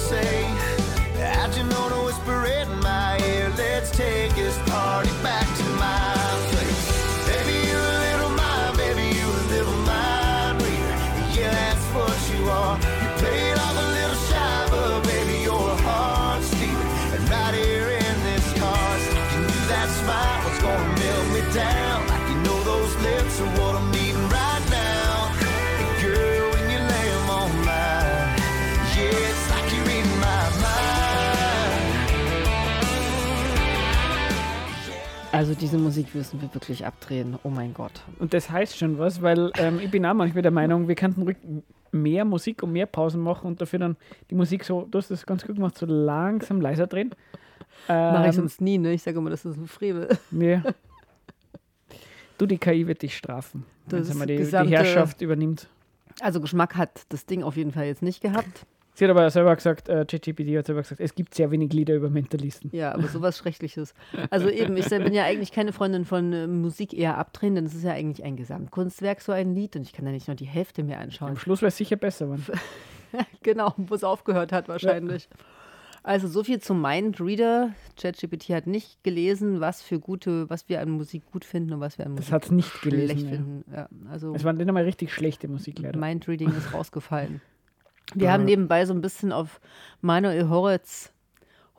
Also 35.43 35.57
diese 35.57 35.77
Musik 35.77 36.15
müssen 36.15 36.41
wir 36.41 36.55
wirklich 36.55 36.87
abdrehen. 36.87 37.37
Oh 37.43 37.49
mein 37.49 37.75
Gott. 37.75 37.91
Und 38.21 38.33
das 38.33 38.49
heißt 38.49 38.79
schon 38.79 39.01
was, 39.01 39.23
weil 39.23 39.51
ähm, 39.59 39.81
ich 39.83 39.91
bin 39.91 40.07
auch 40.07 40.15
manchmal 40.15 40.43
der 40.43 40.53
Meinung, 40.53 40.87
wir 40.87 40.95
könnten 40.95 41.23
ruhig 41.23 41.37
mehr 41.91 42.25
Musik 42.25 42.63
und 42.63 42.71
mehr 42.71 42.87
Pausen 42.87 43.21
machen 43.21 43.49
und 43.49 43.61
dafür 43.61 43.81
dann 43.81 43.97
die 44.31 44.37
Musik 44.37 44.63
so, 44.63 44.87
du 44.89 44.99
hast 44.99 45.11
das 45.11 45.27
ganz 45.27 45.45
gut 45.45 45.57
gemacht, 45.57 45.77
so 45.77 45.85
langsam 45.85 46.61
leiser 46.61 46.87
drehen. 46.87 47.13
Mache 47.89 48.21
ich 48.21 48.27
Ähm, 48.27 48.33
sonst 48.35 48.61
nie, 48.61 48.79
ne? 48.79 48.93
Ich 48.93 49.03
sage 49.03 49.19
immer, 49.19 49.31
das 49.31 49.45
ist 49.45 49.57
ein 49.57 49.67
Frevel. 49.67 50.17
Nee. 50.31 50.61
Du, 52.39 52.47
die 52.47 52.59
KI 52.59 52.87
wird 52.87 53.03
dich 53.03 53.17
strafen, 53.17 53.65
wenn 53.87 54.05
sie 54.05 54.15
mal 54.15 54.27
die, 54.29 54.37
die 54.37 54.47
Herrschaft 54.47 55.23
übernimmt. 55.23 55.67
Also 56.21 56.41
Geschmack 56.41 56.77
hat 56.77 57.03
das 57.09 57.27
Ding 57.27 57.43
auf 57.43 57.57
jeden 57.57 57.73
Fall 57.73 57.87
jetzt 57.87 58.03
nicht 58.03 58.21
gehabt. 58.21 58.65
Sie 58.95 59.05
hat 59.05 59.11
aber 59.11 59.31
selber 59.31 59.57
gesagt, 59.57 59.89
äh, 59.89 60.05
ChatGPT 60.05 60.57
hat 60.57 60.67
selber 60.67 60.83
gesagt, 60.83 61.01
es 61.01 61.15
gibt 61.15 61.35
sehr 61.35 61.51
wenig 61.51 61.73
Lieder 61.73 61.95
über 61.95 62.11
Mentalisten. 62.11 62.71
Ja, 62.75 62.93
aber 62.93 63.09
sowas 63.09 63.39
Schreckliches. 63.39 63.95
Also 64.31 64.51
eben, 64.51 64.77
ich 64.77 64.89
bin 64.89 65.15
ja 65.15 65.25
eigentlich 65.25 65.51
keine 65.51 65.73
Freundin 65.73 66.05
von 66.05 66.33
äh, 66.33 66.47
Musik 66.47 66.93
eher 66.93 67.17
abdrehen, 67.17 67.55
denn 67.55 67.65
es 67.65 67.75
ist 67.75 67.85
ja 67.85 67.93
eigentlich 67.93 68.25
ein 68.25 68.37
Gesamtkunstwerk, 68.37 69.23
so 69.23 69.33
ein 69.33 69.55
Lied. 69.55 69.77
Und 69.77 69.83
ich 69.83 69.95
kann 69.95 70.05
da 70.05 70.11
nicht 70.11 70.29
nur 70.29 70.37
die 70.37 70.47
Hälfte 70.47 70.83
mehr 70.83 70.99
anschauen. 71.01 71.31
Am 71.31 71.39
Schluss 71.39 71.63
wäre 71.63 71.69
es 71.69 71.77
sicher 71.77 71.97
besser. 71.97 72.31
Wenn. 72.31 72.43
Genau, 73.43 73.75
wo 73.77 73.95
es 73.95 74.05
aufgehört 74.05 74.53
hat 74.53 74.69
wahrscheinlich. 74.69 75.29
Also 76.03 76.27
so 76.27 76.43
viel 76.43 76.61
zum 76.61 76.81
Mindreader. 76.81 77.75
ChatGPT 78.01 78.51
hat 78.51 78.67
nicht 78.67 79.05
gelesen, 79.05 79.61
was 79.61 79.83
für 79.83 80.01
gute, 80.01 80.51
was 80.51 80.69
wir 80.69 80.81
an 80.81 80.91
Musik 80.91 81.23
gut 81.31 81.45
finden 81.45 81.75
und 81.75 81.81
was 81.81 81.99
wir 81.99 82.07
an 82.07 82.17
Das 82.17 82.25
Musik 82.27 82.33
hat 82.35 82.45
es 82.45 82.51
nicht 82.51 82.69
schlecht 82.69 82.97
gelesen. 82.97 83.25
Ja. 83.25 83.31
finden. 83.37 83.65
Ja, 83.73 83.89
also 84.11 84.35
Es 84.35 84.45
war 84.45 84.53
nicht 84.53 84.67
einmal 84.67 84.85
richtig 84.85 85.13
schlechte 85.13 85.47
Musik 85.47 85.79
leider. 85.79 85.99
Mindreading 85.99 86.49
ist 86.51 86.73
rausgefallen. 86.75 87.41
Wir 88.15 88.33
haben 88.33 88.45
nebenbei 88.45 88.85
so 88.87 88.93
ein 88.95 89.01
bisschen 89.01 89.33
auf 89.33 89.61
Manuel 90.01 90.49
Horitz 90.49 91.13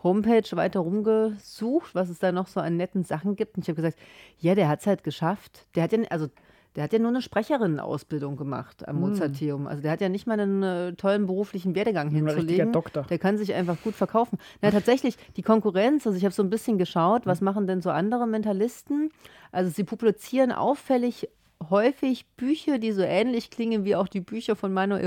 Homepage 0.03 0.43
weiter 0.57 0.81
rumgesucht, 0.81 1.95
was 1.95 2.09
es 2.09 2.19
da 2.19 2.31
noch 2.31 2.47
so 2.47 2.59
an 2.59 2.75
netten 2.75 3.03
Sachen 3.03 3.35
gibt. 3.35 3.55
Und 3.55 3.63
ich 3.63 3.69
habe 3.69 3.77
gesagt, 3.77 3.97
ja, 4.39 4.53
der 4.55 4.67
hat 4.67 4.81
es 4.81 4.87
halt 4.87 5.03
geschafft. 5.03 5.65
Der 5.75 5.83
hat 5.83 5.93
ja, 5.93 5.99
also 6.09 6.27
der 6.75 6.83
hat 6.83 6.91
ja 6.93 6.99
nur 6.99 7.09
eine 7.09 7.21
Sprecherinnenausbildung 7.21 8.35
gemacht 8.35 8.81
Hm. 8.81 8.89
am 8.89 8.99
Mozarteum. 8.99 9.67
Also 9.67 9.81
der 9.83 9.91
hat 9.91 10.01
ja 10.01 10.09
nicht 10.09 10.27
mal 10.27 10.39
einen 10.39 10.63
äh, 10.63 10.93
tollen 10.93 11.25
beruflichen 11.27 11.75
Werdegang 11.75 12.07
Ein 12.07 12.15
hinzulegen. 12.15 12.71
Doktor. 12.73 13.03
Der 13.03 13.19
kann 13.19 13.37
sich 13.37 13.53
einfach 13.53 13.77
gut 13.81 13.95
verkaufen. 13.95 14.37
Na, 14.61 14.71
tatsächlich, 14.71 15.17
die 15.37 15.41
Konkurrenz, 15.43 16.05
also 16.05 16.17
ich 16.17 16.25
habe 16.25 16.33
so 16.33 16.43
ein 16.43 16.49
bisschen 16.49 16.77
geschaut, 16.77 17.25
was 17.25 17.41
machen 17.41 17.67
denn 17.67 17.81
so 17.81 17.89
andere 17.89 18.27
Mentalisten? 18.27 19.09
Also 19.51 19.69
sie 19.69 19.83
publizieren 19.83 20.51
auffällig 20.51 21.29
häufig 21.69 22.25
Bücher, 22.37 22.79
die 22.79 22.91
so 22.91 23.01
ähnlich 23.01 23.49
klingen 23.49 23.85
wie 23.85 23.95
auch 23.95 24.07
die 24.07 24.21
Bücher 24.21 24.55
von 24.55 24.73
Manuel. 24.73 25.05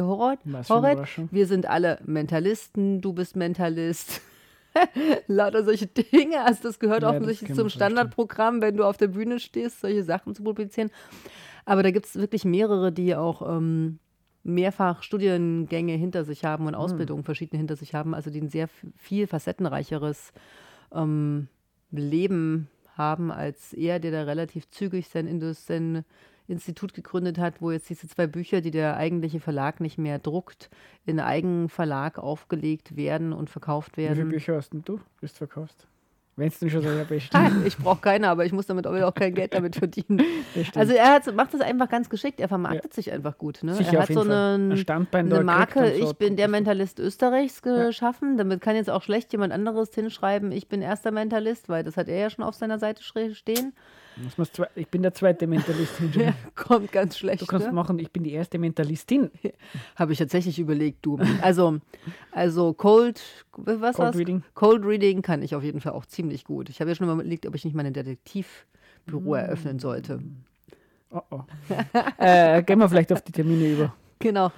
Überraschung. 0.93 1.29
Wir 1.33 1.47
sind 1.47 1.67
alle 1.67 1.99
Mentalisten, 2.05 3.01
du 3.01 3.13
bist 3.13 3.37
Mentalist. 3.37 4.21
Lauter 5.27 5.65
solche 5.65 5.87
Dinge. 5.87 6.43
Also 6.43 6.65
das 6.65 6.79
gehört 6.79 7.03
Ja, 7.03 7.09
das 7.09 7.17
offensichtlich 7.17 7.51
man 7.51 7.59
zum. 7.59 7.69
Standardprogramm, 7.71 8.61
wenn 8.61 8.77
du 8.77 8.85
auf 8.85 8.97
der 8.97 9.09
Bühne 9.09 9.41
stehst, 9.41 9.81
solche 9.81 10.05
Sachen 10.05 10.35
zu 10.35 10.43
publizieren. 10.43 10.91
Aber 11.65 11.83
da 11.83 11.91
gibt 11.91 12.07
es 12.07 12.17
wirklich 12.17 12.45
mehrere, 12.45 12.93
die 12.93 13.15
auch 13.15 13.43
ähm, 13.49 13.99
mehrfach 14.43 15.03
Studiengänge 15.03 15.95
hinter 15.95 16.25
sich 16.25 16.45
haben 16.45 16.67
und 16.67 16.75
Ausbildungen 16.75 17.25
verschiedene 17.25 17.59
hinter 17.59 17.77
sich 17.77 17.95
haben, 17.95 18.15
also 18.15 18.31
die 18.31 18.41
ein 18.41 18.49
sehr 18.49 18.69
viel 18.97 19.27
facettenreicheres 19.27 20.33
ähm, 20.93 21.49
Leben 21.91 22.69
haben 22.97 23.31
als 23.31 23.73
er, 23.73 23.99
der 24.01 24.11
da 24.11 24.23
relativ 24.23 24.71
zügig 24.71 25.09
sein, 25.09 25.27
sein 25.53 26.05
Institut 26.49 26.95
gegründet 26.95 27.39
hat, 27.39 27.61
wo 27.61 27.71
jetzt 27.71 27.89
diese 27.91 28.09
zwei 28.09 28.27
Bücher, 28.27 28.61
die 28.61 28.71
der 28.71 28.97
eigentliche 28.97 29.41
Verlag 29.41 29.81
nicht 29.81 29.99
mehr 29.99 30.19
druckt, 30.19 30.71
in 31.05 31.21
Eigenverlag 31.21 32.19
aufgelegt 32.19 32.97
werden 32.97 33.33
und 33.33 33.51
verkauft 33.51 33.97
Wie 33.97 34.03
viele 34.03 34.17
werden. 34.17 34.29
Bücher 34.31 34.57
hast 34.57 34.73
denn 34.73 34.83
du, 34.85 35.01
bis 35.21 35.33
du 35.33 35.39
verkaufst? 35.39 35.87
Wenn 36.39 36.49
es 36.49 36.59
denn 36.59 36.69
schon 36.69 36.83
so 36.83 36.89
ja. 36.91 37.05
Nein, 37.33 37.63
ich 37.65 37.79
brauche 37.79 38.03
keine, 38.03 38.29
aber 38.29 38.45
ich 38.45 38.53
muss 38.53 38.67
damit 38.67 38.87
auch 38.87 39.15
kein 39.15 39.35
Geld 39.35 39.55
damit 39.55 39.77
verdienen. 39.77 40.23
Also 40.75 40.93
er 40.93 41.15
hat, 41.15 41.35
macht 41.35 41.55
das 41.55 41.63
einfach 41.63 41.89
ganz 41.89 42.11
geschickt. 42.11 42.41
Er 42.41 42.49
vermarktet 42.49 42.93
sich 42.93 43.11
einfach 43.11 43.39
gut. 43.39 43.63
Ne? 43.63 43.73
Sicher 43.73 43.95
er 43.95 44.03
hat 44.03 44.13
so 44.13 44.21
einen, 44.21 44.73
Ein 44.73 44.77
Standbein 44.77 45.33
eine 45.33 45.43
Marke, 45.43 45.95
so. 45.99 46.11
ich 46.11 46.17
bin 46.19 46.37
der 46.37 46.49
Mentalist 46.49 46.99
Österreichs 46.99 47.63
geschaffen. 47.63 48.37
Damit 48.37 48.61
kann 48.61 48.77
jetzt 48.77 48.91
auch 48.91 49.03
schlecht 49.03 49.33
jemand 49.33 49.55
anderes 49.55 49.95
hinschreiben, 49.95 50.53
ich 50.53 50.69
bin 50.69 50.83
erster 50.83 51.11
Mentalist, 51.11 51.71
weil 51.71 51.85
das 51.85 51.97
hat 51.97 52.09
er 52.09 52.19
ja 52.19 52.29
schon 52.29 52.45
auf 52.45 52.55
seiner 52.55 52.79
Seite 52.79 53.03
stehen. 53.03 53.73
Ich 54.75 54.89
bin 54.89 55.03
der 55.03 55.13
zweite 55.13 55.47
Mentalist. 55.47 55.95
Ja, 56.15 56.35
kommt 56.55 56.93
ganz 56.93 57.19
schlecht. 57.19 57.43
Du 57.43 57.47
kannst 57.47 57.67
ne? 57.67 57.73
machen, 57.73 57.99
ich 57.99 58.11
bin 58.11 58.25
die 58.25 58.33
erste 58.33 58.59
Mentalistin. 58.59 59.31
Habe 59.97 60.13
ich 60.13 60.19
tatsächlich 60.19 60.59
überlegt, 60.59 61.05
du. 61.05 61.19
Also, 61.43 61.79
also 62.33 62.73
Cold, 62.73 63.21
was 63.57 63.97
Cold? 63.97 64.17
Reading. 64.17 64.43
Cold 64.55 64.85
Reading 64.85 65.23
kann 65.23 65.43
ich 65.43 65.55
auf 65.55 65.63
jeden 65.63 65.81
Fall 65.81 65.93
auch 65.93 66.07
ziemlich 66.07 66.45
gut. 66.45 66.71
Ich 66.71 66.81
habe 66.81 66.91
ja 66.91 66.95
schon 66.95 67.07
mal 67.07 67.15
überlegt, 67.15 67.47
ob 67.47 67.55
ich 67.55 67.65
nicht 67.65 67.75
mal 67.75 67.85
ein 67.85 67.93
Detektivbüro 67.93 69.35
eröffnen 69.35 69.79
sollte. 69.79 70.21
Oh 71.11 71.21
oh. 71.31 71.41
äh, 72.19 72.63
gehen 72.63 72.79
wir 72.79 72.89
vielleicht 72.89 73.13
auf 73.13 73.23
die 73.23 73.33
Termine 73.33 73.73
über. 73.73 73.95
Genau. 74.19 74.51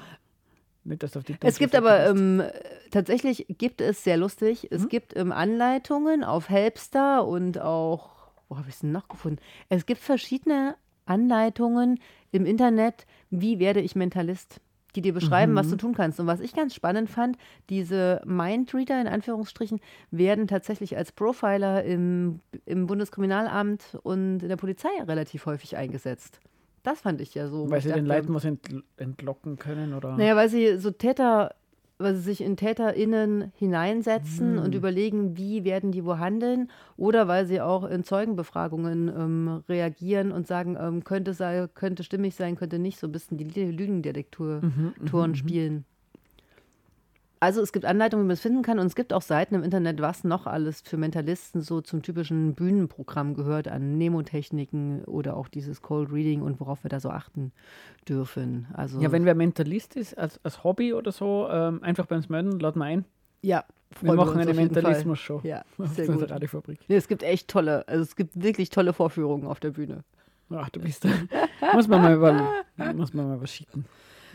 Nicht, 0.84 1.02
dass 1.02 1.16
auf 1.16 1.24
die 1.24 1.36
Es 1.42 1.58
gibt 1.58 1.74
aber 1.74 2.06
ähm, 2.06 2.42
tatsächlich 2.90 3.46
gibt 3.58 3.80
es 3.80 4.04
sehr 4.04 4.16
lustig. 4.16 4.68
Es 4.70 4.88
gibt 4.88 5.16
ähm, 5.16 5.32
Anleitungen 5.32 6.24
auf 6.24 6.48
Helpster 6.48 7.26
und 7.26 7.60
auch, 7.60 8.10
wo 8.48 8.56
habe 8.56 8.68
ich 8.68 8.74
es 8.74 8.80
denn 8.80 8.92
noch 8.92 9.08
gefunden? 9.08 9.38
Es 9.68 9.86
gibt 9.86 10.00
verschiedene 10.00 10.76
Anleitungen 11.06 12.00
im 12.32 12.46
Internet, 12.46 13.06
wie 13.30 13.58
werde 13.58 13.80
ich 13.80 13.96
Mentalist, 13.96 14.60
die 14.94 15.02
dir 15.02 15.12
beschreiben, 15.12 15.54
was 15.54 15.68
du 15.68 15.76
tun 15.76 15.94
kannst. 15.94 16.18
Und 16.18 16.26
was 16.26 16.40
ich 16.40 16.54
ganz 16.54 16.74
spannend 16.74 17.10
fand, 17.10 17.36
diese 17.68 18.20
Mindreader 18.24 19.00
in 19.00 19.06
Anführungsstrichen 19.06 19.80
werden 20.10 20.46
tatsächlich 20.46 20.96
als 20.96 21.12
Profiler 21.12 21.84
im, 21.84 22.40
im 22.64 22.86
Bundeskriminalamt 22.86 23.98
und 24.02 24.42
in 24.42 24.48
der 24.48 24.56
Polizei 24.56 24.88
relativ 25.06 25.46
häufig 25.46 25.76
eingesetzt. 25.76 26.40
Das 26.82 27.00
fand 27.00 27.20
ich 27.20 27.34
ja 27.34 27.48
so. 27.48 27.70
Weil 27.70 27.82
sie 27.82 27.92
den 27.92 28.06
dachte, 28.06 28.20
Leuten 28.20 28.34
was 28.34 28.44
entl 28.44 28.82
entlocken 28.96 29.58
können 29.58 29.94
oder. 29.94 30.16
naja, 30.16 30.36
weil 30.36 30.48
sie 30.48 30.78
so 30.78 30.90
Täter, 30.90 31.54
weil 31.98 32.14
sie 32.14 32.22
sich 32.22 32.40
in 32.40 32.56
TäterInnen 32.56 33.52
hineinsetzen 33.56 34.56
Hm. 34.56 34.62
und 34.64 34.74
überlegen, 34.74 35.36
wie 35.36 35.64
werden 35.64 35.90
die 35.92 36.04
wo 36.04 36.18
handeln. 36.18 36.70
Oder 36.96 37.28
weil 37.28 37.46
sie 37.46 37.60
auch 37.60 37.84
in 37.84 38.04
Zeugenbefragungen 38.04 39.08
ähm, 39.08 39.62
reagieren 39.68 40.32
und 40.32 40.46
sagen, 40.46 40.76
ähm, 40.80 41.04
könnte, 41.04 41.34
sei, 41.34 41.66
könnte 41.74 42.04
stimmig 42.04 42.34
sein, 42.34 42.56
könnte 42.56 42.78
nicht, 42.78 42.98
so 42.98 43.06
ein 43.08 43.12
bisschen 43.12 43.36
die 43.38 43.44
Lü- 43.46 43.70
Lügendetektoren 43.72 44.72
Mhm, 45.30 45.34
spielen. 45.34 45.84
Also 47.40 47.62
es 47.62 47.72
gibt 47.72 47.84
Anleitungen, 47.84 48.24
wie 48.24 48.28
man 48.28 48.34
es 48.34 48.40
finden 48.40 48.62
kann 48.62 48.78
und 48.78 48.86
es 48.86 48.96
gibt 48.96 49.12
auch 49.12 49.22
Seiten 49.22 49.54
im 49.54 49.62
Internet, 49.62 50.00
was 50.00 50.24
noch 50.24 50.46
alles 50.46 50.80
für 50.80 50.96
Mentalisten 50.96 51.60
so 51.60 51.80
zum 51.80 52.02
typischen 52.02 52.54
Bühnenprogramm 52.54 53.34
gehört, 53.34 53.68
an 53.68 53.96
Nemotechniken 53.96 55.04
oder 55.04 55.36
auch 55.36 55.48
dieses 55.48 55.82
Cold 55.82 56.10
Reading 56.12 56.42
und 56.42 56.58
worauf 56.60 56.84
wir 56.84 56.88
da 56.88 57.00
so 57.00 57.10
achten 57.10 57.52
dürfen. 58.08 58.66
Also 58.72 59.00
Ja, 59.00 59.12
wenn 59.12 59.24
wer 59.24 59.34
Mentalist 59.34 59.96
ist, 59.96 60.18
als, 60.18 60.40
als 60.44 60.64
Hobby 60.64 60.92
oder 60.94 61.12
so, 61.12 61.48
ähm, 61.50 61.82
einfach 61.82 62.06
bei 62.06 62.16
uns 62.16 62.28
melden, 62.28 62.58
laden 62.58 62.80
wir 62.80 62.86
ein. 62.86 63.04
Ja, 63.42 63.64
Wir 64.00 64.14
machen 64.14 64.40
eine. 64.40 64.52
Mentalismus-Show. 64.52 65.40
Ja, 65.44 65.64
sehr 65.78 66.06
der 66.06 66.16
gut. 66.16 66.30
Radiofabrik. 66.30 66.80
Nee, 66.88 66.96
es 66.96 67.06
gibt 67.06 67.22
echt 67.22 67.48
tolle, 67.48 67.86
also 67.86 68.02
es 68.02 68.16
gibt 68.16 68.42
wirklich 68.42 68.70
tolle 68.70 68.92
Vorführungen 68.92 69.46
auf 69.46 69.60
der 69.60 69.70
Bühne. 69.70 70.02
Ach, 70.50 70.70
du 70.70 70.80
bist 70.80 71.04
da. 71.04 71.10
muss 71.74 71.86
man 71.86 72.02
mal 72.02 72.14
über, 72.14 72.64
muss 72.94 73.14
man 73.14 73.28
mal 73.28 73.40
was 73.40 73.52
schicken. 73.52 73.84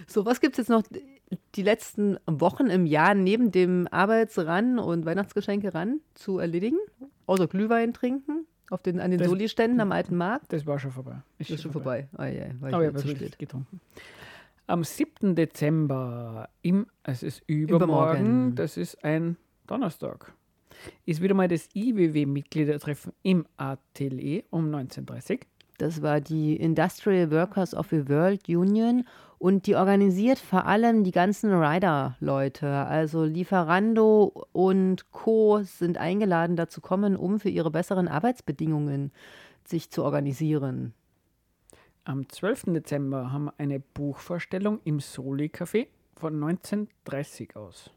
So, 0.08 0.26
was 0.26 0.40
gibt 0.40 0.54
es 0.54 0.58
jetzt 0.60 0.70
noch 0.70 0.84
die 1.56 1.62
letzten 1.64 2.18
Wochen 2.26 2.68
im 2.68 2.86
Jahr 2.86 3.14
neben 3.16 3.52
dem 3.52 3.88
Arbeitsran 3.92 4.80
und 4.80 5.06
Weihnachtsgeschenke 5.06 5.74
ran 5.74 6.00
zu 6.14 6.40
erledigen? 6.40 6.78
Außer 7.26 7.48
Glühwein 7.48 7.94
trinken 7.94 8.46
auf 8.70 8.82
den, 8.82 9.00
an 9.00 9.12
den 9.12 9.20
Das- 9.20 9.28
Soli-Ständen 9.30 9.80
am 9.80 9.92
alten 9.92 10.16
Markt? 10.18 10.52
Das 10.52 10.66
war 10.66 10.80
schon 10.80 10.92
vorbei. 10.92 11.22
Das 11.38 11.50
ist 11.50 11.62
schon 11.62 11.72
vorbei. 11.72 12.08
Ah, 12.18 12.26
ja, 12.28 12.46
war 12.60 12.70
ich 12.70 12.76
Aber 12.76 12.84
ich 12.84 12.88
habe 12.90 13.00
zu 13.00 13.08
wirklich 13.08 13.28
spät. 13.30 13.40
getrunken. 13.40 13.80
Am 14.68 14.84
7. 14.84 15.36
Dezember, 15.36 16.48
im, 16.62 16.88
es 17.04 17.22
ist 17.22 17.44
übermorgen, 17.48 17.84
Übermorgen. 17.84 18.56
das 18.56 18.78
ist 18.78 19.04
ein 19.04 19.36
Donnerstag, 19.68 20.34
ist 21.06 21.22
wieder 21.22 21.34
mal 21.36 21.48
das 21.50 21.68
IWW-Mitgliedertreffen 21.76 23.12
im 23.24 23.46
Atelier 23.58 24.44
um 24.50 24.70
19.30 24.74 25.32
Uhr. 25.34 25.38
Das 25.80 26.02
war 26.02 26.22
die 26.22 26.56
Industrial 26.56 27.30
Workers 27.32 27.74
of 27.74 27.88
the 27.90 28.08
World 28.08 28.48
Union 28.48 29.06
und 29.44 29.68
die 29.68 29.76
organisiert 29.76 30.40
vor 30.40 30.68
allem 30.68 31.04
die 31.04 31.12
ganzen 31.12 31.52
Rider-Leute. 31.52 32.66
Also 32.66 33.26
Lieferando 33.26 34.48
und 34.54 35.12
Co. 35.12 35.64
sind 35.64 35.98
eingeladen, 35.98 36.56
dazu 36.56 36.80
kommen, 36.80 37.18
um 37.18 37.42
für 37.42 37.50
ihre 37.50 37.70
besseren 37.70 38.08
Arbeitsbedingungen 38.08 39.12
sich 39.66 39.92
zu 39.92 40.06
organisieren. 40.06 40.94
Am 42.06 42.30
12. 42.30 42.68
Dezember 42.68 43.34
haben 43.34 43.46
wir 43.48 43.54
eine 43.58 43.82
Buchvorstellung 43.82 44.80
im 44.86 45.02
Soli-Café 45.02 45.88
von 46.16 46.40
19.30 46.40 47.58
Uhr 47.58 47.64
aus. 47.64 47.92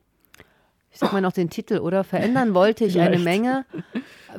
Ich 0.90 0.98
sag 0.98 1.12
mal 1.12 1.20
noch 1.20 1.32
den 1.32 1.48
Titel, 1.48 1.78
oder? 1.78 2.02
Verändern 2.02 2.54
wollte 2.54 2.84
ich 2.84 2.98
eine. 2.98 3.20
Menge. 3.20 3.64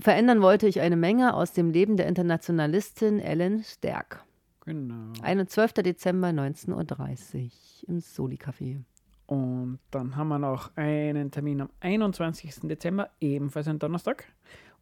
Verändern 0.01 0.41
wollte 0.41 0.67
ich 0.67 0.81
eine 0.81 0.97
Menge 0.97 1.35
aus 1.35 1.53
dem 1.53 1.69
Leben 1.69 1.95
der 1.95 2.07
Internationalistin 2.07 3.21
Ellen 3.21 3.63
Stärk. 3.63 4.25
Genau. 4.67 5.13
Eine 5.21 5.47
12. 5.47 5.75
Dezember 5.75 6.27
19.30 6.27 7.45
Uhr 7.45 7.51
im 7.87 8.01
Soli-Café. 8.01 8.83
Und 9.25 9.79
dann 9.91 10.17
haben 10.17 10.27
wir 10.27 10.39
noch 10.39 10.75
einen 10.75 11.31
Termin 11.31 11.61
am 11.61 11.69
21. 11.79 12.53
Dezember, 12.63 13.09
ebenfalls 13.21 13.69
ein 13.69 13.79
Donnerstag, 13.79 14.25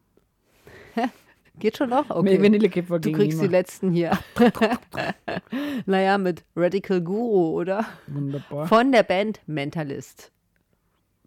Geht 1.58 1.76
schon 1.78 1.90
noch? 1.90 2.08
Okay. 2.10 2.42
Vanillekipferl 2.42 3.00
Du 3.00 3.12
kriegst 3.12 3.32
die 3.38 3.42
niemand. 3.42 3.52
letzten 3.52 3.90
hier. 3.92 4.18
naja, 5.86 6.16
mit 6.18 6.44
Radical 6.56 7.00
Guru, 7.02 7.58
oder? 7.60 7.84
Wunderbar. 8.06 8.66
Von 8.66 8.92
der 8.92 9.02
Band 9.02 9.40
Mentalist. 9.46 10.32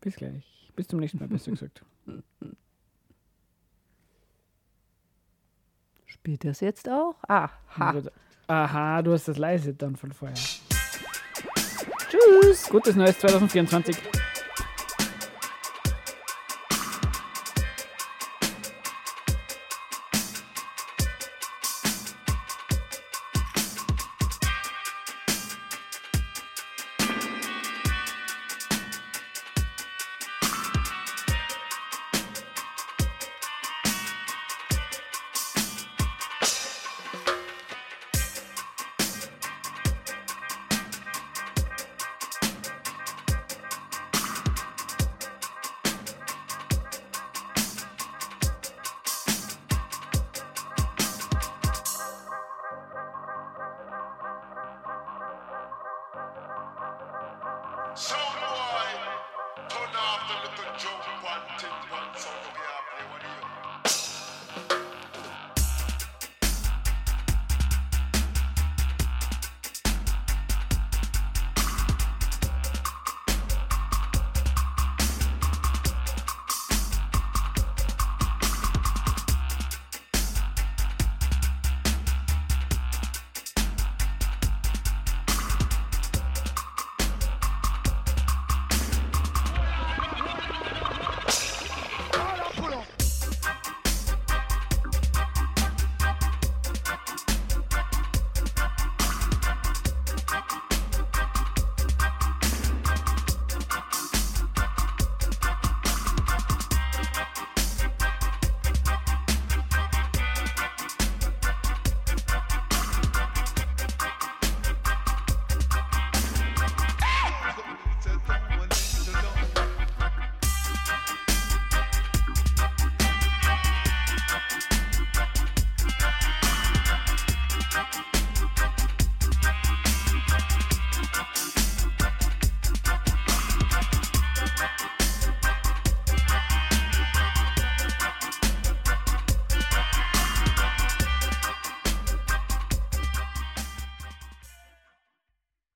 Bis 0.02 0.16
gleich. 0.16 0.72
Bis 0.76 0.88
zum 0.88 1.00
nächsten 1.00 1.20
Mal, 1.20 1.28
besser 1.28 1.52
gesagt. 1.52 1.84
Spielt 6.06 6.46
das 6.46 6.60
jetzt 6.62 6.90
auch? 6.90 7.16
Ah, 7.28 7.50
ha. 7.78 8.02
Aha, 8.48 9.02
du 9.02 9.14
hast 9.14 9.28
das 9.28 9.38
leise 9.38 9.74
dann 9.74 9.96
von 9.96 10.12
vorher. 10.12 10.36
Tschüss. 12.10 12.70
Gutes 12.70 12.96
Neues 12.96 13.18
2024. 13.20 13.96